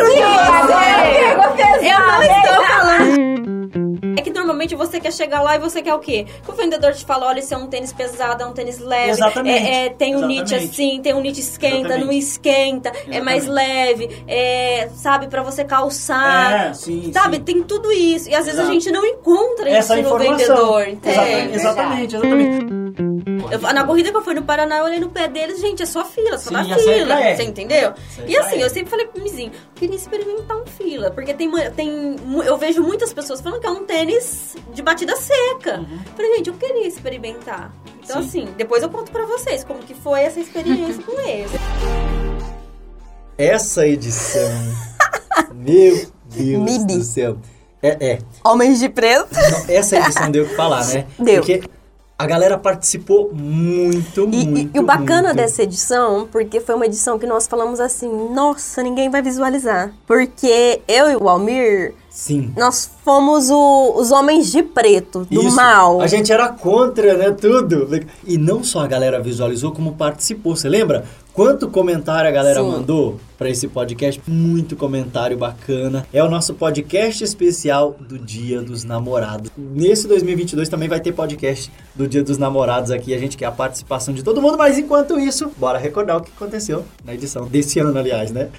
estou 1.38 1.52
pesada. 1.56 2.66
falando. 2.66 3.54
É 4.16 4.22
que 4.22 4.30
normalmente 4.30 4.74
você 4.76 5.00
quer 5.00 5.12
chegar 5.12 5.42
lá 5.42 5.56
e 5.56 5.58
você 5.58 5.82
quer 5.82 5.94
o 5.94 5.98
quê? 5.98 6.26
Que 6.44 6.50
o 6.50 6.54
vendedor 6.54 6.92
te 6.94 7.04
fala, 7.04 7.26
olha, 7.26 7.40
esse 7.40 7.52
é 7.52 7.56
um 7.56 7.66
tênis 7.66 7.92
pesado, 7.92 8.42
é 8.42 8.46
um 8.46 8.52
tênis 8.52 8.78
leve. 8.78 9.10
Exatamente. 9.10 9.66
É, 9.66 9.86
é, 9.86 9.90
tem 9.90 10.14
um 10.16 10.20
knit 10.26 10.42
Exatamente. 10.42 10.70
assim, 10.72 11.00
tem 11.02 11.14
um 11.14 11.20
knit 11.20 11.40
esquenta, 11.40 11.76
Exatamente. 11.76 12.04
não 12.04 12.12
esquenta, 12.12 12.92
é 13.10 13.20
mais 13.20 13.46
leve, 13.46 14.22
é, 14.28 14.88
sabe, 14.94 15.26
pra 15.28 15.42
você 15.42 15.64
calçar. 15.64 16.68
É, 16.70 16.74
sim, 16.74 17.10
Sabe, 17.12 17.36
sim. 17.38 17.42
tem 17.42 17.62
tudo 17.62 17.90
isso. 17.92 18.28
E 18.30 18.34
às 18.34 18.44
vezes 18.44 18.60
a 18.60 18.62
Exato. 18.62 18.72
gente 18.80 18.90
não 18.92 19.04
encontra 19.04 19.68
Essa 19.68 19.98
isso 19.98 20.08
no 20.08 20.16
informação. 20.16 20.56
vendedor. 20.56 20.80
Exatamente, 20.80 20.94
entende? 21.42 21.56
exatamente, 21.56 22.16
exatamente. 22.16 23.13
Eu- 23.50 23.58
na 23.72 23.84
corrida 23.84 24.10
que 24.10 24.16
eu 24.16 24.22
fui 24.22 24.34
no 24.34 24.42
Paraná, 24.42 24.78
eu 24.78 24.84
olhei 24.84 25.00
no 25.00 25.08
pé 25.08 25.26
deles, 25.28 25.60
gente, 25.60 25.82
é 25.82 25.86
só 25.86 26.04
fila, 26.04 26.36
só 26.38 26.50
Sim, 26.50 26.68
na 26.68 26.76
fila. 26.78 27.20
é. 27.20 27.34
Você 27.36 27.42
entendeu? 27.44 27.92
E 28.26 28.36
assim, 28.36 28.56
é. 28.56 28.64
eu 28.64 28.70
sempre 28.70 28.90
falei 28.90 29.06
pro 29.06 29.22
Mizinho, 29.22 29.50
queria 29.74 29.96
experimentar 29.96 30.56
um 30.56 30.66
fila. 30.66 31.10
Porque 31.10 31.32
tem, 31.32 31.50
tem. 31.74 32.16
Eu 32.44 32.58
vejo 32.58 32.82
muitas 32.82 33.12
pessoas 33.12 33.40
falando 33.40 33.60
que 33.60 33.66
é 33.66 33.70
um 33.70 33.84
tênis 33.84 34.56
de 34.72 34.82
batida 34.82 35.16
seca. 35.16 35.84
Falei, 36.16 36.36
gente, 36.36 36.48
eu 36.50 36.54
queria 36.54 36.86
experimentar. 36.86 37.72
Então, 38.02 38.16
Uhum. 38.20 38.28
Sim. 38.28 38.42
assim, 38.44 38.54
depois 38.56 38.82
eu 38.82 38.90
conto 38.90 39.10
pra 39.10 39.24
vocês 39.24 39.64
como 39.64 39.78
que 39.80 39.94
foi 39.94 40.20
essa 40.20 40.38
experiência 40.40 41.02
com 41.06 41.18
eles. 41.20 41.50
Essa 43.36 43.86
edição. 43.86 44.50
meu 45.54 46.06
Deus 46.26 46.84
do 46.84 47.02
céu. 47.02 47.38
É, 47.82 48.12
é. 48.12 48.18
Homens 48.44 48.78
de 48.78 48.88
preto. 48.88 49.28
Essa 49.68 49.96
edição 49.98 50.30
deu 50.30 50.44
o 50.44 50.48
que 50.48 50.54
falar, 50.54 50.84
né? 50.86 51.06
Deu. 51.18 51.40
Porque 51.42 51.62
a 52.16 52.26
galera 52.26 52.56
participou 52.56 53.30
muito, 53.34 54.22
E, 54.32 54.46
muito. 54.46 54.76
e 54.76 54.80
o 54.80 54.84
bacana 54.84 55.28
muito. 55.28 55.36
dessa 55.36 55.62
edição, 55.64 56.28
porque 56.30 56.60
foi 56.60 56.74
uma 56.76 56.86
edição 56.86 57.18
que 57.18 57.26
nós 57.26 57.46
falamos 57.46 57.80
assim, 57.80 58.08
nossa, 58.32 58.82
ninguém 58.82 59.10
vai 59.10 59.20
visualizar. 59.20 59.92
Porque 60.06 60.80
eu 60.86 61.10
e 61.10 61.16
o 61.16 61.28
Almir, 61.28 61.92
Sim. 62.08 62.52
nós 62.56 62.88
fomos 63.04 63.50
o- 63.50 63.94
os 63.96 64.12
homens 64.12 64.50
de 64.52 64.62
preto, 64.62 65.26
do 65.28 65.42
Isso. 65.42 65.56
mal. 65.56 66.00
A 66.00 66.06
gente 66.06 66.32
era 66.32 66.48
contra, 66.48 67.14
né? 67.16 67.32
Tudo. 67.32 67.88
E 68.24 68.38
não 68.38 68.62
só 68.62 68.80
a 68.80 68.86
galera 68.86 69.20
visualizou, 69.20 69.72
como 69.72 69.94
participou. 69.94 70.54
Você 70.54 70.68
lembra? 70.68 71.04
Quanto 71.34 71.68
comentário 71.68 72.28
a 72.30 72.32
galera 72.32 72.60
Sim. 72.60 72.70
mandou 72.70 73.20
para 73.36 73.50
esse 73.50 73.66
podcast? 73.66 74.22
Muito 74.24 74.76
comentário 74.76 75.36
bacana. 75.36 76.06
É 76.12 76.22
o 76.22 76.30
nosso 76.30 76.54
podcast 76.54 77.24
especial 77.24 77.96
do 77.98 78.16
Dia 78.16 78.62
dos 78.62 78.84
Namorados. 78.84 79.50
Nesse 79.58 80.06
2022 80.06 80.68
também 80.68 80.88
vai 80.88 81.00
ter 81.00 81.10
podcast 81.10 81.72
do 81.92 82.06
Dia 82.06 82.22
dos 82.22 82.38
Namorados 82.38 82.92
aqui. 82.92 83.12
A 83.12 83.18
gente 83.18 83.36
quer 83.36 83.46
a 83.46 83.50
participação 83.50 84.14
de 84.14 84.22
todo 84.22 84.40
mundo, 84.40 84.56
mas 84.56 84.78
enquanto 84.78 85.18
isso, 85.18 85.50
bora 85.56 85.76
recordar 85.76 86.18
o 86.18 86.20
que 86.20 86.30
aconteceu 86.30 86.84
na 87.04 87.14
edição 87.14 87.48
desse 87.48 87.80
ano, 87.80 87.98
aliás, 87.98 88.30
né? 88.30 88.50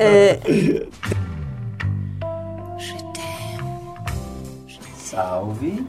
É. 0.00 0.40
Salve. 4.98 5.86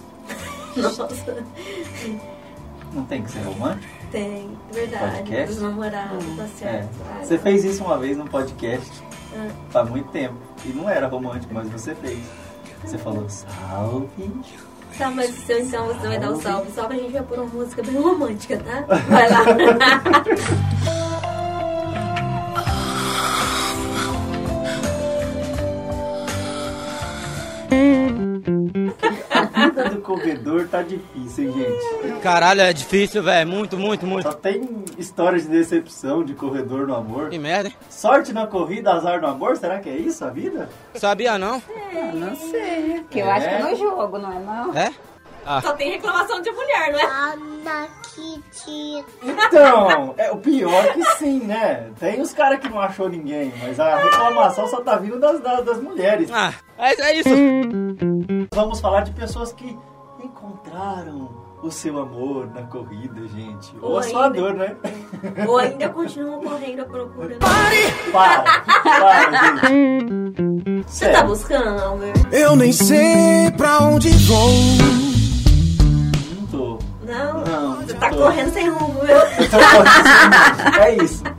Nossa, 0.75 1.07
Não 2.93 3.03
tem 3.05 3.23
que 3.23 3.31
ser 3.31 3.39
romântico? 3.39 3.96
Tem, 4.11 4.49
verdade. 4.71 5.17
Podcast? 5.17 5.51
Os 5.55 5.61
namorados, 5.61 6.25
tá 6.35 6.43
É. 6.43 6.47
certo. 6.47 6.89
Ai, 7.15 7.25
Você 7.25 7.37
fez 7.37 7.63
isso 7.63 7.83
uma 7.83 7.97
vez 7.97 8.17
num 8.17 8.27
podcast 8.27 8.91
Ah. 9.35 9.49
faz 9.69 9.89
muito 9.89 10.09
tempo. 10.11 10.35
E 10.65 10.69
não 10.69 10.89
era 10.89 11.07
romântico, 11.07 11.53
mas 11.53 11.69
você 11.69 11.93
fez. 11.95 12.19
Você 12.83 12.97
falou 12.97 13.27
salve. 13.29 14.07
Tá, 14.97 15.11
mas 15.11 15.29
se 15.31 15.51
eu, 15.51 15.59
então 15.59 15.85
você 15.87 16.07
vai 16.07 16.19
dar 16.19 16.31
o 16.31 16.41
salve. 16.41 16.71
Salve, 16.71 16.95
a 16.95 16.99
gente 16.99 17.11
vai 17.13 17.23
pôr 17.23 17.39
uma 17.39 17.47
música 17.47 17.83
bem 17.83 17.95
romântica, 18.01 18.57
tá? 18.57 18.81
Vai 18.81 19.29
lá. 19.29 19.37
Vida 29.77 29.89
do 29.91 30.01
corredor 30.01 30.67
tá 30.67 30.81
difícil, 30.81 31.45
hein, 31.45 31.53
gente? 31.53 32.19
Caralho, 32.21 32.61
é 32.61 32.73
difícil, 32.73 33.21
velho. 33.21 33.47
Muito, 33.49 33.77
muito, 33.77 34.05
muito. 34.07 34.23
Só 34.29 34.33
tem 34.33 34.83
histórias 34.97 35.43
de 35.43 35.49
decepção 35.49 36.23
de 36.23 36.33
corredor 36.33 36.87
no 36.87 36.95
amor. 36.95 37.29
Que 37.29 37.37
merda? 37.37 37.71
Sorte 37.89 38.33
na 38.33 38.47
corrida, 38.47 38.91
azar 38.93 39.21
no 39.21 39.27
amor? 39.27 39.55
Será 39.57 39.79
que 39.79 39.89
é 39.89 39.95
isso 39.95 40.25
a 40.25 40.29
vida? 40.29 40.67
Sabia 40.95 41.37
não? 41.37 41.61
É, 41.93 42.11
não 42.11 42.35
sei. 42.35 43.05
Que 43.09 43.19
eu 43.19 43.27
É? 43.27 43.31
acho 43.33 43.47
que 43.49 43.53
é 43.55 43.59
no 43.63 43.75
jogo, 43.75 44.17
não 44.17 44.31
é 44.31 44.39
não? 44.39 44.73
É? 44.77 44.91
Ah. 45.45 45.61
Só 45.61 45.71
tem 45.73 45.91
reclamação 45.91 46.41
de 46.41 46.51
mulher, 46.51 46.91
não 46.91 46.99
é? 46.99 47.87
Então, 49.23 50.13
é 50.17 50.31
o 50.31 50.37
pior 50.37 50.93
que 50.93 51.03
sim, 51.17 51.39
né? 51.41 51.89
Tem 51.99 52.19
os 52.19 52.33
caras 52.33 52.59
que 52.59 52.67
não 52.67 52.79
achou 52.81 53.07
ninguém, 53.07 53.53
mas 53.61 53.79
a 53.79 53.95
reclamação 53.97 54.67
só 54.67 54.81
tá 54.81 54.95
vindo 54.97 55.19
das, 55.19 55.39
das, 55.39 55.63
das 55.63 55.81
mulheres. 55.81 56.29
Ah, 56.33 56.53
é, 56.77 57.01
é 57.01 57.15
isso. 57.19 57.29
Vamos 58.57 58.79
falar 58.79 59.01
de 59.01 59.11
pessoas 59.11 59.53
que 59.53 59.77
encontraram 60.23 61.29
o 61.61 61.69
seu 61.69 61.99
amor 61.99 62.49
na 62.55 62.63
corrida, 62.63 63.21
gente. 63.27 63.71
Ou, 63.79 63.91
Ou 63.91 63.99
a 63.99 64.03
sua 64.03 64.25
ainda- 64.25 64.41
dor, 64.41 64.53
né? 64.55 64.75
Ou 65.47 65.57
ainda 65.59 65.87
continuam 65.89 66.41
correndo 66.41 66.81
à 66.81 66.85
procura. 66.85 67.37
Para, 68.11 68.43
para, 68.83 69.69
gente. 69.69 70.83
Você 70.87 71.09
tá 71.09 71.21
buscando, 71.23 71.79
Almer? 71.83 72.13
Eu 72.31 72.55
nem 72.55 72.71
sei 72.71 73.51
pra 73.55 73.77
onde 73.83 74.09
vou. 74.09 74.49
Não 76.39 76.47
tô. 76.47 76.79
Não? 77.05 77.43
Não, 77.45 77.75
Você 77.81 77.93
tá 77.93 78.09
tô. 78.09 78.15
correndo 78.17 78.51
sem 78.53 78.69
rumo, 78.69 79.01
viu? 79.01 79.15
Eu 79.15 79.49
tô 79.51 79.59
falando 79.59 79.87
assim, 79.87 80.79
É 80.81 80.95
isso. 81.03 81.23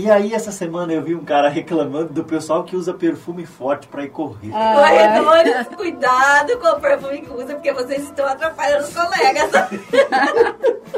E 0.00 0.10
aí, 0.10 0.32
essa 0.32 0.50
semana 0.50 0.94
eu 0.94 1.02
vi 1.02 1.14
um 1.14 1.22
cara 1.22 1.50
reclamando 1.50 2.10
do 2.10 2.24
pessoal 2.24 2.64
que 2.64 2.74
usa 2.74 2.94
perfume 2.94 3.44
forte 3.44 3.86
pra 3.86 4.02
ir 4.02 4.08
correr. 4.08 4.50
Corredores, 4.50 5.68
cuidado 5.76 6.56
com 6.58 6.68
o 6.68 6.80
perfume 6.80 7.20
que 7.20 7.30
usa, 7.30 7.52
porque 7.54 7.70
vocês 7.70 8.04
estão 8.04 8.24
atrapalhando 8.26 8.84
os 8.84 8.94
colegas. 8.96 9.50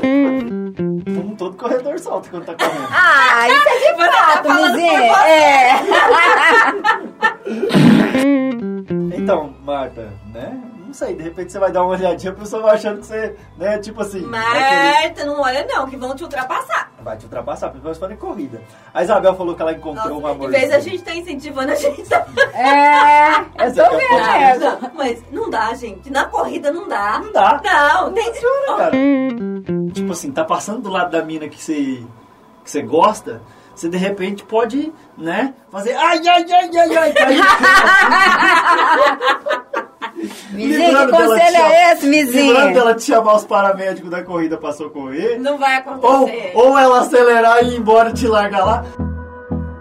Como 1.17 1.37
todo 1.37 1.57
corredor 1.57 1.99
solta 1.99 2.31
quando 2.31 2.45
tá 2.45 2.55
correndo. 2.55 2.87
Ah, 2.93 3.49
isso 3.49 3.69
é 3.69 3.93
de 3.93 3.99
tá 3.99 4.13
fato, 4.13 4.47
falando 4.47 4.77
Mizinho. 4.77 4.93
por 4.93 5.09
você. 5.09 5.29
É. 9.17 9.17
Então, 9.17 9.53
Marta, 9.65 10.13
né? 10.33 10.61
Não 10.93 10.99
sei, 10.99 11.14
de 11.14 11.22
repente 11.22 11.51
você 11.51 11.59
vai 11.59 11.72
dar 11.72 11.84
uma 11.84 11.93
olhadinha, 11.95 12.30
a 12.34 12.36
pessoa 12.36 12.61
vai 12.64 12.74
achando 12.74 13.01
que 13.01 13.07
você, 13.07 13.34
né, 13.57 13.78
tipo 13.78 14.03
assim... 14.03 14.28
vai 14.28 14.43
querer- 14.53 14.93
Marta, 14.93 15.24
não 15.24 15.40
olha 15.40 15.66
não, 15.66 15.88
que 15.88 15.97
vão 15.97 16.14
te 16.14 16.22
ultrapassar. 16.22 16.93
Vai 17.03 17.16
te 17.16 17.24
ultrapassar, 17.24 17.72
se 17.72 17.99
for 17.99 18.12
em 18.12 18.16
corrida. 18.16 18.61
A 18.93 19.03
Isabel 19.03 19.34
falou 19.34 19.55
que 19.55 19.62
ela 19.62 19.72
encontrou 19.72 20.18
um 20.18 20.20
Nossa, 20.20 20.34
amor. 20.34 20.49
em 20.51 20.53
vez 20.53 20.68
da 20.68 20.80
gente 20.80 21.03
tá 21.03 21.14
incentivando, 21.14 21.72
a 21.72 21.76
gente 21.76 22.03
tá... 22.03 22.26
É, 22.53 23.66
eu 23.66 23.74
tô 23.74 23.97
vendo 23.97 24.61
Não, 24.61 24.80
não, 24.82 24.90
mas 24.95 25.24
não 25.32 25.49
dá, 25.49 25.72
gente. 25.72 26.11
Na 26.11 26.26
corrida 26.26 26.70
não 26.70 26.86
dá. 26.86 27.20
Não 27.24 27.32
dá. 27.32 27.59
Não, 27.64 28.12
tem... 28.12 28.30
cara. 28.76 28.93
Tipo 29.95 30.12
assim, 30.12 30.30
tá 30.30 30.45
passando 30.45 30.82
do 30.82 30.90
lado 30.90 31.11
da 31.11 31.24
mina 31.24 31.49
que 31.49 31.57
você, 31.59 32.05
que 32.62 32.70
você 32.70 32.82
gosta, 32.82 33.40
você 33.74 33.88
de 33.88 33.97
repente 33.97 34.45
pode, 34.45 34.93
né, 35.16 35.55
fazer 35.70 35.95
ai, 35.97 36.18
ai, 36.28 36.45
ai, 36.53 36.70
ai, 36.76 36.97
ai, 36.99 37.12
no 37.12 37.43
chão, 37.43 37.49
assim. 39.47 39.62
Mizinho, 40.53 40.69
Livrando 40.89 41.13
que 41.13 41.19
conselho 41.23 41.53
chamar- 41.53 41.73
é 41.73 41.93
esse, 41.93 42.07
Mizinho? 42.07 42.55
Dela 42.75 42.95
te 42.95 43.03
chamar 43.05 43.37
os 43.37 43.45
paramédicos 43.45 44.11
da 44.11 44.23
corrida 44.23 44.57
pra 44.57 44.73
socorrer. 44.73 45.41
Não 45.41 45.59
vai 45.59 45.83
Ou, 45.87 45.95
acontecer. 46.17 46.51
ou 46.55 46.79
ela 46.79 47.01
acelerar 47.01 47.65
e 47.65 47.69
ir 47.75 47.77
embora 47.79 48.11
e 48.11 48.13
te 48.13 48.27
largar 48.27 48.65
lá. 48.65 48.85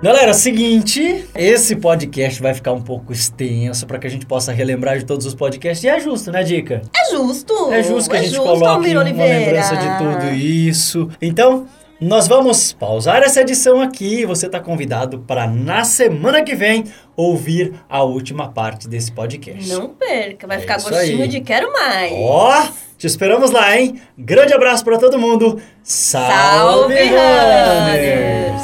Galera, 0.02 0.34
seguinte, 0.34 1.26
esse 1.36 1.76
podcast 1.76 2.42
vai 2.42 2.56
ficar 2.56 2.72
um 2.72 2.82
pouco 2.82 3.14
extenso 3.14 3.86
para 3.86 4.00
que 4.00 4.08
a 4.08 4.10
gente 4.10 4.26
possa 4.26 4.52
relembrar 4.52 4.98
de 4.98 5.06
todos 5.06 5.28
os 5.28 5.36
podcasts. 5.36 5.84
E 5.84 5.88
é 5.90 6.00
justo, 6.00 6.32
né, 6.32 6.42
Dica? 6.42 6.82
É 6.96 7.12
justo. 7.12 7.72
É 7.72 7.84
justo 7.84 8.10
que 8.10 8.16
a 8.16 8.20
é 8.20 8.24
gente 8.24 8.34
justo, 8.34 8.48
coloque 8.50 8.66
Almir 8.66 8.94
uma 8.98 9.02
Oliveira. 9.04 9.40
lembrança 9.40 9.76
de 9.76 9.98
tudo 10.00 10.34
isso. 10.34 11.08
Então, 11.22 11.68
nós 12.02 12.28
vamos 12.28 12.74
pausar 12.74 13.22
essa 13.22 13.42
edição 13.42 13.80
aqui. 13.80 14.26
Você 14.26 14.48
está 14.48 14.60
convidado 14.60 15.20
para, 15.20 15.46
na 15.48 15.84
semana 15.84 16.42
que 16.42 16.56
vem, 16.56 16.86
ouvir 17.16 17.74
a 17.88 18.02
última 18.04 18.50
parte 18.52 18.88
desse 18.90 19.12
podcast. 19.12 19.70
Não 19.70 19.90
perca, 19.90 20.48
vai 20.48 20.58
É 20.58 20.60
ficar 20.62 20.82
gostinho 20.82 21.22
aí. 21.22 21.28
de 21.28 21.42
quero 21.42 21.72
mais. 21.72 22.12
Ó, 22.16 22.64
te 22.98 23.06
esperamos 23.06 23.52
lá, 23.52 23.78
hein? 23.78 24.02
Grande 24.18 24.52
abraço 24.52 24.84
para 24.84 24.98
todo 24.98 25.20
mundo. 25.20 25.62
Salve, 25.84 26.34
Salve, 26.34 27.10
Runners! 27.10 28.62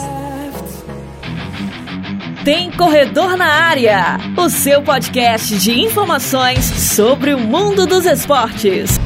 Tem 2.44 2.72
Corredor 2.72 3.36
na 3.38 3.46
Área, 3.46 4.18
o 4.38 4.50
seu 4.50 4.82
podcast 4.82 5.58
de 5.60 5.80
informações 5.82 6.64
sobre 6.66 7.34
o 7.34 7.40
mundo 7.40 7.86
dos 7.86 8.06
esportes. 8.06 8.98